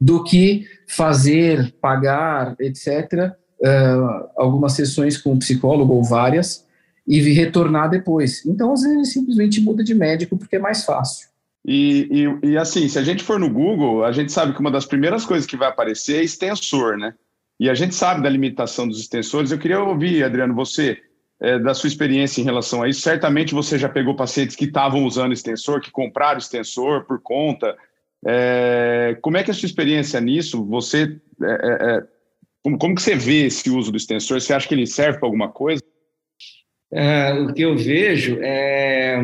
do 0.00 0.24
que 0.24 0.66
fazer, 0.86 1.72
pagar, 1.80 2.56
etc., 2.60 3.32
uh, 3.60 4.28
algumas 4.36 4.72
sessões 4.72 5.16
com 5.16 5.32
um 5.32 5.38
psicólogo 5.38 5.94
ou 5.94 6.04
várias, 6.04 6.66
e 7.06 7.20
retornar 7.32 7.90
depois. 7.90 8.44
Então, 8.44 8.72
às 8.72 8.82
vezes, 8.82 9.12
simplesmente 9.12 9.60
muda 9.60 9.84
de 9.84 9.94
médico 9.94 10.36
porque 10.36 10.56
é 10.56 10.58
mais 10.58 10.84
fácil. 10.84 11.28
E, 11.66 12.08
e, 12.42 12.48
e, 12.50 12.58
assim, 12.58 12.86
se 12.88 12.98
a 12.98 13.02
gente 13.02 13.24
for 13.24 13.40
no 13.40 13.48
Google, 13.48 14.04
a 14.04 14.12
gente 14.12 14.30
sabe 14.30 14.52
que 14.52 14.60
uma 14.60 14.70
das 14.70 14.84
primeiras 14.84 15.24
coisas 15.24 15.46
que 15.46 15.56
vai 15.56 15.68
aparecer 15.68 16.18
é 16.18 16.22
extensor, 16.22 16.98
né? 16.98 17.14
E 17.58 17.70
a 17.70 17.74
gente 17.74 17.94
sabe 17.94 18.22
da 18.22 18.28
limitação 18.28 18.86
dos 18.86 19.00
extensores. 19.00 19.50
Eu 19.50 19.58
queria 19.58 19.80
ouvir, 19.80 20.22
Adriano, 20.22 20.54
você, 20.54 21.00
é, 21.40 21.58
da 21.58 21.72
sua 21.72 21.88
experiência 21.88 22.42
em 22.42 22.44
relação 22.44 22.82
a 22.82 22.88
isso. 22.88 23.00
Certamente 23.00 23.54
você 23.54 23.78
já 23.78 23.88
pegou 23.88 24.14
pacientes 24.14 24.56
que 24.56 24.66
estavam 24.66 25.04
usando 25.04 25.32
extensor, 25.32 25.80
que 25.80 25.90
compraram 25.90 26.38
extensor 26.38 27.04
por 27.04 27.20
conta. 27.22 27.74
É, 28.26 29.16
como 29.22 29.38
é 29.38 29.42
que 29.42 29.50
é 29.50 29.54
a 29.54 29.56
sua 29.56 29.66
experiência 29.66 30.20
nisso? 30.20 30.64
Você, 30.66 31.18
é, 31.42 31.46
é, 31.46 31.96
é 31.96 32.02
como, 32.62 32.76
como 32.76 32.94
que 32.94 33.02
você 33.02 33.14
vê 33.14 33.46
esse 33.46 33.70
uso 33.70 33.90
do 33.90 33.96
extensor? 33.96 34.38
Você 34.38 34.52
acha 34.52 34.68
que 34.68 34.74
ele 34.74 34.86
serve 34.86 35.18
para 35.18 35.26
alguma 35.26 35.48
coisa? 35.48 35.82
É, 36.92 37.32
o 37.32 37.54
que 37.54 37.62
eu 37.62 37.76
vejo 37.76 38.38
é 38.42 39.18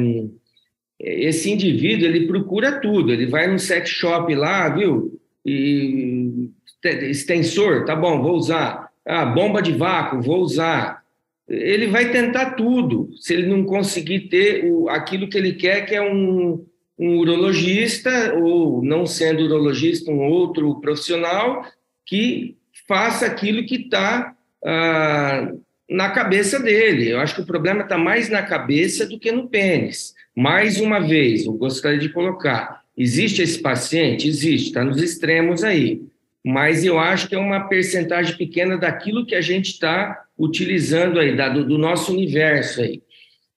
esse 1.00 1.50
indivíduo 1.50 2.06
ele 2.06 2.26
procura 2.26 2.80
tudo, 2.80 3.12
ele 3.12 3.26
vai 3.26 3.46
no 3.46 3.58
sex 3.58 3.88
shop 3.88 4.34
lá, 4.34 4.68
viu? 4.68 5.18
E 5.44 6.50
extensor, 6.84 7.84
tá 7.84 7.96
bom, 7.96 8.22
vou 8.22 8.36
usar. 8.36 8.90
Ah, 9.06 9.24
bomba 9.24 9.62
de 9.62 9.72
vácuo, 9.72 10.20
vou 10.20 10.40
usar. 10.40 11.02
Ele 11.48 11.88
vai 11.88 12.12
tentar 12.12 12.52
tudo, 12.52 13.10
se 13.16 13.34
ele 13.34 13.46
não 13.46 13.64
conseguir 13.64 14.28
ter 14.28 14.70
o, 14.70 14.88
aquilo 14.88 15.28
que 15.28 15.36
ele 15.36 15.54
quer, 15.54 15.86
que 15.86 15.94
é 15.94 16.02
um, 16.02 16.64
um 16.98 17.18
urologista, 17.18 18.34
ou 18.34 18.82
não 18.84 19.06
sendo 19.06 19.44
urologista, 19.44 20.10
um 20.10 20.20
outro 20.20 20.80
profissional 20.80 21.64
que 22.06 22.56
faça 22.86 23.26
aquilo 23.26 23.64
que 23.64 23.76
está 23.76 24.34
ah, 24.64 25.50
na 25.90 26.08
cabeça 26.10 26.60
dele. 26.60 27.10
Eu 27.10 27.18
acho 27.18 27.34
que 27.34 27.40
o 27.40 27.46
problema 27.46 27.82
está 27.82 27.98
mais 27.98 28.30
na 28.30 28.42
cabeça 28.42 29.04
do 29.04 29.18
que 29.18 29.32
no 29.32 29.48
pênis. 29.48 30.14
Mais 30.34 30.80
uma 30.80 31.00
vez, 31.00 31.44
eu 31.44 31.52
gostaria 31.52 31.98
de 31.98 32.08
colocar: 32.08 32.82
existe 32.96 33.42
esse 33.42 33.60
paciente? 33.60 34.28
Existe, 34.28 34.68
está 34.68 34.84
nos 34.84 35.02
extremos 35.02 35.64
aí. 35.64 36.02
mas 36.42 36.84
eu 36.84 36.98
acho 36.98 37.28
que 37.28 37.34
é 37.34 37.38
uma 37.38 37.68
percentagem 37.68 38.36
pequena 38.36 38.78
daquilo 38.78 39.26
que 39.26 39.34
a 39.34 39.40
gente 39.42 39.72
está 39.72 40.24
utilizando 40.38 41.18
aí, 41.18 41.36
da, 41.36 41.50
do, 41.50 41.66
do, 41.66 41.76
nosso 41.76 42.12
universo 42.12 42.80
aí. 42.80 43.02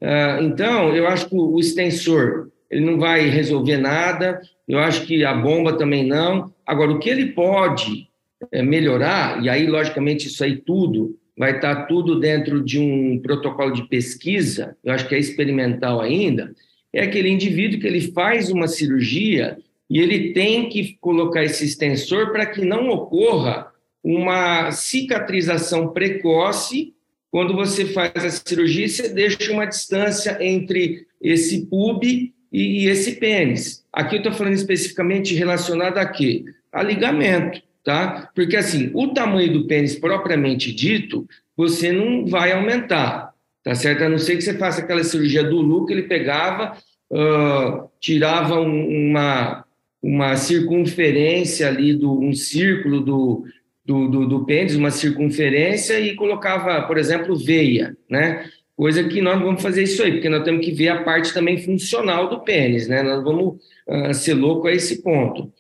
Uh, 0.01 0.43
então, 0.43 0.93
eu 0.93 1.07
acho 1.07 1.29
que 1.29 1.35
o, 1.35 1.57
extensor, 1.57 2.49
ele 2.69 2.83
não 2.83 2.99
vai 2.99 3.29
resolver 3.29 3.77
nada, 3.77 4.41
eu 4.67 4.79
acho 4.79 5.05
que 5.05 5.23
a 5.23 5.33
bomba 5.33 5.77
também 5.77 6.05
não. 6.05 6.53
Agora, 6.67 6.91
o 6.91 6.99
que 6.99 7.09
ele 7.09 7.27
pode 7.27 8.09
é, 8.51 8.61
melhorar, 8.61 9.41
e 9.41 9.47
aí, 9.47 9.65
logicamente, 9.65 10.27
isso 10.27 10.43
aí 10.43 10.57
tudo 10.57 11.17
vai 11.37 11.55
estar 11.55 11.85
tudo 11.85 12.19
dentro 12.19 12.63
de 12.63 12.79
um 12.79 13.19
protocolo 13.19 13.71
de 13.71 13.87
pesquisa, 13.87 14.77
eu 14.83 14.93
acho 14.93 15.07
que 15.07 15.15
é 15.15 15.19
experimental 15.19 15.99
ainda, 15.99 16.53
é 16.91 17.03
aquele 17.03 17.29
indivíduo 17.29 17.79
que 17.79 17.87
ele 17.87 18.11
faz 18.11 18.51
uma 18.51 18.67
cirurgia 18.67 19.57
e 19.89 19.99
ele 19.99 20.33
tem 20.33 20.69
que 20.69 20.97
colocar 21.01 21.43
esse 21.43 21.65
extensor 21.65 22.31
para 22.31 22.45
que 22.45 22.63
não 22.63 22.89
ocorra 22.89 23.67
uma 24.03 24.71
cicatrização 24.71 25.89
precoce 25.89 26.93
quando 27.31 27.55
você 27.55 27.85
faz 27.85 28.13
a 28.23 28.29
cirurgia, 28.29 28.87
você 28.87 29.09
deixa 29.09 29.51
uma 29.51 29.65
distância 29.65 30.37
entre 30.39 31.07
esse 31.19 31.65
pub 31.65 32.03
e, 32.03 32.85
esse 32.85 33.13
pênis. 33.13 33.83
Aqui 33.91 34.15
eu 34.15 34.19
estou 34.19 34.33
falando 34.33 34.53
especificamente 34.53 35.33
relacionado 35.33 35.97
a 35.97 36.05
quê? 36.05 36.45
A 36.71 36.83
ligamento, 36.83 37.59
tá? 37.83 38.29
Porque 38.33 38.55
assim, 38.55 38.91
o 38.93 39.09
tamanho 39.09 39.51
do 39.51 39.67
pênis 39.67 39.95
propriamente 39.95 40.73
dito, 40.73 41.27
você 41.55 41.91
não 41.91 42.25
vai 42.25 42.51
aumentar, 42.51 43.33
tá 43.63 43.75
certo? 43.75 44.03
A 44.03 44.09
não 44.09 44.17
ser 44.17 44.35
que 44.35 44.41
você 44.41 44.57
faça 44.57 44.81
aquela 44.81 45.03
cirurgia 45.03 45.43
do 45.43 45.61
Lu 45.61 45.85
que 45.85 45.93
ele 45.93 46.03
pegava, 46.03 46.77
uh, 47.11 47.89
tirava 47.99 48.59
um, 48.59 49.09
uma, 49.09 49.65
uma 50.01 50.35
circunferência 50.35 51.67
ali, 51.67 51.93
do, 51.93 52.19
um 52.19 52.33
círculo 52.33 53.01
do, 53.01 53.45
do, 53.85 54.07
do, 54.07 54.27
do 54.27 54.45
pênis, 54.45 54.75
uma 54.75 54.91
circunferência, 54.91 55.99
e 55.99 56.15
colocava, 56.15 56.81
por 56.83 56.97
exemplo, 56.97 57.35
veia, 57.35 57.95
né? 58.09 58.45
Coisa 58.75 59.03
que 59.03 59.21
nós 59.21 59.37
não 59.37 59.45
vamos 59.45 59.61
fazer 59.61 59.83
isso 59.83 60.01
aí, 60.01 60.13
porque 60.13 60.29
nós 60.29 60.43
temos 60.43 60.65
que 60.65 60.71
ver 60.71 60.89
a 60.89 61.03
parte 61.03 61.31
também 61.31 61.59
funcional 61.59 62.27
do 62.27 62.39
pênis, 62.39 62.87
né? 62.87 63.03
Nós 63.03 63.23
vamos 63.23 63.57
uh, 63.87 64.13
ser 64.13 64.33
louco 64.33 64.67
a 64.67 64.73
esse 64.73 65.03
ponto. 65.03 65.53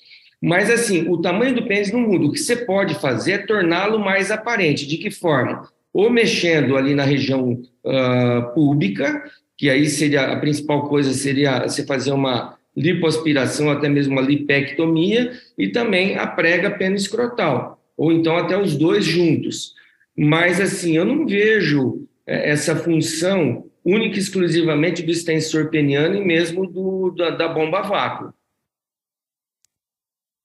Mas, 0.45 0.69
assim, 0.69 1.07
o 1.07 1.21
tamanho 1.21 1.55
do 1.55 1.65
pênis 1.65 1.89
não 1.89 2.01
muda. 2.01 2.25
O 2.25 2.31
que 2.33 2.37
você 2.37 2.57
pode 2.57 2.95
fazer 2.95 3.31
é 3.31 3.37
torná-lo 3.37 3.97
mais 3.97 4.29
aparente. 4.29 4.85
De 4.85 4.97
que 4.97 5.09
forma? 5.09 5.69
Ou 5.93 6.09
mexendo 6.09 6.75
ali 6.75 6.93
na 6.93 7.05
região 7.05 7.53
uh, 7.53 8.53
pública, 8.53 9.23
que 9.57 9.69
aí 9.69 9.85
seria 9.85 10.33
a 10.33 10.35
principal 10.41 10.89
coisa 10.89 11.13
seria 11.13 11.61
você 11.61 11.85
fazer 11.85 12.11
uma 12.11 12.57
lipoaspiração, 12.75 13.71
até 13.71 13.87
mesmo 13.87 14.15
uma 14.15 14.21
lipectomia, 14.21 15.31
e 15.57 15.69
também 15.69 16.17
a 16.17 16.27
prega 16.27 16.69
pênis 16.71 17.03
escrotal, 17.03 17.81
ou 17.95 18.11
então 18.11 18.35
até 18.35 18.57
os 18.57 18.75
dois 18.75 19.05
juntos. 19.05 19.73
Mas, 20.17 20.59
assim, 20.59 20.97
eu 20.97 21.05
não 21.05 21.25
vejo 21.25 22.05
é, 22.27 22.51
essa 22.51 22.75
função 22.75 23.63
única 23.85 24.17
e 24.17 24.19
exclusivamente 24.19 25.03
do 25.03 25.11
extensor 25.11 25.69
peniano 25.69 26.15
e 26.15 26.25
mesmo 26.25 26.67
do, 26.67 27.11
da, 27.11 27.29
da 27.29 27.47
bomba 27.47 27.81
vácuo. 27.81 28.33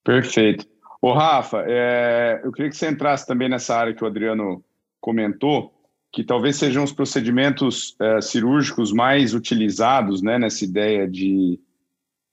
Perfeito. 0.09 0.67
Ô, 1.03 1.13
Rafa, 1.13 1.67
é, 1.69 2.41
eu 2.43 2.51
queria 2.51 2.71
que 2.71 2.77
você 2.79 2.89
entrasse 2.89 3.27
também 3.27 3.47
nessa 3.47 3.77
área 3.77 3.93
que 3.93 4.03
o 4.03 4.07
Adriano 4.07 4.65
comentou, 5.03 5.71
que 6.11 6.25
talvez 6.25 6.57
sejam 6.57 6.83
os 6.83 6.93
procedimentos 6.93 7.95
é, 8.01 8.19
cirúrgicos 8.23 8.91
mais 8.91 9.35
utilizados 9.35 10.23
né, 10.23 10.39
nessa 10.39 10.65
ideia 10.65 11.07
de, 11.07 11.61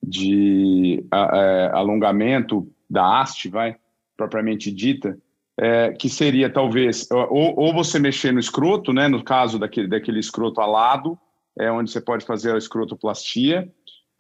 de 0.02 1.06
a, 1.12 1.38
é, 1.38 1.72
alongamento 1.74 2.66
da 2.90 3.20
haste, 3.20 3.50
vai, 3.50 3.76
propriamente 4.16 4.72
dita, 4.72 5.18
é, 5.60 5.92
que 5.92 6.08
seria 6.08 6.50
talvez 6.50 7.12
ou, 7.12 7.60
ou, 7.60 7.74
você 7.74 8.00
mexer 8.00 8.32
no 8.32 8.40
escroto, 8.40 8.94
né, 8.94 9.10
no 9.10 9.22
caso 9.22 9.60
daquele, 9.60 9.90
daquele 9.90 10.20
escroto 10.22 10.62
alado, 10.62 11.20
é, 11.60 11.70
onde 11.70 11.92
você 11.92 12.00
pode 12.00 12.26
fazer 12.26 12.56
a 12.56 12.58
escrotoplastia, 12.58 13.70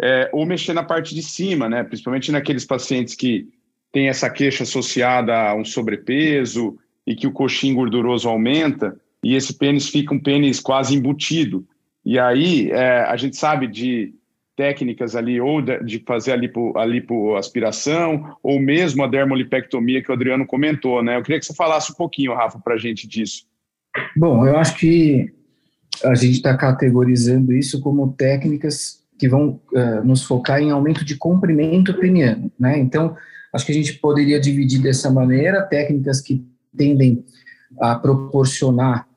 é, 0.02 0.30
ou 0.34 0.46
mexer 0.46 0.74
na 0.74 0.84
parte 0.84 1.16
de 1.16 1.22
cima, 1.24 1.70
né, 1.70 1.84
principalmente 1.84 2.32
naqueles 2.32 2.66
pacientes 2.66 3.16
que 3.16 3.48
têm 3.92 4.10
essa 4.10 4.30
queixa 4.30 4.64
associada 4.64 5.34
a 5.34 5.56
um 5.56 5.64
sobrepeso 5.64 6.78
e 7.08 7.16
que 7.16 7.28
o 7.28 7.32
coxim 7.32 7.74
gorduroso 7.74 8.28
aumenta 8.28 9.00
e 9.24 9.36
esse 9.36 9.54
pênis 9.58 9.90
fica 9.90 10.14
um 10.14 10.20
pênis 10.20 10.60
quase 10.60 10.96
embutido. 10.96 11.66
E 12.06 12.20
aí 12.20 12.70
é, 12.72 13.00
a 13.02 13.16
gente 13.16 13.38
sabe 13.38 13.68
de 13.68 14.14
técnicas 14.56 15.16
ali, 15.16 15.40
ou 15.42 15.62
de 15.62 16.00
fazer 16.06 16.32
a, 16.32 16.36
lipo, 16.36 16.78
a 16.78 16.86
lipoaspiração, 16.86 18.38
ou 18.42 18.60
mesmo 18.60 19.04
a 19.04 19.08
dermolipectomia 19.08 20.02
que 20.02 20.10
o 20.10 20.14
Adriano 20.14 20.46
comentou, 20.46 21.04
né? 21.04 21.18
Eu 21.18 21.24
queria 21.24 21.40
que 21.40 21.46
você 21.46 21.54
falasse 21.54 21.92
um 21.92 21.96
pouquinho, 21.96 22.34
Rafa, 22.34 22.60
para 22.60 22.76
a 22.76 22.78
gente 22.78 23.08
disso. 23.08 23.46
Bom, 24.16 24.46
eu 24.46 24.58
acho 24.58 24.78
que 24.78 25.34
a 26.04 26.16
gente 26.16 26.36
está 26.36 26.56
categorizando 26.56 27.54
isso 27.54 27.82
como 27.82 28.14
técnicas 28.14 29.05
que 29.18 29.28
vão 29.30 29.62
uh, 29.74 30.04
nos 30.04 30.24
focar 30.24 30.62
em 30.62 30.72
aumento 30.72 31.06
de 31.06 31.16
comprimento 31.16 31.94
peniano, 31.94 32.52
né? 32.60 32.78
Então, 32.78 33.16
acho 33.54 33.66
que 33.66 33.72
a 33.72 33.76
gente 33.76 33.94
poderia 33.94 34.40
dividir 34.40 34.82
dessa 34.82 35.10
maneira 35.10 35.62
técnicas 35.62 36.20
que 36.20 36.46
tendem 36.76 37.24
a 37.80 37.96
proporcionar 37.96 39.08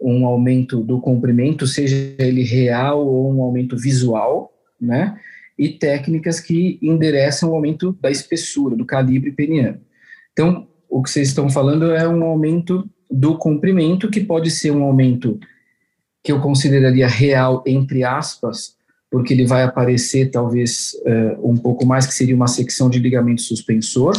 um 0.00 0.24
aumento 0.26 0.80
do 0.82 1.00
comprimento, 1.00 1.66
seja 1.66 2.14
ele 2.18 2.42
real 2.42 3.06
ou 3.06 3.32
um 3.32 3.42
aumento 3.42 3.76
visual, 3.76 4.52
né? 4.80 5.18
E 5.58 5.68
técnicas 5.68 6.40
que 6.40 6.78
endereçam 6.80 7.50
o 7.50 7.54
aumento 7.54 7.96
da 8.00 8.10
espessura, 8.10 8.74
do 8.76 8.84
calibre 8.84 9.32
peniano. 9.32 9.80
Então, 10.32 10.66
o 10.88 11.02
que 11.02 11.10
vocês 11.10 11.28
estão 11.28 11.50
falando 11.50 11.90
é 11.92 12.08
um 12.08 12.24
aumento 12.24 12.88
do 13.10 13.36
comprimento, 13.36 14.10
que 14.10 14.20
pode 14.20 14.50
ser 14.50 14.70
um 14.70 14.82
aumento 14.82 15.38
que 16.22 16.32
eu 16.32 16.40
consideraria 16.40 17.08
real, 17.08 17.62
entre 17.66 18.04
aspas, 18.04 18.76
porque 19.10 19.34
ele 19.34 19.44
vai 19.44 19.64
aparecer 19.64 20.30
talvez 20.30 20.94
uh, 21.04 21.50
um 21.50 21.56
pouco 21.56 21.84
mais, 21.84 22.06
que 22.06 22.14
seria 22.14 22.36
uma 22.36 22.46
secção 22.46 22.88
de 22.88 22.98
ligamento 22.98 23.42
suspensor, 23.42 24.14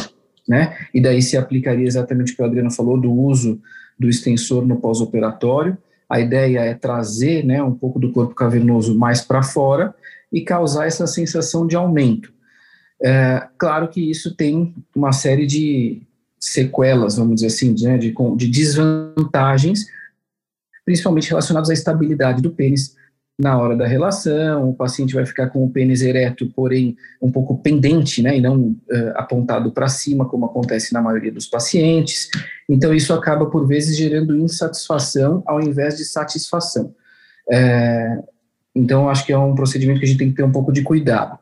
né? 0.46 0.76
E 0.92 1.00
daí 1.00 1.22
se 1.22 1.36
aplicaria 1.36 1.86
exatamente 1.86 2.32
o 2.32 2.36
que 2.36 2.42
o 2.42 2.44
Adriano 2.44 2.70
falou, 2.70 3.00
do 3.00 3.12
uso 3.12 3.60
do 3.98 4.08
extensor 4.08 4.66
no 4.66 4.76
pós-operatório. 4.76 5.78
A 6.08 6.20
ideia 6.20 6.60
é 6.60 6.74
trazer 6.74 7.44
né, 7.44 7.62
um 7.62 7.72
pouco 7.72 7.98
do 7.98 8.12
corpo 8.12 8.34
cavernoso 8.34 8.98
mais 8.98 9.22
para 9.22 9.42
fora 9.42 9.94
e 10.30 10.42
causar 10.42 10.86
essa 10.86 11.06
sensação 11.06 11.66
de 11.66 11.74
aumento. 11.74 12.32
É, 13.02 13.46
claro 13.56 13.88
que 13.88 14.10
isso 14.10 14.34
tem 14.36 14.74
uma 14.94 15.12
série 15.12 15.46
de 15.46 16.02
sequelas, 16.38 17.16
vamos 17.16 17.36
dizer 17.36 17.46
assim, 17.46 17.72
de, 17.72 17.98
de, 17.98 18.14
de 18.36 18.48
desvantagens, 18.48 19.86
principalmente 20.84 21.28
relacionadas 21.28 21.70
à 21.70 21.72
estabilidade 21.72 22.42
do 22.42 22.50
pênis 22.50 22.94
na 23.42 23.58
hora 23.58 23.76
da 23.76 23.88
relação, 23.88 24.70
o 24.70 24.74
paciente 24.74 25.14
vai 25.14 25.26
ficar 25.26 25.48
com 25.48 25.64
o 25.64 25.68
pênis 25.68 26.00
ereto, 26.00 26.46
porém 26.54 26.96
um 27.20 27.28
pouco 27.28 27.58
pendente, 27.58 28.22
né, 28.22 28.36
e 28.36 28.40
não 28.40 28.68
uh, 28.68 29.12
apontado 29.16 29.72
para 29.72 29.88
cima, 29.88 30.24
como 30.28 30.46
acontece 30.46 30.94
na 30.94 31.02
maioria 31.02 31.32
dos 31.32 31.48
pacientes. 31.48 32.28
Então, 32.68 32.94
isso 32.94 33.12
acaba, 33.12 33.46
por 33.46 33.66
vezes, 33.66 33.96
gerando 33.96 34.38
insatisfação 34.38 35.42
ao 35.44 35.60
invés 35.60 35.96
de 35.96 36.04
satisfação. 36.04 36.94
É, 37.50 38.16
então, 38.76 39.08
acho 39.08 39.26
que 39.26 39.32
é 39.32 39.38
um 39.38 39.56
procedimento 39.56 39.98
que 39.98 40.04
a 40.04 40.08
gente 40.08 40.18
tem 40.18 40.30
que 40.30 40.36
ter 40.36 40.44
um 40.44 40.52
pouco 40.52 40.72
de 40.72 40.82
cuidado. 40.82 41.36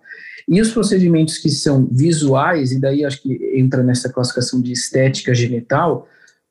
E 0.48 0.58
os 0.58 0.70
procedimentos 0.72 1.36
que 1.36 1.50
são 1.50 1.86
visuais, 1.92 2.72
e 2.72 2.80
daí 2.80 3.04
acho 3.04 3.20
que 3.20 3.52
entra 3.54 3.82
nessa 3.82 4.10
classificação 4.10 4.62
de 4.62 4.72
estética 4.72 5.34
genital, 5.34 6.08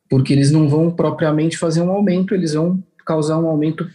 porque 0.08 0.32
eles 0.32 0.52
não 0.52 0.70
vão 0.70 0.92
propriamente 0.92 1.58
fazer 1.58 1.82
um 1.82 1.90
aumento, 1.90 2.36
eles 2.36 2.54
vão 2.54 2.84
causar 3.04 3.40
um 3.40 3.48
aumento 3.48 3.90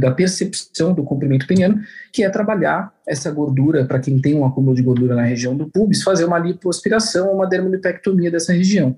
da 0.00 0.10
percepção 0.10 0.92
do 0.92 1.04
comprimento 1.04 1.46
peniano, 1.46 1.80
que 2.12 2.24
é 2.24 2.30
trabalhar 2.30 2.92
essa 3.06 3.30
gordura, 3.30 3.84
para 3.84 4.00
quem 4.00 4.20
tem 4.20 4.34
um 4.34 4.44
acúmulo 4.44 4.74
de 4.74 4.82
gordura 4.82 5.14
na 5.14 5.22
região 5.22 5.56
do 5.56 5.68
pubis, 5.68 6.02
fazer 6.02 6.24
uma 6.24 6.38
lipoaspiração 6.38 7.28
ou 7.28 7.36
uma 7.36 7.46
dermolipectomia 7.46 8.30
dessa 8.30 8.52
região. 8.52 8.96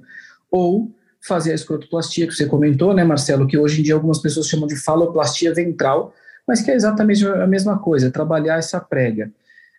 Ou 0.51 0.91
fazer 1.21 1.53
a 1.53 1.55
escrotoplastia, 1.55 2.27
que 2.27 2.33
você 2.33 2.47
comentou, 2.47 2.95
né, 2.95 3.05
Marcelo, 3.05 3.47
que 3.47 3.59
hoje 3.59 3.81
em 3.81 3.85
dia 3.85 3.95
algumas 3.95 4.19
pessoas 4.19 4.49
chamam 4.49 4.67
de 4.67 4.77
faloplastia 4.77 5.53
ventral, 5.53 6.15
mas 6.49 6.63
que 6.63 6.71
é 6.71 6.75
exatamente 6.75 7.27
a 7.27 7.47
mesma 7.47 7.79
coisa, 7.79 8.11
trabalhar 8.11 8.59
essa 8.59 8.81
prega. 8.81 9.31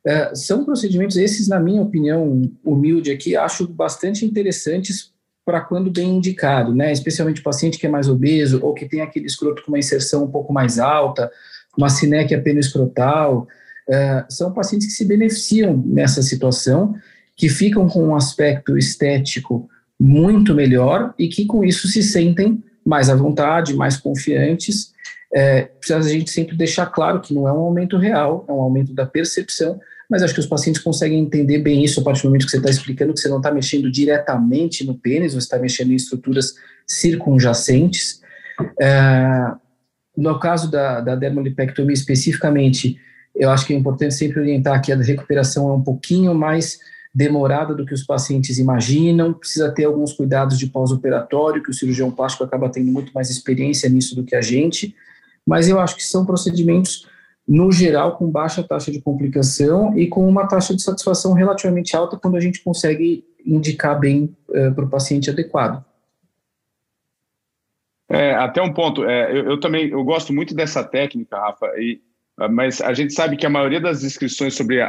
É, 0.05 0.33
são 0.35 0.63
procedimentos, 0.63 1.17
esses, 1.17 1.47
na 1.47 1.59
minha 1.59 1.81
opinião 1.81 2.49
humilde 2.63 3.11
aqui, 3.11 3.35
acho 3.35 3.67
bastante 3.67 4.25
interessantes 4.25 5.11
para 5.51 5.59
quando 5.59 5.91
bem 5.91 6.15
indicado, 6.15 6.73
né? 6.73 6.93
Especialmente 6.93 7.41
o 7.41 7.43
paciente 7.43 7.77
que 7.77 7.85
é 7.85 7.89
mais 7.89 8.07
obeso 8.07 8.61
ou 8.63 8.73
que 8.73 8.85
tem 8.85 9.01
aquele 9.01 9.25
escroto 9.25 9.61
com 9.63 9.73
uma 9.73 9.79
inserção 9.79 10.23
um 10.23 10.31
pouco 10.31 10.53
mais 10.53 10.79
alta, 10.79 11.29
uma 11.77 11.89
sinéquia 11.89 12.41
escrotal, 12.57 13.49
é, 13.89 14.23
são 14.29 14.53
pacientes 14.53 14.87
que 14.87 14.93
se 14.93 15.03
beneficiam 15.03 15.75
nessa 15.85 16.21
situação, 16.21 16.95
que 17.35 17.49
ficam 17.49 17.85
com 17.89 18.01
um 18.07 18.15
aspecto 18.15 18.77
estético 18.77 19.69
muito 19.99 20.55
melhor 20.55 21.13
e 21.19 21.27
que 21.27 21.45
com 21.45 21.65
isso 21.65 21.85
se 21.89 22.01
sentem 22.01 22.63
mais 22.85 23.09
à 23.09 23.15
vontade, 23.15 23.75
mais 23.75 23.97
confiantes 23.97 24.93
é, 25.33 25.63
precisa 25.63 25.99
a 25.99 26.01
gente 26.01 26.31
sempre 26.31 26.55
deixar 26.55 26.85
claro 26.85 27.19
que 27.19 27.33
não 27.33 27.45
é 27.45 27.51
um 27.51 27.59
aumento 27.59 27.97
real, 27.97 28.45
é 28.47 28.51
um 28.53 28.61
aumento 28.61 28.93
da 28.93 29.05
percepção, 29.05 29.81
mas 30.12 30.22
acho 30.22 30.34
que 30.34 30.41
os 30.41 30.45
pacientes 30.45 30.82
conseguem 30.82 31.20
entender 31.20 31.59
bem 31.59 31.86
isso 31.86 32.01
a 32.01 32.03
partir 32.03 32.24
do 32.24 32.26
momento 32.26 32.43
que 32.43 32.51
você 32.51 32.57
está 32.57 32.70
explicando 32.70 33.14
que 33.14 33.22
você 33.22 33.30
não 33.30 33.38
está 33.38 33.49
mexendo 33.49 33.89
diretamente 33.89 34.86
no 34.86 34.93
pênis, 34.93 35.34
você 35.34 35.45
está 35.45 35.57
mexendo 35.57 35.91
em 35.91 35.95
estruturas 35.95 36.53
circunjacentes. 36.86 38.22
É, 38.78 39.53
no 40.18 40.38
caso 40.38 40.70
da, 40.70 40.99
da 40.99 41.16
dermolipectomia 41.16 41.93
especificamente, 41.93 42.99
eu 43.34 43.49
acho 43.49 43.66
que 43.66 43.74
é 43.74 43.78
importante 43.78 44.14
sempre 44.14 44.41
orientar 44.41 44.82
que 44.82 44.91
a 44.91 44.97
recuperação 44.97 45.70
é 45.70 45.74
um 45.76 45.82
pouquinho 45.82 46.36
mais 46.36 46.80
demorada 47.16 47.74
do 47.74 47.86
que 47.86 47.93
os 47.93 48.03
pacientes 48.03 48.59
imaginam, 48.59 49.32
precisa 49.32 49.72
ter 49.72 49.86
alguns 49.86 50.12
cuidados 50.12 50.59
de 50.59 50.68
pós-operatório, 50.68 51.64
que 51.64 51.70
o 51.70 51.74
cirurgião 51.74 52.12
plástico 52.12 52.43
acaba 52.43 52.70
tendo 52.70 52.91
muito 52.91 53.14
mais 53.14 53.30
experiência 53.30 53.88
nisso 53.88 54.14
do 54.14 54.26
que 54.26 54.36
a 54.36 54.41
gente, 54.41 54.93
mas 55.47 55.70
eu 55.70 55.80
acho 55.80 55.95
que 55.95 56.03
são 56.03 56.26
procedimentos, 56.26 57.07
no 57.51 57.69
geral, 57.69 58.15
com 58.15 58.31
baixa 58.31 58.63
taxa 58.63 58.89
de 58.89 59.01
complicação 59.01 59.97
e 59.99 60.07
com 60.07 60.25
uma 60.25 60.47
taxa 60.47 60.73
de 60.73 60.81
satisfação 60.81 61.33
relativamente 61.33 61.97
alta 61.97 62.15
quando 62.15 62.37
a 62.37 62.39
gente 62.39 62.63
consegue 62.63 63.25
indicar 63.45 63.99
bem 63.99 64.33
uh, 64.47 64.73
para 64.73 64.85
o 64.85 64.89
paciente 64.89 65.29
adequado. 65.29 65.83
É, 68.07 68.33
até 68.35 68.61
um 68.61 68.73
ponto, 68.73 69.03
é, 69.03 69.31
eu, 69.31 69.51
eu, 69.51 69.59
também 69.59 69.89
eu 69.89 70.01
gosto 70.01 70.31
muito 70.31 70.55
dessa 70.55 70.81
técnica, 70.81 71.37
Rafa, 71.37 71.65
e, 71.77 72.01
mas 72.49 72.79
a 72.79 72.93
gente 72.93 73.11
sabe 73.11 73.35
que 73.35 73.45
a 73.45 73.49
maioria 73.49 73.81
das 73.81 74.01
inscrições 74.01 74.55
sobre 74.55 74.81
a, 74.81 74.87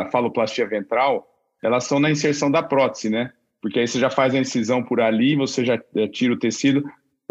a 0.00 0.10
faloplastia 0.10 0.66
ventral 0.66 1.28
elas 1.62 1.84
são 1.84 2.00
na 2.00 2.10
inserção 2.10 2.50
da 2.50 2.64
prótese, 2.64 3.08
né? 3.08 3.32
Porque 3.60 3.78
aí 3.78 3.86
você 3.86 4.00
já 4.00 4.10
faz 4.10 4.34
a 4.34 4.38
incisão 4.38 4.82
por 4.82 5.00
ali, 5.00 5.36
você 5.36 5.64
já 5.64 5.80
eh, 5.94 6.08
tira 6.08 6.34
o 6.34 6.38
tecido. 6.38 6.82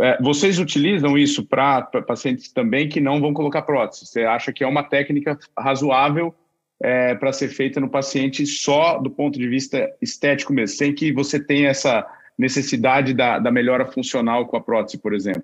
É, 0.02 0.18
vocês 0.22 0.58
utilizam 0.58 1.16
isso 1.18 1.45
para 1.45 1.84
pacientes 1.84 2.52
também 2.52 2.89
que 2.89 2.99
não 2.99 3.22
vão 3.22 3.34
colocar 3.34 3.62
prótese? 3.62 4.08
Você 4.08 4.24
acha 4.24 4.52
que 4.52 4.64
é 4.64 4.68
uma 4.68 4.84
técnica 4.84 5.38
razoável 5.58 6.34
é, 6.82 7.14
para 7.14 7.32
ser 7.32 7.49
feita 7.49 7.80
no 7.80 7.89
paciente 7.89 8.45
só 8.45 8.97
do 8.97 9.12
ponto 9.12 9.38
de 9.38 9.47
vista 9.47 9.88
estético 10.02 10.52
mesmo, 10.52 10.76
sem 10.76 10.93
que 10.93 11.14
você 11.14 11.39
tenha 11.39 11.70
essa 11.70 12.06
necessidade 12.38 13.14
da, 13.14 13.38
da 13.38 13.52
melhora 13.52 13.86
funcional 13.86 14.47
com 14.47 14.58
a 14.58 14.62
prótese, 14.62 14.97
por 14.97 15.14
exemplo? 15.14 15.43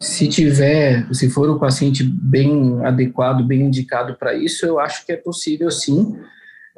Se 0.00 0.26
tiver, 0.26 1.06
se 1.12 1.28
for 1.28 1.50
o 1.50 1.58
paciente 1.58 2.02
bem 2.02 2.82
adequado, 2.86 3.46
bem 3.46 3.60
indicado 3.60 4.16
para 4.16 4.32
isso, 4.32 4.64
eu 4.64 4.80
acho 4.80 5.04
que 5.04 5.12
é 5.12 5.16
possível 5.16 5.70
sim 5.70 6.16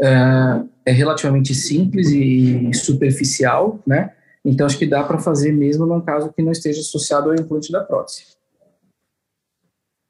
uh, 0.01 0.69
é 0.85 0.91
relativamente 0.91 1.55
simples 1.55 2.11
e 2.11 2.75
superficial, 2.75 3.81
né? 3.87 4.11
Então, 4.45 4.67
acho 4.67 4.79
que 4.79 4.87
dá 4.87 5.05
para 5.05 5.19
fazer 5.19 5.53
mesmo 5.53 5.87
num 5.87 6.01
caso 6.01 6.33
que 6.33 6.43
não 6.43 6.53
esteja 6.53 6.81
associado 6.81 7.31
ao 7.31 7.35
implante 7.35 7.71
da 7.71 7.83
prótese. 7.85 8.37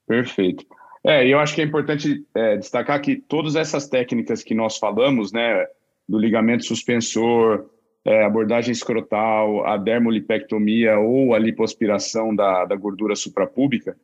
Perfeito. 0.07 0.65
É, 1.05 1.27
eu 1.27 1.39
acho 1.39 1.55
que 1.55 1.61
é 1.61 1.65
importante 1.65 2.25
é, 2.35 2.57
destacar 2.57 3.01
que 3.01 3.17
todas 3.17 3.57
essas 3.57 3.89
técnicas 3.89 4.43
que 4.43 4.55
nós 4.55 4.79
falamos, 4.79 5.33
né, 5.33 5.67
do 6.09 6.19
ligamento 6.19 6.65
suspensor, 6.65 7.67
é, 8.05 8.25
abordagem 8.25 8.73
escrotal, 8.73 9.67
a 9.67 9.77
dermolipectomia 9.77 10.99
ou 10.99 11.35
a 11.35 11.39
lipoaspiração 11.39 12.35
da, 12.35 12.65
da 12.65 12.77
gordura 12.77 13.15
suprapúbica, 13.15 13.97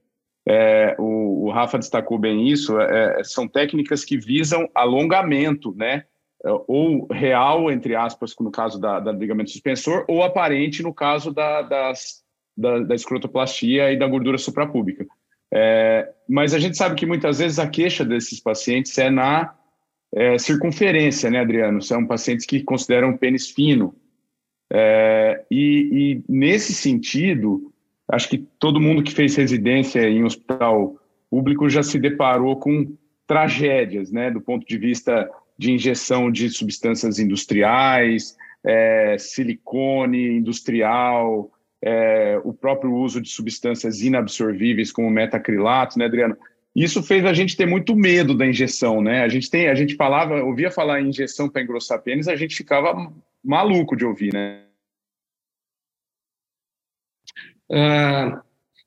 é, 0.47 0.97
o, 0.99 1.47
o, 1.47 1.51
Rafa 1.51 1.79
destacou 1.79 2.19
bem 2.19 2.49
isso, 2.49 2.81
é, 2.81 3.21
é, 3.21 3.25
são 3.25 3.47
técnicas 3.47 4.05
que 4.05 4.17
visam 4.17 4.69
alongamento, 4.75 5.75
né? 5.77 6.05
É, 6.45 6.51
ou 6.69 7.07
real, 7.07 7.71
entre 7.71 7.97
aspas, 7.97 8.35
no 8.41 8.51
caso 8.51 8.81
da, 8.81 9.01
da 9.01 9.13
ligamento 9.13 9.51
suspensor, 9.51 10.05
ou 10.09 10.23
aparente 10.23 10.83
no 10.83 10.95
caso 10.95 11.33
da, 11.33 11.63
das, 11.63 12.23
da, 12.57 12.81
da 12.81 12.95
escrotoplastia 12.95 13.93
e 13.93 13.99
da 13.99 14.07
gordura 14.07 14.39
suprapúbica. 14.39 15.07
É, 15.53 16.13
mas 16.29 16.55
a 16.55 16.59
gente 16.59 16.77
sabe 16.77 16.95
que 16.95 17.07
muitas 17.07 17.39
vezes 17.39 17.59
a 17.59 17.67
queixa 17.67 18.05
desses 18.05 18.39
pacientes 18.39 18.97
é 18.99 19.11
na 19.11 19.55
é, 20.15 20.39
circunferência, 20.39 21.31
né, 21.31 21.41
Adriano? 21.41 21.83
São 21.83 22.07
pacientes 22.07 22.47
que 22.47 22.63
consideram 22.63 23.17
pênis 23.17 23.51
fino. 23.51 23.95
É, 24.71 25.45
e, 25.51 25.89
e, 25.93 26.25
nesse 26.29 26.75
sentido, 26.75 27.73
acho 28.11 28.29
que 28.29 28.39
todo 28.39 28.81
mundo 28.81 29.03
que 29.03 29.15
fez 29.15 29.35
residência 29.37 30.09
em 30.09 30.25
hospital 30.25 30.97
público 31.31 31.69
já 31.69 31.83
se 31.83 31.99
deparou 31.99 32.57
com 32.57 32.97
tragédias, 33.27 34.11
né, 34.11 34.31
do 34.31 34.41
ponto 34.41 34.67
de 34.67 34.79
vista 34.79 35.29
de 35.59 35.73
injeção 35.73 36.31
de 36.31 36.49
substâncias 36.49 37.19
industriais, 37.19 38.37
é, 38.65 39.17
silicone 39.19 40.37
industrial, 40.37 41.51
é, 41.83 42.41
o 42.45 42.53
próprio 42.53 42.95
uso 42.95 43.21
de 43.21 43.29
substâncias 43.29 44.01
inabsorvíveis 44.01 44.93
como 44.93 45.11
metacrilato, 45.11 45.99
né, 45.99 46.05
Adriano? 46.05 46.37
Isso 46.75 47.03
fez 47.03 47.25
a 47.25 47.33
gente 47.33 47.57
ter 47.57 47.67
muito 47.67 47.97
medo 47.97 48.37
da 48.37 48.47
injeção, 48.47 49.03
né? 49.03 49.23
A 49.23 49.29
gente 49.29 49.51
tem, 49.51 49.69
a 49.69 49.75
gente 49.75 49.97
falava, 49.97 50.43
ouvia 50.43 50.71
falar 50.71 51.01
em 51.01 51.09
injeção 51.09 51.49
para 51.49 51.63
engrossar 51.63 52.03
pênis, 52.03 52.29
a 52.29 52.37
gente 52.37 52.55
ficava 52.55 53.13
maluco 53.43 53.97
de 53.97 54.05
ouvir, 54.05 54.33
né? 54.33 54.63
Ah, 57.71 58.43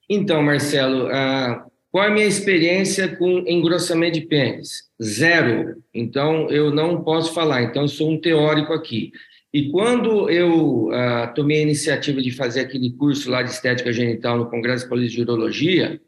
então, 0.10 0.42
Marcelo, 0.42 1.08
ah, 1.08 1.66
qual 1.92 2.06
é 2.06 2.08
a 2.08 2.12
minha 2.12 2.26
experiência 2.26 3.16
com 3.18 3.44
engrossamento 3.46 4.20
de 4.20 4.26
pênis? 4.26 4.84
Zero. 5.02 5.84
Então, 5.94 6.50
eu 6.50 6.74
não 6.74 7.04
posso 7.04 7.34
falar. 7.34 7.64
Então, 7.64 7.82
eu 7.82 7.88
sou 7.90 8.10
um 8.10 8.20
teórico 8.20 8.72
aqui. 8.72 9.12
E 9.54 9.70
quando 9.70 10.30
eu 10.30 10.90
ah, 10.94 11.28
tomei 11.36 11.60
a 11.60 11.64
iniciativa 11.64 12.22
de 12.22 12.32
fazer 12.32 12.62
aquele 12.62 12.92
curso 12.92 13.30
lá 13.30 13.44
de 13.44 13.50
estética 13.50 13.92
genital 13.92 14.38
no 14.38 14.50
Congresso 14.50 14.88
Paulista 14.88 15.18
de 15.18 15.22
Urologia, 15.22 16.00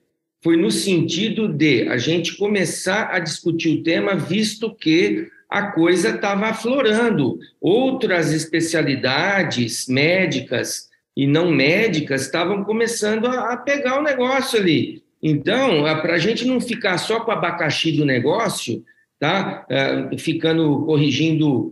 foi 0.42 0.56
no 0.56 0.72
sentido 0.72 1.50
de 1.50 1.88
a 1.90 1.98
gente 1.98 2.38
começar 2.38 3.10
a 3.12 3.20
discutir 3.20 3.70
o 3.70 3.84
tema, 3.84 4.16
visto 4.16 4.74
que 4.74 5.28
a 5.50 5.72
coisa 5.74 6.12
estava 6.12 6.48
aflorando. 6.48 7.38
Outras 7.60 8.32
especialidades 8.32 9.88
médicas 9.90 10.90
e 11.16 11.28
não 11.28 11.52
médicas 11.52 12.22
estavam 12.22 12.64
começando 12.64 13.28
a, 13.28 13.54
a 13.54 13.58
pegar 13.58 14.00
o 14.00 14.04
negócio 14.04 14.58
ali. 14.58 15.04
Então, 15.24 15.84
para 16.02 16.16
a 16.16 16.20
gente 16.20 16.46
não 16.46 16.60
ficar 16.60 16.98
só 16.98 17.22
com 17.22 17.32
o 17.32 17.34
abacaxi 17.34 17.94
do 17.94 18.04
negócio, 18.04 18.84
tá? 19.18 19.66
Uh, 19.70 20.18
ficando 20.18 20.86
corrigindo 20.86 21.72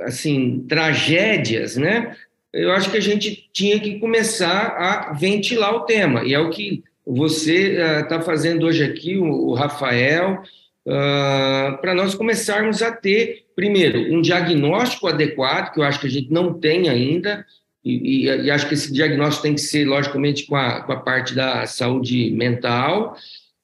assim 0.00 0.64
tragédias, 0.66 1.76
né? 1.76 2.16
Eu 2.52 2.72
acho 2.72 2.90
que 2.90 2.96
a 2.96 3.02
gente 3.02 3.50
tinha 3.52 3.78
que 3.78 3.98
começar 3.98 4.74
a 4.78 5.12
ventilar 5.12 5.74
o 5.74 5.80
tema 5.80 6.24
e 6.24 6.32
é 6.32 6.38
o 6.38 6.50
que 6.50 6.82
você 7.06 7.76
está 8.00 8.18
uh, 8.18 8.22
fazendo 8.22 8.66
hoje 8.66 8.82
aqui, 8.82 9.18
o 9.18 9.52
Rafael, 9.52 10.42
para 10.84 11.94
nós 11.94 12.14
começarmos 12.14 12.82
a 12.82 12.90
ter 12.90 13.44
primeiro, 13.54 14.12
um 14.12 14.22
diagnóstico 14.22 15.06
adequado, 15.06 15.72
que 15.72 15.80
eu 15.80 15.84
acho 15.84 16.00
que 16.00 16.06
a 16.06 16.10
gente 16.10 16.32
não 16.32 16.54
tem 16.54 16.88
ainda, 16.88 17.44
e, 17.84 18.26
e, 18.26 18.44
e 18.44 18.50
acho 18.50 18.68
que 18.68 18.74
esse 18.74 18.92
diagnóstico 18.92 19.42
tem 19.42 19.54
que 19.54 19.60
ser, 19.60 19.86
logicamente, 19.86 20.46
com 20.46 20.56
a, 20.56 20.82
com 20.82 20.92
a 20.92 21.00
parte 21.00 21.34
da 21.34 21.66
saúde 21.66 22.30
mental. 22.30 23.16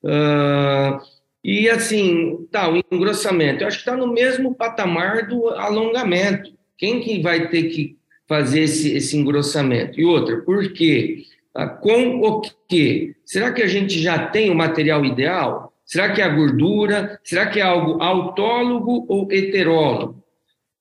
Uh, 0.02 0.98
e, 1.44 1.68
assim, 1.68 2.46
tá, 2.50 2.70
o 2.70 2.82
engrossamento, 2.90 3.62
eu 3.62 3.68
acho 3.68 3.78
que 3.78 3.82
está 3.82 3.96
no 3.96 4.12
mesmo 4.12 4.54
patamar 4.54 5.28
do 5.28 5.48
alongamento. 5.50 6.52
Quem 6.78 7.00
que 7.00 7.20
vai 7.20 7.48
ter 7.48 7.64
que 7.64 7.96
fazer 8.26 8.62
esse, 8.62 8.96
esse 8.96 9.16
engrossamento? 9.16 10.00
E 10.00 10.04
outra, 10.04 10.38
por 10.38 10.72
quê? 10.72 11.24
Uh, 11.54 11.80
com 11.80 12.20
o 12.20 12.42
quê? 12.68 13.14
Será 13.24 13.52
que 13.52 13.62
a 13.62 13.68
gente 13.68 14.00
já 14.00 14.18
tem 14.18 14.50
o 14.50 14.54
material 14.54 15.04
ideal? 15.04 15.72
Será 15.84 16.10
que 16.10 16.20
é 16.20 16.24
a 16.24 16.34
gordura? 16.34 17.20
Será 17.22 17.46
que 17.46 17.60
é 17.60 17.62
algo 17.62 18.02
autólogo 18.02 19.04
ou 19.08 19.30
heterólogo? 19.30 20.25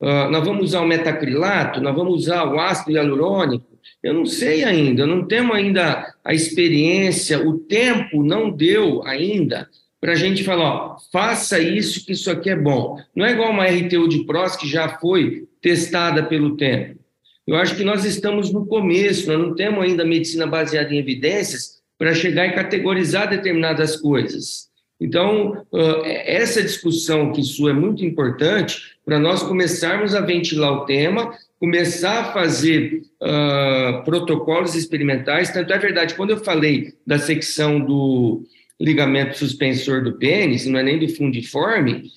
Uh, 0.00 0.30
nós 0.30 0.44
vamos 0.44 0.64
usar 0.64 0.80
o 0.80 0.86
metacrilato? 0.86 1.80
Nós 1.80 1.94
vamos 1.94 2.22
usar 2.22 2.44
o 2.44 2.60
ácido 2.60 2.92
hialurônico? 2.92 3.76
Eu 4.02 4.14
não 4.14 4.26
sei 4.26 4.62
ainda, 4.62 5.06
não 5.06 5.26
temos 5.26 5.56
ainda 5.56 6.14
a 6.24 6.34
experiência, 6.34 7.44
o 7.46 7.58
tempo 7.58 8.22
não 8.22 8.50
deu 8.50 9.02
ainda 9.04 9.68
para 10.00 10.12
a 10.12 10.16
gente 10.16 10.44
falar, 10.44 10.64
ó, 10.64 10.96
faça 11.10 11.58
isso 11.58 12.04
que 12.04 12.12
isso 12.12 12.30
aqui 12.30 12.50
é 12.50 12.56
bom. 12.56 12.96
Não 13.14 13.24
é 13.24 13.32
igual 13.32 13.50
uma 13.50 13.66
RTU 13.66 14.08
de 14.08 14.24
PROS 14.24 14.54
que 14.54 14.68
já 14.68 14.98
foi 15.00 15.48
testada 15.60 16.22
pelo 16.22 16.56
tempo. 16.56 17.00
Eu 17.46 17.56
acho 17.56 17.74
que 17.76 17.84
nós 17.84 18.04
estamos 18.04 18.52
no 18.52 18.66
começo, 18.66 19.28
nós 19.28 19.38
não 19.38 19.54
temos 19.54 19.82
ainda 19.82 20.04
medicina 20.04 20.46
baseada 20.46 20.92
em 20.92 20.98
evidências 20.98 21.76
para 21.98 22.14
chegar 22.14 22.46
e 22.46 22.54
categorizar 22.54 23.28
determinadas 23.28 23.96
coisas. 23.96 24.68
Então, 25.00 25.66
essa 26.04 26.62
discussão 26.62 27.30
que 27.30 27.42
isso 27.42 27.68
é 27.68 27.72
muito 27.72 28.04
importante 28.04 28.96
para 29.04 29.18
nós 29.18 29.42
começarmos 29.42 30.14
a 30.14 30.22
ventilar 30.22 30.72
o 30.72 30.86
tema, 30.86 31.36
começar 31.60 32.20
a 32.20 32.32
fazer 32.32 33.02
uh, 33.22 34.04
protocolos 34.04 34.74
experimentais. 34.74 35.52
Tanto 35.52 35.72
é 35.72 35.78
verdade, 35.78 36.14
quando 36.14 36.30
eu 36.30 36.38
falei 36.38 36.94
da 37.06 37.18
secção 37.18 37.78
do 37.78 38.42
ligamento 38.80 39.36
suspensor 39.38 40.02
do 40.02 40.14
pênis, 40.14 40.66
não 40.66 40.78
é 40.78 40.82
nem 40.82 40.98
do 40.98 41.08
fundiforme, 41.08 42.10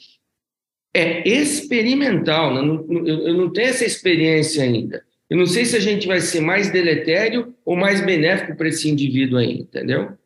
é 0.94 1.28
experimental. 1.28 2.54
Não, 2.54 2.86
eu 3.06 3.34
não 3.34 3.52
tenho 3.52 3.70
essa 3.70 3.86
experiência 3.86 4.64
ainda. 4.64 5.04
Eu 5.30 5.38
não 5.38 5.46
sei 5.46 5.64
se 5.64 5.76
a 5.76 5.80
gente 5.80 6.08
vai 6.08 6.20
ser 6.22 6.40
mais 6.42 6.72
deletério 6.72 7.54
ou 7.64 7.76
mais 7.76 8.02
benéfico 8.02 8.56
para 8.58 8.68
esse 8.68 8.90
indivíduo 8.90 9.38
aí, 9.38 9.60
entendeu? 9.60 10.18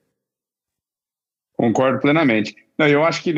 Concordo 1.64 2.02
plenamente. 2.02 2.54
Não, 2.78 2.86
eu 2.90 3.06
acho 3.06 3.24
que 3.24 3.34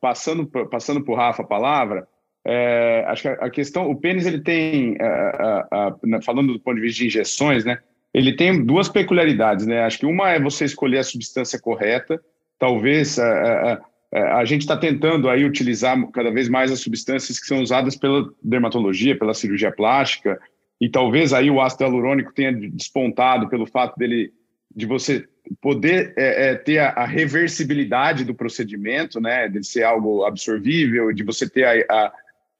passando 0.00 0.46
passando 0.70 1.04
por 1.04 1.18
Rafa 1.18 1.42
a 1.42 1.46
palavra, 1.46 2.08
é, 2.46 3.04
acho 3.06 3.22
que 3.22 3.28
a, 3.28 3.50
questão, 3.50 3.90
o 3.90 3.94
pênis 3.94 4.24
ele 4.24 4.40
tem, 4.40 4.92
uh, 4.92 6.16
uh, 6.16 6.22
falando 6.22 6.54
do 6.54 6.58
ponto 6.58 6.76
de 6.76 6.80
vista 6.80 7.00
de 7.00 7.08
injeções, 7.08 7.62
né? 7.62 7.76
Ele 8.14 8.34
tem 8.34 8.64
duas 8.64 8.88
peculiaridades, 8.88 9.66
né? 9.66 9.82
Acho 9.82 9.98
que 9.98 10.06
uma 10.06 10.30
é 10.30 10.40
você 10.40 10.64
escolher 10.64 11.00
a 11.00 11.04
substância 11.04 11.60
correta. 11.60 12.18
Talvez 12.58 13.18
a 13.18 14.44
gente 14.46 14.62
está 14.62 14.76
tentando 14.76 15.28
aí 15.28 15.44
utilizar 15.44 15.94
cada 16.10 16.30
vez 16.30 16.48
mais 16.48 16.72
as 16.72 16.80
substâncias 16.80 17.38
que 17.38 17.46
são 17.46 17.60
usadas 17.60 17.96
pela 17.96 18.30
dermatologia, 18.42 19.18
pela 19.18 19.34
cirurgia 19.34 19.72
plástica, 19.72 20.40
e 20.80 20.88
talvez 20.88 21.34
aí 21.34 21.50
o 21.50 21.60
ácido 21.60 21.84
hialurônico 21.84 22.32
tenha 22.32 22.52
despontado 22.52 23.48
pelo 23.48 23.66
fato 23.66 23.98
dele 23.98 24.32
de 24.74 24.86
você 24.86 25.26
poder 25.60 26.14
é, 26.16 26.50
é, 26.50 26.54
ter 26.54 26.78
a, 26.78 26.90
a, 26.90 27.04
reversibilidade 27.04 28.24
do 28.24 28.34
procedimento, 28.34 29.20
né, 29.20 29.48
de 29.48 29.64
ser 29.66 29.82
algo 29.82 30.24
absorvível, 30.24 31.12
de 31.12 31.22
você 31.22 31.48
ter 31.48 31.64
a, 31.90 32.12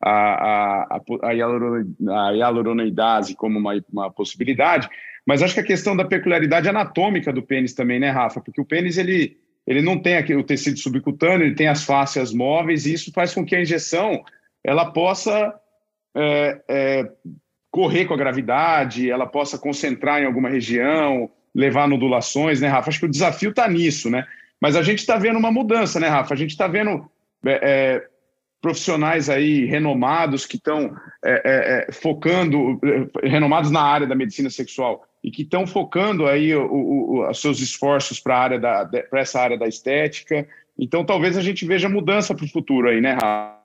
a, 0.03 1.01
a, 1.23 1.33
hialuronidase 2.35 3.35
como 3.37 3.59
uma, 3.59 3.83
uma 3.93 4.11
possibilidade, 4.11 4.89
mas 5.27 5.43
acho 5.43 5.55
que 5.55 5.61
a 5.61 5.65
questão 5.65 5.97
da 5.97 6.05
peculiaridade 6.05 6.69
anatômica 6.69 7.33
do 7.33 7.43
pênis 7.43 7.73
também, 7.73 8.01
né, 8.01 8.11
Rafa? 8.11 8.41
Porque 8.41 8.61
o 8.61 8.65
pênis, 8.65 8.99
ele, 8.99 9.37
ele 9.67 9.81
não 9.81 9.99
tem 9.99 10.17
aquele, 10.17 10.41
o 10.41 10.45
tecido 10.45 10.79
subcutâneo, 10.79 11.47
ele 11.47 11.55
tem 11.55 11.69
as 11.69 11.85
fáscias 11.85 12.33
móveis, 12.33 12.85
e 12.85 12.95
isso 12.95 13.13
faz 13.13 13.33
com 13.33 13.45
que 13.45 13.55
a 13.55 13.63
injeção 13.63 14.25
ela 14.65 14.91
possa 14.91 15.55
é, 16.17 16.63
é, 16.69 17.11
correr 17.71 18.05
com 18.05 18.15
a 18.15 18.19
gravidade, 18.19 19.11
ela 19.11 19.27
possa 19.27 19.59
concentrar 19.59 20.21
em 20.21 20.27
alguma 20.27 20.49
região, 20.49 21.31
levar 21.55 21.89
nodulações, 21.89 22.61
né, 22.61 22.69
Rafa? 22.69 22.91
Acho 22.91 23.01
que 23.01 23.07
o 23.07 23.11
desafio 23.11 23.51
está 23.51 23.69
nisso, 23.69 24.11
né? 24.11 24.27
Mas 24.61 24.77
a 24.77 24.83
gente 24.83 25.01
está 25.01 25.17
vendo 25.17 25.39
uma 25.39 25.51
mudança, 25.51 25.99
né, 25.99 26.09
Rafa? 26.09 26.35
A 26.35 26.37
gente 26.37 26.51
está 26.51 26.67
vendo 26.67 27.11
é, 27.45 27.61
é, 27.63 28.07
profissionais 28.61 29.29
aí 29.29 29.65
renomados 29.65 30.47
que 30.47 30.57
estão 30.57 30.97
é, 31.25 31.33
é, 31.33 31.89
é, 31.89 31.93
focando, 31.93 32.81
é, 33.23 33.29
renomados 33.29 33.71
na 33.71 33.83
área 33.83 34.07
da 34.07 34.15
medicina 34.15 34.49
sexual 34.49 35.05
e 35.23 35.31
que 35.31 35.43
estão 35.43 35.67
focando 35.67 36.27
aí 36.27 36.55
os 36.55 37.41
seus 37.41 37.61
esforços 37.61 38.19
para 38.19 38.39
área 38.39 38.59
da 38.59 38.85
para 39.09 39.21
essa 39.21 39.41
área 39.41 39.59
da 39.59 39.69
estética. 39.69 40.49
Então, 40.79 41.05
talvez 41.05 41.37
a 41.37 41.43
gente 41.43 41.65
veja 41.65 41.89
mudança 41.89 42.35
para 42.35 42.45
o 42.45 42.49
futuro 42.49 42.89
aí, 42.89 43.01
né, 43.01 43.13
Rafa? 43.13 43.63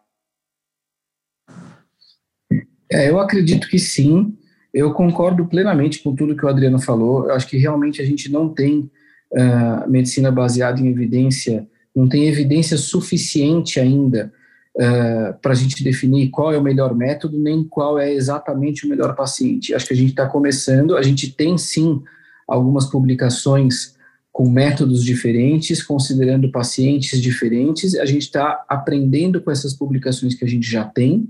Eu 2.90 3.20
acredito 3.20 3.68
que 3.68 3.80
sim. 3.80 4.37
Eu 4.78 4.94
concordo 4.94 5.44
plenamente 5.48 6.04
com 6.04 6.16
tudo 6.16 6.36
que 6.36 6.46
o 6.46 6.48
Adriano 6.48 6.80
falou. 6.80 7.26
Eu 7.26 7.34
acho 7.34 7.48
que 7.48 7.58
realmente 7.58 8.00
a 8.00 8.06
gente 8.06 8.32
não 8.32 8.48
tem 8.48 8.92
uh, 9.32 9.90
medicina 9.90 10.32
baseada 10.32 10.80
em 10.80 10.88
evidência, 10.88 11.68
não 11.96 12.08
tem 12.08 12.28
evidência 12.28 12.78
suficiente 12.78 13.80
ainda 13.80 14.32
uh, 14.76 15.34
para 15.42 15.54
a 15.54 15.56
gente 15.56 15.84
definir 15.84 16.30
qual 16.30 16.54
é 16.54 16.60
o 16.60 16.64
melhor 16.64 16.96
método, 16.96 17.40
nem 17.40 17.64
qual 17.64 17.98
é 17.98 18.14
exatamente 18.14 18.86
o 18.86 18.90
melhor 18.90 19.16
paciente. 19.16 19.74
Acho 19.74 19.88
que 19.88 19.96
a 19.96 19.98
gente 19.98 20.12
está 20.12 20.28
começando, 20.28 20.96
a 20.96 21.02
gente 21.02 21.32
tem 21.32 21.58
sim 21.58 22.04
algumas 22.48 22.86
publicações 22.86 23.96
com 24.32 24.48
métodos 24.48 25.04
diferentes, 25.04 25.82
considerando 25.82 26.52
pacientes 26.52 27.20
diferentes. 27.20 27.96
A 27.96 28.06
gente 28.06 28.26
está 28.26 28.64
aprendendo 28.70 29.42
com 29.42 29.50
essas 29.50 29.74
publicações 29.74 30.36
que 30.36 30.46
a 30.46 30.48
gente 30.48 30.70
já 30.70 30.84
tem 30.84 31.28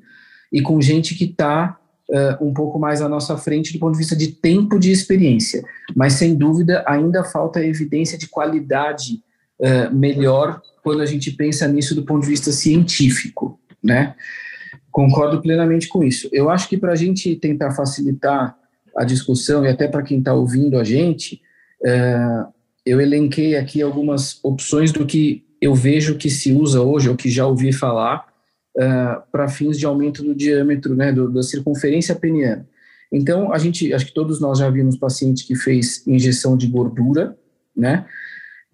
e 0.51 0.61
com 0.61 0.81
gente 0.81 1.15
que 1.15 1.23
está 1.23 1.79
uh, 2.09 2.45
um 2.45 2.53
pouco 2.53 2.79
mais 2.79 3.01
à 3.01 3.09
nossa 3.09 3.37
frente 3.37 3.73
do 3.73 3.79
ponto 3.79 3.93
de 3.93 3.99
vista 3.99 4.15
de 4.15 4.27
tempo 4.27 4.79
de 4.79 4.91
experiência. 4.91 5.63
Mas, 5.95 6.13
sem 6.13 6.35
dúvida, 6.35 6.83
ainda 6.87 7.23
falta 7.23 7.63
evidência 7.63 8.17
de 8.17 8.27
qualidade 8.27 9.21
uh, 9.59 9.93
melhor 9.93 10.61
quando 10.83 11.01
a 11.01 11.05
gente 11.05 11.31
pensa 11.31 11.67
nisso 11.67 11.93
do 11.93 12.03
ponto 12.03 12.21
de 12.21 12.29
vista 12.29 12.51
científico, 12.51 13.59
né? 13.83 14.15
Concordo 14.89 15.41
plenamente 15.41 15.87
com 15.87 16.03
isso. 16.03 16.29
Eu 16.31 16.49
acho 16.49 16.67
que 16.67 16.77
para 16.77 16.93
a 16.93 16.95
gente 16.95 17.35
tentar 17.35 17.71
facilitar 17.71 18.55
a 18.95 19.03
discussão 19.03 19.63
e 19.63 19.69
até 19.69 19.87
para 19.87 20.01
quem 20.01 20.19
está 20.19 20.33
ouvindo 20.33 20.77
a 20.79 20.83
gente, 20.83 21.41
uh, 21.81 22.51
eu 22.85 23.01
elenquei 23.01 23.55
aqui 23.55 23.81
algumas 23.81 24.39
opções 24.43 24.91
do 24.91 25.05
que 25.05 25.45
eu 25.61 25.75
vejo 25.75 26.15
que 26.15 26.29
se 26.29 26.51
usa 26.53 26.81
hoje, 26.81 27.09
ou 27.09 27.15
que 27.15 27.29
já 27.29 27.45
ouvi 27.45 27.73
falar, 27.73 28.26
uh, 28.77 29.21
para 29.31 29.47
fins 29.47 29.77
de 29.77 29.85
aumento 29.85 30.23
do 30.23 30.35
diâmetro, 30.35 30.95
né, 30.95 31.11
do, 31.11 31.29
da 31.31 31.41
circunferência 31.41 32.15
peniana. 32.15 32.65
Então, 33.11 33.53
a 33.53 33.57
gente, 33.57 33.93
acho 33.93 34.05
que 34.05 34.13
todos 34.13 34.39
nós 34.39 34.59
já 34.59 34.69
vimos 34.69 34.97
paciente 34.97 35.45
que 35.45 35.55
fez 35.55 36.05
injeção 36.05 36.57
de 36.57 36.67
gordura, 36.67 37.37
né? 37.75 38.05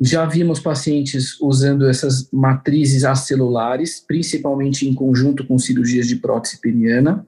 Já 0.02 0.26
vimos 0.26 0.60
pacientes 0.60 1.40
usando 1.40 1.88
essas 1.88 2.30
matrizes 2.32 3.04
acelulares, 3.04 4.00
principalmente 4.00 4.88
em 4.90 4.94
conjunto 4.94 5.46
com 5.46 5.58
cirurgias 5.60 6.08
de 6.08 6.16
prótese 6.16 6.60
peniana. 6.60 7.26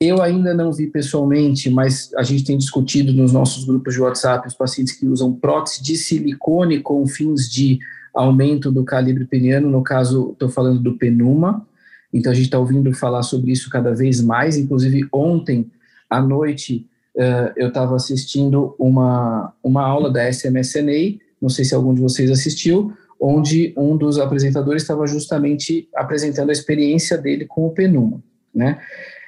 Eu 0.00 0.22
ainda 0.22 0.54
não 0.54 0.72
vi 0.72 0.86
pessoalmente, 0.86 1.68
mas 1.68 2.12
a 2.14 2.22
gente 2.22 2.44
tem 2.44 2.56
discutido 2.56 3.12
nos 3.12 3.32
nossos 3.32 3.64
grupos 3.64 3.94
de 3.94 4.00
WhatsApp 4.00 4.46
os 4.46 4.54
pacientes 4.54 4.94
que 4.94 5.06
usam 5.06 5.34
prótese 5.34 5.82
de 5.82 5.96
silicone 5.96 6.80
com 6.80 7.04
fins 7.06 7.50
de 7.50 7.80
aumento 8.14 8.70
do 8.70 8.84
calibre 8.84 9.24
peniano, 9.24 9.68
no 9.68 9.82
caso, 9.82 10.30
estou 10.32 10.48
falando 10.48 10.80
do 10.80 10.96
penuma. 10.96 11.66
Então 12.14 12.30
a 12.30 12.34
gente 12.34 12.44
está 12.44 12.58
ouvindo 12.58 12.92
falar 12.94 13.24
sobre 13.24 13.50
isso 13.50 13.68
cada 13.68 13.92
vez 13.92 14.20
mais. 14.20 14.56
Inclusive 14.56 15.06
ontem 15.12 15.68
à 16.08 16.22
noite 16.22 16.86
uh, 17.16 17.52
eu 17.56 17.68
estava 17.68 17.96
assistindo 17.96 18.76
uma 18.78 19.52
uma 19.62 19.82
aula 19.82 20.10
da 20.10 20.30
SMSNA, 20.30 21.18
não 21.42 21.48
sei 21.48 21.64
se 21.64 21.74
algum 21.74 21.92
de 21.92 22.00
vocês 22.00 22.30
assistiu, 22.30 22.92
onde 23.20 23.74
um 23.76 23.96
dos 23.96 24.18
apresentadores 24.18 24.82
estava 24.82 25.06
justamente 25.06 25.88
apresentando 25.94 26.50
a 26.50 26.52
experiência 26.52 27.18
dele 27.18 27.46
com 27.46 27.66
o 27.66 27.70
Penuma, 27.70 28.22
né? 28.54 28.80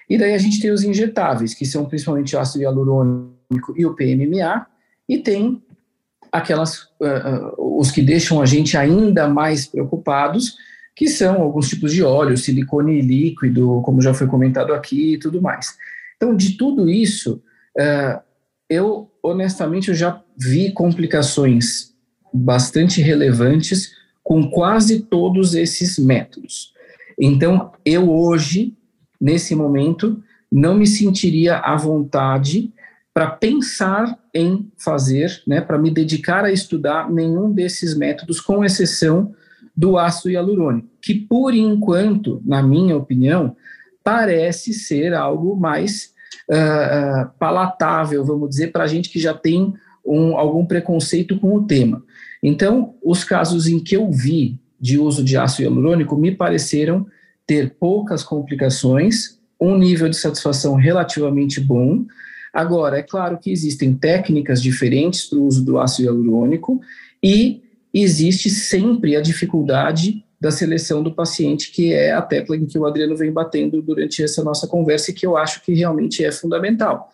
E 0.08 0.16
daí 0.16 0.34
a 0.34 0.38
gente 0.38 0.60
tem 0.60 0.70
os 0.70 0.84
injetáveis, 0.84 1.52
que 1.52 1.66
são 1.66 1.84
principalmente 1.84 2.36
o 2.36 2.38
ácido 2.38 2.62
hialurônico 2.62 3.74
e 3.76 3.84
o 3.84 3.94
PMMA, 3.94 4.66
e 5.08 5.18
tem 5.18 5.60
aquelas 6.30 6.82
uh, 7.00 7.56
uh, 7.58 7.78
os 7.80 7.90
que 7.90 8.02
deixam 8.02 8.40
a 8.40 8.46
gente 8.46 8.76
ainda 8.76 9.26
mais 9.26 9.66
preocupados, 9.66 10.56
que 10.96 11.08
são 11.08 11.42
alguns 11.42 11.68
tipos 11.68 11.92
de 11.92 12.02
óleo, 12.02 12.38
silicone 12.38 13.02
líquido, 13.02 13.82
como 13.84 14.00
já 14.00 14.14
foi 14.14 14.26
comentado 14.26 14.72
aqui 14.72 15.12
e 15.12 15.18
tudo 15.18 15.42
mais. 15.42 15.76
Então, 16.16 16.34
de 16.34 16.56
tudo 16.56 16.88
isso, 16.88 17.42
uh, 17.78 18.18
eu 18.68 19.10
honestamente 19.22 19.90
eu 19.90 19.94
já 19.94 20.22
vi 20.38 20.72
complicações 20.72 21.94
bastante 22.32 23.02
relevantes 23.02 23.92
com 24.24 24.50
quase 24.50 25.00
todos 25.00 25.54
esses 25.54 25.98
métodos. 25.98 26.72
Então, 27.20 27.72
eu 27.84 28.10
hoje, 28.10 28.74
nesse 29.20 29.54
momento, 29.54 30.22
não 30.50 30.74
me 30.74 30.86
sentiria 30.86 31.58
à 31.58 31.76
vontade 31.76 32.72
para 33.12 33.30
pensar 33.30 34.18
em 34.34 34.70
fazer, 34.78 35.42
né, 35.46 35.60
para 35.60 35.78
me 35.78 35.90
dedicar 35.90 36.44
a 36.44 36.52
estudar 36.52 37.10
nenhum 37.10 37.52
desses 37.52 37.96
métodos, 37.96 38.40
com 38.40 38.64
exceção 38.64 39.34
do 39.76 39.98
ácido 39.98 40.30
hialurônico, 40.30 40.88
que 41.02 41.14
por 41.14 41.54
enquanto, 41.54 42.40
na 42.44 42.62
minha 42.62 42.96
opinião, 42.96 43.54
parece 44.02 44.72
ser 44.72 45.12
algo 45.12 45.56
mais 45.56 46.12
uh, 46.50 47.28
palatável, 47.38 48.24
vamos 48.24 48.48
dizer, 48.50 48.72
para 48.72 48.84
a 48.84 48.86
gente 48.86 49.10
que 49.10 49.18
já 49.18 49.34
tem 49.34 49.74
um, 50.04 50.36
algum 50.36 50.64
preconceito 50.64 51.38
com 51.38 51.54
o 51.54 51.66
tema. 51.66 52.02
Então, 52.42 52.94
os 53.04 53.24
casos 53.24 53.66
em 53.66 53.78
que 53.78 53.96
eu 53.96 54.10
vi 54.10 54.58
de 54.80 54.98
uso 54.98 55.24
de 55.24 55.36
ácido 55.36 55.64
hialurônico 55.64 56.16
me 56.16 56.30
pareceram 56.30 57.06
ter 57.46 57.76
poucas 57.78 58.22
complicações, 58.22 59.38
um 59.60 59.76
nível 59.76 60.08
de 60.08 60.16
satisfação 60.16 60.74
relativamente 60.74 61.60
bom. 61.60 62.04
Agora, 62.52 62.98
é 62.98 63.02
claro 63.02 63.38
que 63.38 63.50
existem 63.50 63.94
técnicas 63.94 64.62
diferentes 64.62 65.24
para 65.24 65.38
o 65.38 65.44
uso 65.44 65.64
do 65.64 65.78
ácido 65.78 66.08
hialurônico 66.08 66.80
e 67.22 67.62
existe 68.02 68.50
sempre 68.50 69.16
a 69.16 69.20
dificuldade 69.20 70.24
da 70.40 70.50
seleção 70.50 71.02
do 71.02 71.14
paciente, 71.14 71.70
que 71.70 71.92
é 71.92 72.12
a 72.12 72.20
tecla 72.20 72.56
em 72.56 72.66
que 72.66 72.78
o 72.78 72.86
Adriano 72.86 73.16
vem 73.16 73.32
batendo 73.32 73.80
durante 73.80 74.22
essa 74.22 74.44
nossa 74.44 74.66
conversa 74.66 75.10
e 75.10 75.14
que 75.14 75.26
eu 75.26 75.36
acho 75.36 75.62
que 75.62 75.72
realmente 75.72 76.24
é 76.24 76.30
fundamental. 76.30 77.10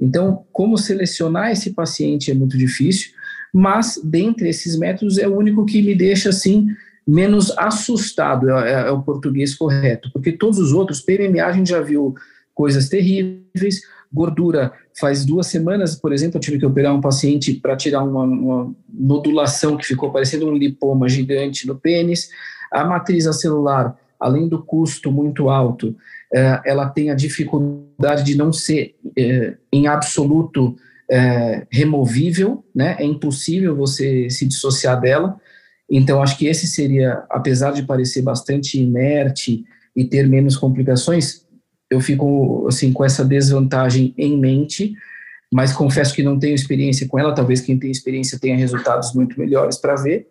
Então, 0.00 0.44
como 0.52 0.78
selecionar 0.78 1.50
esse 1.50 1.72
paciente 1.72 2.30
é 2.30 2.34
muito 2.34 2.56
difícil, 2.56 3.10
mas 3.52 4.00
dentre 4.02 4.48
esses 4.48 4.78
métodos 4.78 5.18
é 5.18 5.26
o 5.26 5.36
único 5.36 5.66
que 5.66 5.82
me 5.82 5.94
deixa 5.94 6.30
assim 6.30 6.68
menos 7.06 7.50
assustado, 7.58 8.50
é, 8.50 8.70
é, 8.70 8.88
é 8.88 8.90
o 8.90 9.02
português 9.02 9.54
correto, 9.54 10.10
porque 10.12 10.32
todos 10.32 10.58
os 10.58 10.72
outros, 10.72 11.00
PMMA 11.00 11.44
a 11.44 11.52
gente 11.52 11.70
já 11.70 11.80
viu 11.80 12.14
coisas 12.54 12.88
terríveis, 12.88 13.82
gordura. 14.12 14.72
Faz 14.98 15.24
duas 15.24 15.46
semanas, 15.46 15.94
por 15.94 16.12
exemplo, 16.12 16.36
eu 16.36 16.40
tive 16.40 16.58
que 16.58 16.66
operar 16.66 16.94
um 16.94 17.00
paciente 17.00 17.54
para 17.54 17.76
tirar 17.76 18.02
uma, 18.02 18.24
uma, 18.24 18.74
nodulação 18.92 19.76
que 19.76 19.86
ficou 19.86 20.10
parecendo 20.10 20.48
um 20.48 20.54
lipoma 20.54 21.08
gigante 21.08 21.66
no 21.66 21.76
pênis. 21.76 22.28
A 22.72 22.84
matriz 22.84 23.24
celular, 23.36 23.96
além 24.18 24.48
do 24.48 24.62
custo 24.62 25.10
muito 25.10 25.48
alto, 25.48 25.96
eh, 26.32 26.60
ela 26.64 26.88
tem 26.88 27.10
a 27.10 27.14
dificuldade 27.14 28.24
de 28.24 28.36
não 28.36 28.52
ser 28.52 28.94
eh, 29.16 29.56
em 29.72 29.86
absoluto 29.86 30.76
eh, 31.10 31.66
removível, 31.70 32.64
né? 32.74 32.96
É 32.98 33.04
impossível 33.04 33.74
você 33.74 34.28
se 34.30 34.46
dissociar 34.46 35.00
dela. 35.00 35.40
Então, 35.90 36.22
acho 36.22 36.38
que 36.38 36.46
esse 36.46 36.68
seria, 36.68 37.24
apesar 37.28 37.72
de 37.72 37.82
parecer 37.82 38.22
bastante 38.22 38.80
inerte 38.80 39.64
e 39.96 40.04
ter 40.04 40.28
menos 40.28 40.56
complicações, 40.56 41.44
eu 41.90 42.00
fico 42.00 42.66
assim 42.68 42.92
com 42.92 43.04
essa 43.04 43.24
desvantagem 43.24 44.14
em 44.16 44.38
mente, 44.38 44.94
mas 45.52 45.72
confesso 45.72 46.14
que 46.14 46.22
não 46.22 46.38
tenho 46.38 46.54
experiência 46.54 47.08
com 47.08 47.18
ela, 47.18 47.34
talvez 47.34 47.60
quem 47.60 47.78
tem 47.78 47.90
experiência 47.90 48.38
tenha 48.38 48.56
resultados 48.56 49.12
muito 49.12 49.38
melhores 49.38 49.76
para 49.76 49.96
ver. 49.96 50.28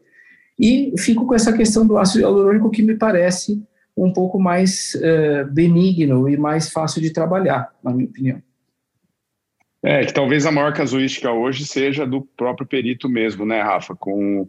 E 0.58 0.94
fico 0.98 1.26
com 1.26 1.36
essa 1.36 1.52
questão 1.52 1.86
do 1.86 1.98
ácido 1.98 2.22
hialurônico 2.22 2.72
que 2.72 2.82
me 2.82 2.96
parece 2.96 3.62
um 3.96 4.14
pouco 4.14 4.40
mais 4.40 4.94
uh, 4.96 5.52
benigno 5.52 6.30
e 6.30 6.38
mais 6.38 6.70
fácil 6.70 7.02
de 7.02 7.12
trabalhar, 7.12 7.70
na 7.84 7.92
minha 7.92 8.08
opinião. 8.08 8.42
É, 9.84 10.06
que 10.06 10.14
talvez 10.14 10.46
a 10.46 10.52
maior 10.52 10.74
casuística 10.74 11.32
hoje 11.32 11.66
seja 11.66 12.06
do 12.06 12.22
próprio 12.22 12.68
perito 12.68 13.08
mesmo, 13.10 13.46
né, 13.46 13.62
Rafa, 13.62 13.96
com, 13.96 14.48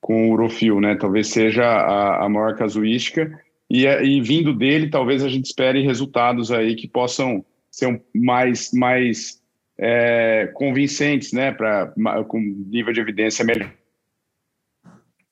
com 0.00 0.28
o 0.28 0.32
urofil, 0.32 0.80
né? 0.80 0.96
Talvez 0.96 1.28
seja 1.28 1.64
a, 1.64 2.24
a 2.24 2.28
maior 2.28 2.56
casuística 2.56 3.40
e, 3.70 3.86
é, 3.86 4.04
e 4.04 4.20
vindo 4.20 4.54
dele, 4.54 4.88
talvez 4.88 5.24
a 5.24 5.28
gente 5.28 5.46
espere 5.46 5.82
resultados 5.82 6.52
aí 6.52 6.74
que 6.74 6.86
possam 6.86 7.44
ser 7.70 8.00
mais, 8.14 8.70
mais 8.72 9.40
é, 9.78 10.50
convincentes, 10.54 11.32
né, 11.32 11.52
para 11.52 11.92
com 12.28 12.40
nível 12.40 12.92
de 12.92 13.00
evidência 13.00 13.44
melhor. 13.44 13.72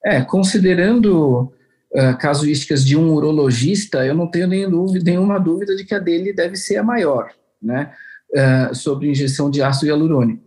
É, 0.05 0.21
considerando 0.21 1.53
uh, 1.93 2.19
casuísticas 2.19 2.85
de 2.85 2.95
um 2.97 3.15
urologista, 3.15 4.05
eu 4.05 4.15
não 4.15 4.27
tenho 4.31 4.47
nenhum 4.47 4.71
dúvida, 4.71 5.11
nenhuma 5.11 5.39
dúvida 5.39 5.75
de 5.75 5.85
que 5.85 5.95
a 5.95 5.99
dele 5.99 6.33
deve 6.33 6.57
ser 6.57 6.77
a 6.77 6.83
maior, 6.83 7.31
né, 7.63 7.91
uh, 8.31 8.75
sobre 8.75 9.09
injeção 9.09 9.51
de 9.51 9.63
ácido 9.63 9.87
hialurônico. 9.87 10.45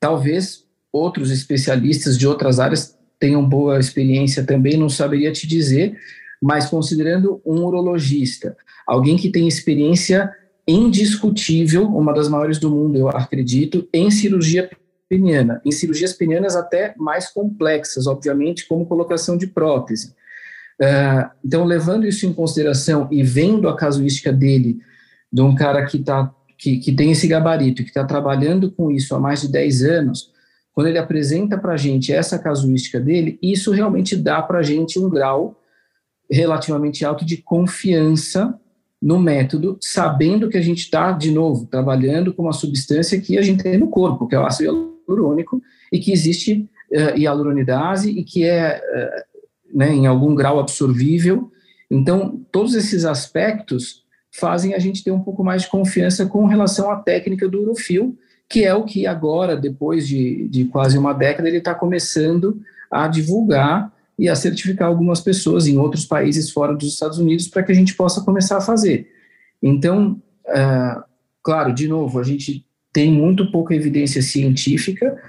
Talvez 0.00 0.64
outros 0.90 1.30
especialistas 1.30 2.18
de 2.18 2.26
outras 2.26 2.58
áreas 2.58 2.98
tenham 3.20 3.48
boa 3.48 3.78
experiência 3.78 4.44
também, 4.44 4.76
não 4.76 4.88
saberia 4.88 5.30
te 5.30 5.46
dizer, 5.46 5.96
mas 6.42 6.66
considerando 6.66 7.40
um 7.44 7.64
urologista, 7.64 8.56
alguém 8.86 9.16
que 9.16 9.30
tem 9.30 9.48
experiência 9.48 10.30
indiscutível, 10.66 11.86
uma 11.86 12.12
das 12.12 12.28
maiores 12.28 12.58
do 12.58 12.70
mundo, 12.70 12.98
eu 12.98 13.08
acredito, 13.08 13.88
em 13.92 14.10
cirurgia 14.10 14.68
peniana, 15.08 15.60
em 15.64 15.70
cirurgias 15.70 16.12
penianas 16.12 16.56
até 16.56 16.94
mais 16.96 17.28
complexas, 17.28 18.06
obviamente, 18.06 18.66
como 18.66 18.86
colocação 18.86 19.36
de 19.36 19.46
prótese. 19.46 20.14
Uh, 20.80 21.30
então, 21.44 21.64
levando 21.64 22.06
isso 22.06 22.26
em 22.26 22.32
consideração 22.32 23.08
e 23.10 23.22
vendo 23.22 23.68
a 23.68 23.76
casuística 23.76 24.32
dele, 24.32 24.78
de 25.32 25.40
um 25.40 25.54
cara 25.54 25.86
que, 25.86 26.00
tá, 26.00 26.34
que, 26.58 26.78
que 26.78 26.92
tem 26.92 27.12
esse 27.12 27.26
gabarito, 27.28 27.82
que 27.82 27.88
está 27.88 28.04
trabalhando 28.04 28.70
com 28.70 28.90
isso 28.90 29.14
há 29.14 29.20
mais 29.20 29.40
de 29.40 29.48
10 29.48 29.82
anos, 29.84 30.32
quando 30.72 30.88
ele 30.88 30.98
apresenta 30.98 31.56
para 31.56 31.72
a 31.72 31.76
gente 31.76 32.12
essa 32.12 32.38
casuística 32.38 33.00
dele, 33.00 33.38
isso 33.40 33.70
realmente 33.70 34.14
dá 34.14 34.42
para 34.42 34.58
a 34.58 34.62
gente 34.62 34.98
um 34.98 35.08
grau 35.08 35.58
relativamente 36.30 37.04
alto 37.04 37.24
de 37.24 37.38
confiança 37.38 38.58
no 39.00 39.18
método, 39.18 39.78
sabendo 39.80 40.48
que 40.48 40.56
a 40.56 40.62
gente 40.62 40.78
está, 40.78 41.12
de 41.12 41.30
novo, 41.30 41.66
trabalhando 41.66 42.32
com 42.32 42.42
uma 42.42 42.52
substância 42.52 43.20
que 43.20 43.38
a 43.38 43.42
gente 43.42 43.62
tem 43.62 43.78
no 43.78 43.88
corpo, 43.88 44.26
que 44.26 44.34
é 44.34 44.38
o 44.38 44.46
ácido 44.46 44.96
hialurônico, 45.06 45.62
e 45.92 45.98
que 45.98 46.12
existe 46.12 46.68
uh, 46.90 47.16
hialuronidase 47.16 48.10
e 48.10 48.24
que 48.24 48.44
é, 48.44 48.80
uh, 48.80 49.76
né, 49.78 49.92
em 49.92 50.06
algum 50.06 50.34
grau 50.34 50.58
absorvível. 50.58 51.50
Então, 51.90 52.40
todos 52.50 52.74
esses 52.74 53.04
aspectos 53.04 54.04
fazem 54.32 54.74
a 54.74 54.78
gente 54.78 55.04
ter 55.04 55.10
um 55.10 55.20
pouco 55.20 55.44
mais 55.44 55.62
de 55.62 55.68
confiança 55.68 56.26
com 56.26 56.46
relação 56.46 56.90
à 56.90 56.96
técnica 56.96 57.48
do 57.48 57.62
urofil, 57.62 58.18
que 58.48 58.64
é 58.64 58.74
o 58.74 58.84
que 58.84 59.06
agora, 59.06 59.56
depois 59.56 60.06
de, 60.06 60.48
de 60.48 60.64
quase 60.66 60.98
uma 60.98 61.12
década, 61.12 61.48
ele 61.48 61.58
está 61.58 61.74
começando 61.74 62.60
a 62.90 63.08
divulgar 63.08 63.92
e 64.18 64.28
a 64.28 64.34
certificar 64.34 64.88
algumas 64.88 65.20
pessoas 65.20 65.66
em 65.66 65.78
outros 65.78 66.04
países 66.04 66.50
fora 66.50 66.74
dos 66.74 66.92
Estados 66.92 67.18
Unidos 67.18 67.48
para 67.48 67.62
que 67.62 67.72
a 67.72 67.74
gente 67.74 67.94
possa 67.94 68.22
começar 68.22 68.56
a 68.56 68.62
fazer. 68.62 69.10
Então, 69.62 70.20
uh, 70.46 71.02
claro, 71.42 71.72
de 71.72 71.86
novo, 71.86 72.18
a 72.18 72.22
gente 72.22 72.64
tem 72.92 73.12
muito 73.12 73.50
pouca 73.50 73.74
evidência 73.74 74.22
científica, 74.22 75.20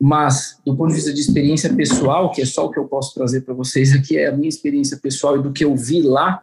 mas 0.00 0.60
do 0.64 0.76
ponto 0.76 0.90
de 0.90 0.94
vista 0.94 1.12
de 1.12 1.20
experiência 1.20 1.72
pessoal, 1.74 2.30
que 2.30 2.42
é 2.42 2.44
só 2.44 2.66
o 2.66 2.70
que 2.70 2.78
eu 2.78 2.86
posso 2.86 3.14
trazer 3.14 3.40
para 3.40 3.54
vocês 3.54 3.92
aqui, 3.92 4.16
é 4.16 4.28
a 4.28 4.32
minha 4.32 4.48
experiência 4.48 4.96
pessoal 4.96 5.36
e 5.36 5.42
do 5.42 5.52
que 5.52 5.64
eu 5.64 5.74
vi 5.74 6.02
lá, 6.02 6.42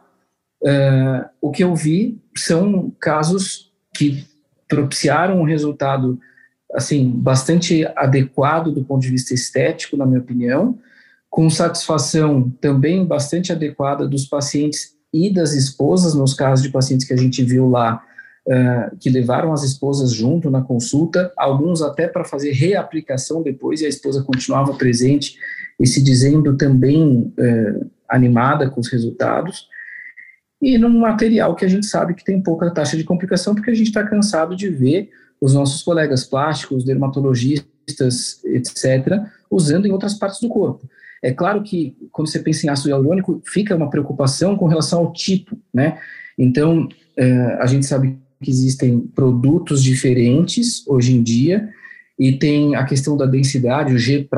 uh, 0.62 1.28
o 1.40 1.50
que 1.50 1.64
eu 1.64 1.74
vi 1.74 2.20
são 2.36 2.92
casos 3.00 3.72
que 3.94 4.26
propiciaram 4.68 5.40
um 5.40 5.44
resultado 5.44 6.18
assim 6.74 7.08
bastante 7.08 7.86
adequado 7.94 8.72
do 8.72 8.84
ponto 8.84 9.00
de 9.00 9.08
vista 9.08 9.32
estético, 9.32 9.96
na 9.96 10.04
minha 10.04 10.20
opinião, 10.20 10.78
com 11.34 11.50
satisfação 11.50 12.48
também 12.60 13.04
bastante 13.04 13.50
adequada 13.50 14.06
dos 14.06 14.24
pacientes 14.24 14.94
e 15.12 15.28
das 15.28 15.52
esposas, 15.52 16.14
nos 16.14 16.32
casos 16.32 16.64
de 16.64 16.70
pacientes 16.70 17.04
que 17.04 17.12
a 17.12 17.16
gente 17.16 17.42
viu 17.42 17.68
lá, 17.68 18.00
uh, 18.46 18.96
que 19.00 19.10
levaram 19.10 19.52
as 19.52 19.64
esposas 19.64 20.12
junto 20.12 20.48
na 20.48 20.62
consulta, 20.62 21.32
alguns 21.36 21.82
até 21.82 22.06
para 22.06 22.22
fazer 22.22 22.52
reaplicação 22.52 23.42
depois, 23.42 23.80
e 23.80 23.86
a 23.86 23.88
esposa 23.88 24.22
continuava 24.22 24.74
presente 24.74 25.36
e 25.80 25.88
se 25.88 26.00
dizendo 26.04 26.56
também 26.56 27.32
uh, 27.36 27.90
animada 28.08 28.70
com 28.70 28.80
os 28.80 28.86
resultados. 28.86 29.66
E 30.62 30.78
num 30.78 31.00
material 31.00 31.56
que 31.56 31.64
a 31.64 31.68
gente 31.68 31.86
sabe 31.86 32.14
que 32.14 32.24
tem 32.24 32.40
pouca 32.40 32.70
taxa 32.70 32.96
de 32.96 33.02
complicação, 33.02 33.56
porque 33.56 33.72
a 33.72 33.74
gente 33.74 33.88
está 33.88 34.04
cansado 34.04 34.54
de 34.54 34.68
ver 34.68 35.10
os 35.40 35.52
nossos 35.52 35.82
colegas 35.82 36.22
plásticos, 36.22 36.84
dermatologistas, 36.84 38.40
etc., 38.44 39.20
usando 39.50 39.86
em 39.86 39.90
outras 39.90 40.14
partes 40.14 40.40
do 40.40 40.48
corpo. 40.48 40.88
É 41.24 41.32
claro 41.32 41.62
que 41.62 41.96
quando 42.12 42.28
você 42.28 42.38
pensa 42.38 42.66
em 42.66 42.68
ácido 42.68 42.90
hialurônico, 42.90 43.40
fica 43.46 43.74
uma 43.74 43.88
preocupação 43.88 44.58
com 44.58 44.66
relação 44.66 44.98
ao 44.98 45.12
tipo, 45.12 45.58
né? 45.72 45.98
Então, 46.38 46.86
é, 47.16 47.32
a 47.60 47.64
gente 47.64 47.86
sabe 47.86 48.18
que 48.42 48.50
existem 48.50 49.00
produtos 49.00 49.82
diferentes 49.82 50.86
hoje 50.86 51.14
em 51.14 51.22
dia 51.22 51.70
e 52.18 52.32
tem 52.32 52.76
a 52.76 52.84
questão 52.84 53.16
da 53.16 53.24
densidade, 53.24 53.94
o 53.94 53.98
G 53.98 54.28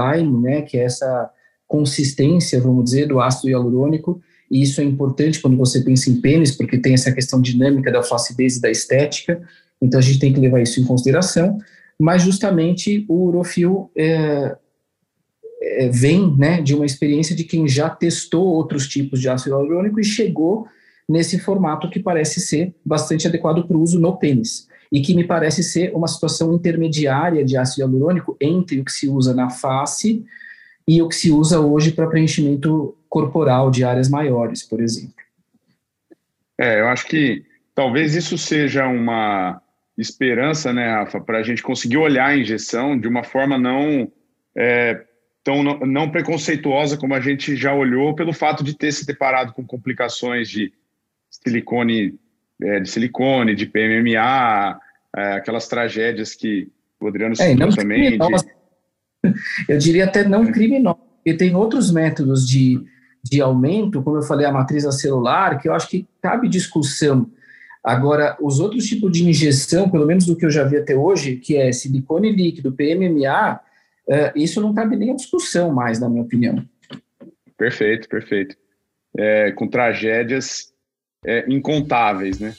né, 0.41 0.63
que 0.63 0.79
é 0.79 0.85
essa 0.85 1.29
consistência, 1.67 2.61
vamos 2.61 2.85
dizer, 2.85 3.09
do 3.09 3.21
ácido 3.21 3.51
hialurônico, 3.51 4.21
e 4.49 4.63
isso 4.63 4.81
é 4.81 4.85
importante 4.85 5.41
quando 5.41 5.57
você 5.57 5.81
pensa 5.81 6.09
em 6.09 6.21
pênis, 6.21 6.53
porque 6.53 6.79
tem 6.79 6.95
essa 6.95 7.11
questão 7.11 7.41
dinâmica 7.41 7.91
da 7.91 8.01
flacidez 8.01 8.59
e 8.59 8.61
da 8.61 8.71
estética, 8.71 9.43
então 9.83 9.99
a 9.99 10.03
gente 10.03 10.21
tem 10.21 10.33
que 10.33 10.39
levar 10.39 10.63
isso 10.63 10.81
em 10.81 10.85
consideração, 10.85 11.59
mas 11.99 12.23
justamente 12.23 13.05
o 13.09 13.25
urofil 13.25 13.91
é, 13.97 14.57
é, 15.67 15.89
vem 15.89 16.37
né, 16.37 16.63
de 16.63 16.75
uma 16.75 16.87
experiência 16.87 17.35
de 17.35 17.45
quem 17.45 17.67
já 17.67 17.91
testou 17.91 18.47
outros 18.47 18.87
tipos 18.87 19.21
de 19.21 19.29
ácido 19.29 19.57
hialurônico 19.57 20.01
e 20.01 20.05
chegou 20.05 20.69
nesse 21.09 21.39
formato 21.39 21.91
que 21.91 22.01
parece 22.01 22.41
ser 22.41 22.75
bastante 22.85 23.27
adequado 23.27 23.67
para 23.67 23.77
o 23.77 23.83
uso 23.83 23.99
no 23.99 24.17
pênis 24.17 24.69
e 24.91 25.01
que 25.01 25.15
me 25.15 25.25
parece 25.25 25.63
ser 25.63 25.93
uma 25.95 26.07
situação 26.07 26.55
intermediária 26.55 27.45
de 27.45 27.57
ácido 27.57 27.83
hialurônico 27.83 28.37
entre 28.41 28.81
o 28.81 28.85
que 28.85 28.93
se 28.93 29.09
usa 29.09 29.35
na 29.35 29.51
face 29.51 30.25
e 30.87 31.03
o 31.03 31.09
que 31.09 31.17
se 31.17 31.31
usa 31.31 31.61
hoje 31.61 31.91
para 31.91 32.07
preenchimento 32.07 32.97
corporal 33.09 33.71
de 33.71 33.83
áreas 33.83 34.09
maiores, 34.09 34.63
por 34.63 34.81
exemplo. 34.81 35.15
É, 36.59 36.81
eu 36.81 36.89
acho 36.89 37.07
que 37.07 37.45
talvez 37.75 38.15
isso 38.15 38.39
seja 38.39 38.87
uma 38.87 39.61
esperança, 39.99 40.73
né, 40.73 40.91
Rafa, 40.91 41.21
para 41.21 41.39
a 41.39 41.43
gente 41.43 41.63
conseguir 41.63 41.97
olhar 41.97 42.27
a 42.27 42.37
injeção 42.37 42.99
de 42.99 43.09
uma 43.09 43.25
forma 43.25 43.59
não 43.59 44.11
é, 44.57 45.05
tão 45.47 45.63
não, 45.63 45.79
não, 45.79 46.11
preconceituosa 46.11 46.97
como 46.97 47.15
a 47.15 47.21
gente 47.21 47.55
já 47.55 47.73
olhou 47.73 48.17
pelo 48.17 48.33
fato 48.33 48.65
de 48.65 48.77
ter 48.77 48.91
se 48.91 49.07
deparado 49.07 49.53
com 49.53 49.65
complicações 49.65 50.49
de 50.49 50.73
silicone, 51.31 52.19
é, 52.61 52.81
de 52.81 52.91
silicone, 52.91 53.55
de 53.55 53.65
PMMA, 53.65 54.81
é, 55.17 55.33
aquelas 55.35 55.69
tragédias 55.69 56.35
que 56.35 56.69
o 57.01 57.07
Adriano 57.07 57.35
é, 57.35 57.37
citou 57.37 57.69
também. 57.69 58.19
De... 58.19 58.19
Eu 59.69 59.79
diria 59.79 60.07
até 60.07 60.27
não 60.27 60.51
criminosa, 60.51 60.99
porque 61.15 61.35
tem 61.35 61.55
outros 61.55 61.93
métodos 61.93 62.45
de, 62.45 62.85
de 63.23 63.41
aumento, 63.41 64.03
como 64.03 64.17
eu 64.17 64.23
falei, 64.23 64.47
a 64.47 64.53
matriz 64.53 64.85
acelular, 64.85 65.61
que 65.61 65.69
eu 65.69 65.75
acho 65.75 65.89
que 65.89 66.07
cabe 66.23 66.49
discussão. 66.49 67.29
Agora, 67.83 68.37
os 68.41 68.61
outros 68.61 68.85
tipos 68.85 69.11
de 69.11 69.29
injeção, 69.29 69.91
pelo 69.91 70.07
menos 70.07 70.27
do 70.27 70.37
que 70.37 70.47
eu 70.47 70.51
já 70.51 70.63
vi 70.63 70.77
até 70.77 70.97
hoje, 70.97 71.37
que 71.37 71.57
é 71.57 71.73
silicone 71.73 72.31
líquido, 72.31 72.73
PMMA, 72.73 73.61
isso 74.35 74.61
não 74.61 74.75
cabe 74.75 74.97
nem 74.97 75.11
a 75.11 75.17
discussão 75.17 75.73
mais, 75.73 75.99
na 75.99 76.09
minha 76.09 76.23
opinião. 76.23 76.65
Perfeito, 77.57 78.09
perfeito. 78.09 78.57
É, 79.19 79.51
com 79.53 79.67
tragédias 79.67 80.73
é, 81.25 81.45
incontáveis, 81.49 82.39
né? 82.39 82.55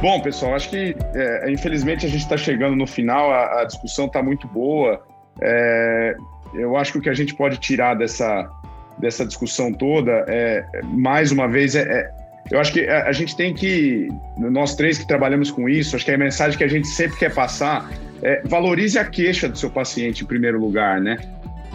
Bom, 0.00 0.20
pessoal, 0.20 0.54
acho 0.54 0.70
que 0.70 0.96
é, 1.14 1.50
infelizmente 1.50 2.06
a 2.06 2.08
gente 2.08 2.22
está 2.22 2.36
chegando 2.36 2.76
no 2.76 2.86
final, 2.86 3.30
a, 3.30 3.62
a 3.62 3.64
discussão 3.64 4.06
está 4.06 4.22
muito 4.22 4.46
boa. 4.48 5.02
É, 5.40 6.16
eu 6.54 6.76
acho 6.76 6.92
que 6.92 6.98
o 6.98 7.00
que 7.02 7.10
a 7.10 7.14
gente 7.14 7.34
pode 7.34 7.58
tirar 7.58 7.94
dessa, 7.94 8.48
dessa 8.98 9.24
discussão 9.24 9.72
toda 9.72 10.24
é, 10.28 10.64
mais 10.84 11.32
uma 11.32 11.48
vez, 11.48 11.74
é, 11.74 12.10
eu 12.50 12.60
acho 12.60 12.72
que 12.72 12.86
a, 12.88 13.06
a, 13.06 13.12
gente 13.12 13.36
tem 13.36 13.54
que, 13.54 14.08
nós 14.38 14.74
três 14.74 14.98
que 14.98 15.06
trabalhamos 15.06 15.50
com 15.50 15.68
isso, 15.68 15.96
acho 15.96 16.04
que 16.04 16.10
a 16.10 16.18
mensagem 16.18 16.56
que 16.56 16.64
a 16.64 16.68
gente 16.68 16.86
sempre 16.88 17.18
quer 17.18 17.34
passar 17.34 17.88
é, 18.22 18.42
valorize 18.44 18.98
a 18.98 19.04
queixa 19.04 19.48
do 19.48 19.58
seu 19.58 19.70
paciente 19.70 20.24
em 20.24 20.26
primeiro 20.26 20.58
lugar, 20.58 21.00
né? 21.00 21.16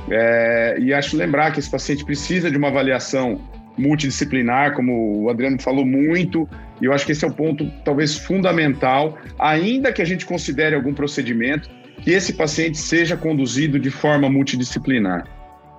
É, 0.09 0.77
e 0.79 0.93
acho 0.93 1.15
lembrar 1.15 1.51
que 1.51 1.59
esse 1.59 1.69
paciente 1.69 2.03
precisa 2.03 2.49
de 2.49 2.57
uma 2.57 2.69
avaliação 2.69 3.39
multidisciplinar, 3.77 4.73
como 4.73 5.23
o 5.23 5.29
Adriano 5.29 5.59
falou 5.61 5.85
muito, 5.85 6.47
e 6.81 6.85
eu 6.85 6.93
acho 6.93 7.05
que 7.05 7.11
esse 7.11 7.23
é 7.23 7.27
o 7.27 7.33
ponto 7.33 7.71
talvez 7.85 8.17
fundamental, 8.17 9.17
ainda 9.39 9.91
que 9.93 10.01
a 10.01 10.05
gente 10.05 10.25
considere 10.25 10.75
algum 10.75 10.93
procedimento, 10.93 11.69
que 12.01 12.11
esse 12.11 12.33
paciente 12.33 12.77
seja 12.77 13.15
conduzido 13.15 13.79
de 13.79 13.91
forma 13.91 14.29
multidisciplinar. 14.29 15.25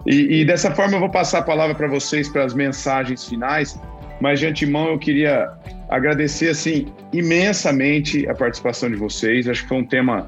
E, 0.07 0.41
e 0.41 0.45
dessa 0.45 0.71
forma 0.71 0.95
eu 0.95 1.01
vou 1.01 1.11
passar 1.11 1.41
a 1.41 1.43
palavra 1.43 1.75
para 1.75 1.89
vocês 1.89 2.29
para 2.29 2.45
as 2.45 2.55
mensagens 2.55 3.29
finais, 3.29 3.79
mas 4.21 4.41
de 4.41 4.47
antemão 4.47 4.89
eu 4.89 4.99
queria 4.99 5.51
agradecer 5.89 6.49
assim 6.49 6.87
imensamente 7.13 8.29
a 8.29 8.35
participação 8.35 8.91
de 8.91 8.97
vocês. 8.97 9.49
Acho 9.49 9.63
que 9.63 9.69
foi 9.69 9.79
um 9.79 9.85
tema 9.85 10.27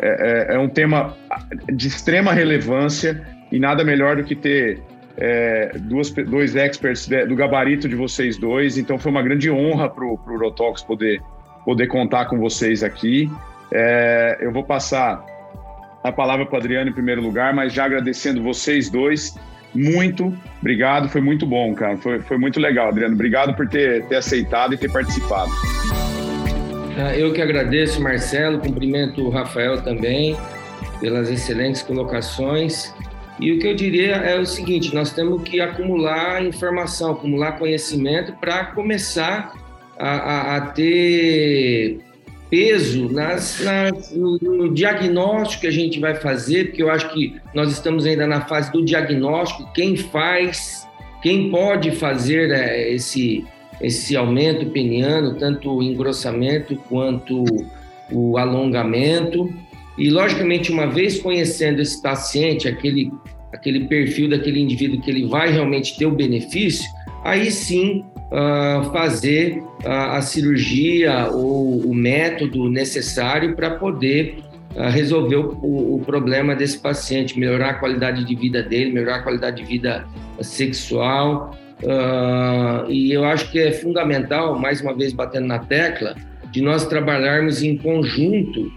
é, 0.00 0.52
é, 0.52 0.54
é 0.54 0.58
um 0.58 0.68
tema 0.68 1.16
de 1.72 1.88
extrema 1.88 2.32
relevância 2.32 3.26
e 3.50 3.58
nada 3.58 3.84
melhor 3.84 4.16
do 4.16 4.24
que 4.24 4.34
ter 4.34 4.80
é, 5.16 5.72
duas, 5.80 6.10
dois 6.10 6.54
experts 6.54 7.08
do 7.28 7.34
gabarito 7.34 7.88
de 7.88 7.96
vocês 7.96 8.36
dois. 8.36 8.78
Então 8.78 8.98
foi 8.98 9.10
uma 9.10 9.22
grande 9.22 9.50
honra 9.50 9.88
para 9.88 10.04
o 10.04 10.18
Urotox 10.26 10.82
poder, 10.82 11.20
poder 11.64 11.88
contar 11.88 12.26
com 12.26 12.38
vocês 12.38 12.82
aqui. 12.82 13.30
É, 13.72 14.38
eu 14.40 14.52
vou 14.52 14.64
passar 14.64 15.24
a 16.04 16.12
palavra 16.12 16.46
para 16.46 16.54
o 16.54 16.58
Adriano 16.58 16.90
em 16.90 16.92
primeiro 16.92 17.20
lugar, 17.20 17.52
mas 17.52 17.72
já 17.72 17.84
agradecendo 17.84 18.42
vocês 18.42 18.88
dois. 18.88 19.36
Muito 19.74 20.32
obrigado, 20.60 21.08
foi 21.08 21.20
muito 21.20 21.44
bom, 21.44 21.74
cara. 21.74 21.96
Foi, 21.98 22.20
foi 22.20 22.38
muito 22.38 22.58
legal, 22.58 22.88
Adriano. 22.88 23.14
Obrigado 23.14 23.54
por 23.54 23.68
ter, 23.68 24.04
ter 24.06 24.16
aceitado 24.16 24.74
e 24.74 24.78
ter 24.78 24.90
participado. 24.90 25.50
Ah, 27.00 27.16
eu 27.16 27.32
que 27.32 27.40
agradeço, 27.40 28.02
Marcelo, 28.02 28.58
cumprimento 28.58 29.22
o 29.22 29.30
Rafael 29.30 29.80
também 29.82 30.36
pelas 31.00 31.30
excelentes 31.30 31.80
colocações. 31.80 32.92
E 33.38 33.52
o 33.52 33.60
que 33.60 33.68
eu 33.68 33.74
diria 33.76 34.16
é 34.16 34.36
o 34.36 34.44
seguinte: 34.44 34.92
nós 34.92 35.12
temos 35.12 35.44
que 35.44 35.60
acumular 35.60 36.44
informação, 36.44 37.12
acumular 37.12 37.52
conhecimento 37.52 38.32
para 38.40 38.64
começar 38.64 39.54
a, 39.96 40.08
a, 40.08 40.56
a, 40.56 40.60
ter 40.72 42.00
peso 42.50 43.08
nas, 43.12 43.60
nas, 43.60 44.10
no, 44.10 44.36
no, 44.38 44.74
diagnóstico 44.74 45.60
que 45.60 45.66
a 45.68 45.72
gente 45.72 46.00
vai 46.00 46.16
fazer, 46.16 46.66
porque 46.66 46.82
eu 46.82 46.90
acho 46.90 47.12
que 47.12 47.36
nós 47.54 47.70
estamos 47.70 48.06
ainda 48.06 48.26
na 48.26 48.40
fase 48.40 48.72
do 48.72 48.84
diagnóstico, 48.84 49.72
quem 49.72 49.96
faz, 49.96 50.84
quem 51.22 51.48
pode 51.48 51.92
fazer 51.92 52.50
é, 52.50 52.90
esse, 52.90 53.46
esse 53.80 54.16
aumento 54.16 54.66
peniano, 54.70 55.36
tanto 55.36 55.70
o 55.70 55.82
engrossamento 55.82 56.76
quanto 56.88 57.44
o 58.10 58.36
alongamento. 58.36 59.52
E, 59.96 60.10
logicamente, 60.10 60.70
uma 60.70 60.86
vez 60.86 61.20
conhecendo 61.20 61.80
esse 61.80 62.00
paciente, 62.00 62.68
aquele, 62.68 63.10
aquele 63.52 63.86
perfil 63.86 64.30
daquele 64.30 64.60
indivíduo 64.60 65.00
que 65.00 65.10
ele 65.10 65.26
vai 65.26 65.50
realmente 65.50 65.96
ter 65.96 66.06
o 66.06 66.12
benefício, 66.12 66.88
aí 67.24 67.50
sim 67.50 68.04
uh, 68.28 68.90
fazer 68.92 69.58
uh, 69.84 69.88
a 69.88 70.22
cirurgia 70.22 71.28
ou 71.30 71.80
o 71.80 71.94
método 71.94 72.68
necessário 72.68 73.54
para 73.54 73.70
poder 73.70 74.38
uh, 74.74 74.88
resolver 74.90 75.36
o, 75.36 75.96
o, 75.96 76.02
problema 76.04 76.54
desse 76.54 76.78
paciente, 76.78 77.38
melhorar 77.38 77.70
a 77.70 77.74
qualidade 77.74 78.24
de 78.24 78.34
vida 78.34 78.62
dele, 78.62 78.92
melhorar 78.92 79.16
a 79.16 79.22
qualidade 79.22 79.62
de 79.62 79.64
vida 79.64 80.06
sexual. 80.40 81.56
E 82.88 83.12
eu 83.12 83.24
acho 83.24 83.50
que 83.50 83.58
é 83.58 83.72
fundamental, 83.72 84.58
mais 84.58 84.80
uma 84.80 84.94
vez 84.94 85.12
batendo 85.12 85.46
na 85.46 85.58
tecla, 85.58 86.16
de 86.50 86.62
nós 86.62 86.86
trabalharmos 86.86 87.62
em 87.62 87.76
conjunto 87.76 88.72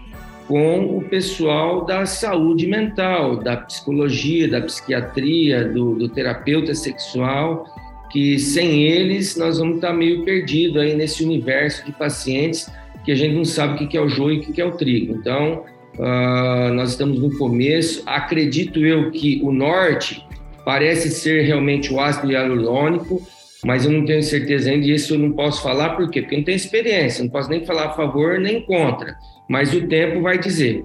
com 0.46 0.98
o 0.98 1.02
pessoal 1.04 1.84
da 1.84 2.04
saúde 2.04 2.66
mental, 2.66 3.36
da 3.36 3.56
psicologia, 3.56 4.48
da 4.48 4.60
psiquiatria, 4.60 5.64
do, 5.64 5.94
do 5.94 6.08
terapeuta 6.08 6.74
sexual, 6.74 7.66
que 8.10 8.38
sem 8.38 8.84
eles 8.84 9.36
nós 9.36 9.58
vamos 9.58 9.76
estar 9.76 9.92
meio 9.94 10.24
perdido 10.24 10.80
aí 10.80 10.94
nesse 10.94 11.24
universo 11.24 11.84
de 11.86 11.92
pacientes 11.92 12.70
que 13.04 13.10
a 13.10 13.14
gente 13.14 13.34
não 13.34 13.44
sabe 13.44 13.84
o 13.84 13.88
que 13.88 13.96
é 13.96 14.00
o 14.00 14.08
joio 14.08 14.36
e 14.36 14.38
o 14.40 14.52
que 14.52 14.60
é 14.60 14.64
o 14.64 14.72
trigo. 14.72 15.14
Então, 15.14 15.64
uh, 15.98 16.72
nós 16.74 16.90
estamos 16.90 17.18
no 17.18 17.36
começo. 17.36 18.02
Acredito 18.06 18.84
eu 18.84 19.10
que 19.10 19.40
o 19.42 19.50
norte 19.50 20.24
parece 20.64 21.10
ser 21.10 21.42
realmente 21.42 21.92
o 21.92 22.00
ácido 22.00 22.30
hialurônico, 22.30 23.22
mas 23.64 23.84
eu 23.84 23.92
não 23.92 24.04
tenho 24.04 24.22
certeza 24.22 24.70
ainda 24.70 24.86
e 24.86 24.94
isso 24.94 25.14
eu 25.14 25.18
não 25.18 25.32
posso 25.32 25.62
falar 25.62 25.90
por 25.90 26.10
quê? 26.10 26.20
Porque 26.20 26.34
eu 26.34 26.38
não 26.38 26.44
tenho 26.44 26.56
experiência, 26.56 27.22
não 27.22 27.30
posso 27.30 27.48
nem 27.48 27.64
falar 27.64 27.86
a 27.86 27.92
favor 27.92 28.38
nem 28.38 28.62
contra, 28.62 29.16
mas 29.48 29.72
o 29.72 29.86
tempo 29.86 30.20
vai 30.20 30.38
dizer. 30.38 30.84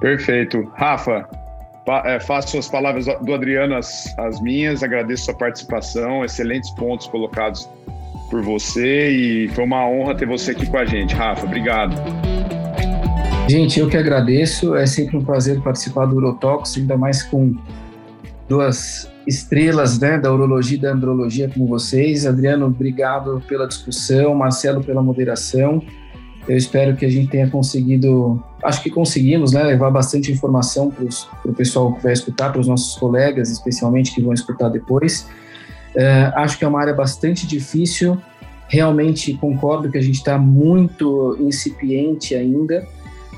Perfeito. 0.00 0.62
Rafa, 0.74 1.28
é, 2.04 2.20
faço 2.20 2.58
as 2.58 2.68
palavras 2.68 3.06
do 3.06 3.34
Adriano 3.34 3.74
as, 3.74 4.16
as 4.18 4.40
minhas, 4.40 4.82
agradeço 4.82 5.24
sua 5.24 5.34
participação, 5.34 6.24
excelentes 6.24 6.70
pontos 6.70 7.06
colocados 7.08 7.68
por 8.30 8.42
você 8.42 9.10
e 9.10 9.48
foi 9.48 9.64
uma 9.64 9.86
honra 9.88 10.14
ter 10.14 10.26
você 10.26 10.52
aqui 10.52 10.66
com 10.66 10.78
a 10.78 10.84
gente. 10.84 11.14
Rafa, 11.14 11.44
obrigado. 11.44 11.94
Gente, 13.48 13.80
eu 13.80 13.88
que 13.88 13.96
agradeço, 13.96 14.76
é 14.76 14.86
sempre 14.86 15.16
um 15.16 15.24
prazer 15.24 15.60
participar 15.60 16.06
do 16.06 16.14
Urotox, 16.14 16.76
ainda 16.76 16.96
mais 16.96 17.24
com 17.24 17.56
duas 18.50 19.08
estrelas 19.28 20.00
né, 20.00 20.18
da 20.18 20.32
urologia 20.32 20.76
e 20.76 20.80
da 20.80 20.90
andrologia 20.90 21.48
como 21.48 21.68
vocês. 21.68 22.26
Adriano, 22.26 22.66
obrigado 22.66 23.40
pela 23.46 23.68
discussão, 23.68 24.34
Marcelo 24.34 24.82
pela 24.82 25.00
moderação. 25.00 25.80
Eu 26.48 26.56
espero 26.56 26.96
que 26.96 27.06
a 27.06 27.08
gente 27.08 27.28
tenha 27.28 27.48
conseguido, 27.48 28.42
acho 28.64 28.82
que 28.82 28.90
conseguimos, 28.90 29.52
né, 29.52 29.62
levar 29.62 29.92
bastante 29.92 30.32
informação 30.32 30.90
para 30.90 31.50
o 31.50 31.54
pessoal 31.54 31.94
que 31.94 32.02
vai 32.02 32.12
escutar, 32.12 32.50
para 32.50 32.60
os 32.60 32.66
nossos 32.66 32.98
colegas, 32.98 33.50
especialmente 33.50 34.12
que 34.12 34.20
vão 34.20 34.32
escutar 34.32 34.68
depois. 34.68 35.28
Uh, 35.94 36.34
acho 36.34 36.58
que 36.58 36.64
é 36.64 36.68
uma 36.68 36.80
área 36.80 36.94
bastante 36.94 37.46
difícil. 37.46 38.18
Realmente 38.66 39.32
concordo 39.34 39.90
que 39.92 39.98
a 39.98 40.02
gente 40.02 40.16
está 40.16 40.36
muito 40.38 41.36
incipiente 41.40 42.34
ainda. 42.34 42.84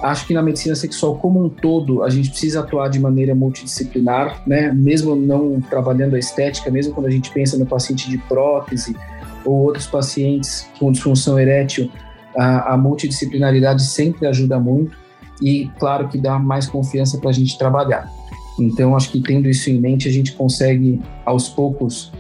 Acho 0.03 0.27
que 0.27 0.35
na 0.35 0.43
medicina 0.43 0.75
sexual 0.75 1.17
como 1.17 1.45
um 1.45 1.49
todo 1.49 2.03
a 2.03 2.11
gente 2.11 2.31
precisa 2.31 2.61
atuar 2.61 2.89
de 2.89 2.99
maneira 2.99 3.37
multidisciplinar, 3.37 4.43
né? 4.47 4.73
Mesmo 4.73 5.15
não 5.15 5.61
trabalhando 5.61 6.17
a 6.17 6.19
estética, 6.19 6.71
mesmo 6.73 6.93
quando 6.93 7.07
a 7.07 7.11
gente 7.11 7.31
pensa 7.31 7.57
no 7.57 7.65
paciente 7.65 8.11
de 8.11 8.19
prótese 8.19 8.97
ou 9.45 9.55
outros 9.55 9.87
pacientes 9.87 10.69
com 10.79 10.91
disfunção 10.91 11.39
erétil, 11.39 11.89
a, 12.37 12.75
a 12.75 12.77
multidisciplinaridade 12.77 13.85
sempre 13.85 14.27
ajuda 14.27 14.59
muito 14.59 14.97
e, 15.41 15.71
claro, 15.79 16.09
que 16.09 16.19
dá 16.19 16.39
mais 16.39 16.67
confiança 16.67 17.19
para 17.19 17.31
a 17.31 17.33
gente 17.33 17.57
trabalhar. 17.57 18.11
Então, 18.59 18.97
acho 18.97 19.11
que 19.11 19.21
tendo 19.21 19.49
isso 19.49 19.71
em 19.71 19.81
mente, 19.81 20.09
a 20.09 20.13
gente 20.13 20.33
consegue, 20.33 21.01
aos 21.25 21.49
poucos, 21.49 22.13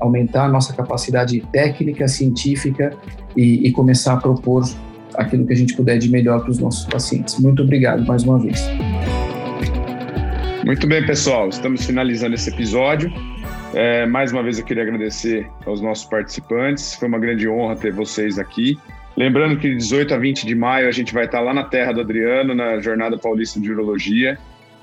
aumentar 0.00 0.44
a 0.44 0.48
nossa 0.48 0.72
capacidade 0.72 1.40
técnica, 1.52 2.06
científica 2.06 2.96
e, 3.36 3.66
e 3.66 3.72
começar 3.72 4.14
a 4.14 4.16
propor 4.16 4.64
aquilo 5.14 5.46
que 5.46 5.52
a 5.52 5.56
gente 5.56 5.74
puder 5.74 5.98
de 5.98 6.08
melhor 6.08 6.40
para 6.40 6.50
os 6.50 6.58
nossos 6.58 6.84
pacientes. 6.86 7.38
Muito 7.38 7.62
obrigado 7.62 8.04
mais 8.06 8.22
uma 8.24 8.38
vez. 8.38 8.60
Muito 10.64 10.86
bem, 10.86 11.04
pessoal. 11.04 11.48
Estamos 11.48 11.84
finalizando 11.84 12.34
esse 12.34 12.48
episódio. 12.48 13.12
É, 13.74 14.06
mais 14.06 14.32
uma 14.32 14.42
vez 14.42 14.58
eu 14.58 14.64
queria 14.64 14.82
agradecer 14.82 15.46
aos 15.66 15.80
nossos 15.80 16.04
participantes. 16.04 16.94
Foi 16.94 17.08
uma 17.08 17.18
grande 17.18 17.48
honra 17.48 17.76
ter 17.76 17.92
vocês 17.92 18.38
aqui. 18.38 18.78
Lembrando 19.16 19.58
que 19.58 19.68
de 19.68 19.76
18 19.76 20.14
a 20.14 20.18
20 20.18 20.46
de 20.46 20.54
maio 20.54 20.88
a 20.88 20.92
gente 20.92 21.12
vai 21.12 21.26
estar 21.26 21.40
lá 21.40 21.52
na 21.52 21.64
terra 21.64 21.92
do 21.92 22.00
Adriano, 22.00 22.54
na 22.54 22.80
Jornada 22.80 23.18
Paulista 23.18 23.60
de 23.60 23.70
Urologia. 23.70 24.38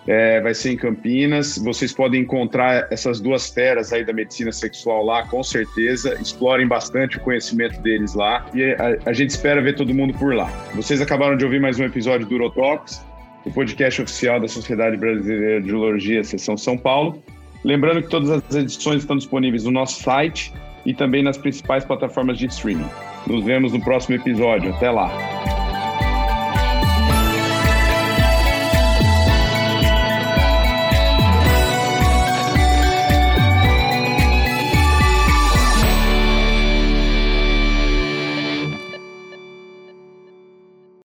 É, 0.08 0.42
vai 0.42 0.54
ser 0.54 0.72
em 0.72 0.78
Campinas. 0.78 1.58
Vocês 1.58 1.94
podem 1.94 2.22
encontrar 2.22 2.88
essas 2.92 3.20
duas 3.20 3.50
feras 3.50 3.94
aí 3.94 4.04
da 4.04 4.14
medicina 4.14 4.52
sexual 4.52 5.06
lá, 5.06 5.28
com 5.28 5.44
certeza. 5.44 6.18
Explorem 6.20 6.68
bastante 6.68 7.18
o 7.18 7.20
conhecimento 7.20 7.80
deles 7.82 8.14
lá. 8.16 8.46
E 8.54 8.74
a, 8.74 9.10
a 9.10 9.14
gente 9.14 9.30
espera 9.30 9.62
ver 9.62 9.76
todo 9.76 9.94
mundo 9.94 10.14
por 10.18 10.34
lá. 10.34 10.48
Vocês 10.74 11.02
acabaram 11.02 11.38
de 11.38 11.46
ouvir 11.46 11.62
mais 11.62 11.80
um 11.80 11.84
episódio 11.84 12.26
do 12.26 12.36
Urotox, 12.36 13.06
o 13.46 13.52
podcast 13.52 14.02
oficial 14.02 14.40
da 14.40 14.48
Sociedade 14.48 14.98
Brasileira 14.98 15.62
de 15.62 15.74
Urologia, 15.74 16.24
Seção 16.24 16.58
São 16.58 16.78
Paulo. 16.78 17.22
Lembrando 17.64 18.02
que 18.02 18.10
todas 18.10 18.30
as 18.30 18.56
edições 18.56 19.02
estão 19.02 19.16
disponíveis 19.16 19.66
no 19.66 19.72
nosso 19.72 20.02
site 20.02 20.52
e 20.84 20.96
também 20.96 21.22
nas 21.22 21.38
principais 21.38 21.86
plataformas 21.86 22.40
de 22.40 22.48
streaming. 22.48 22.90
Nos 23.28 23.44
vemos 23.44 23.72
no 23.72 23.80
próximo 23.80 24.16
episódio. 24.16 24.74
Até 24.74 24.90
lá! 24.90 25.61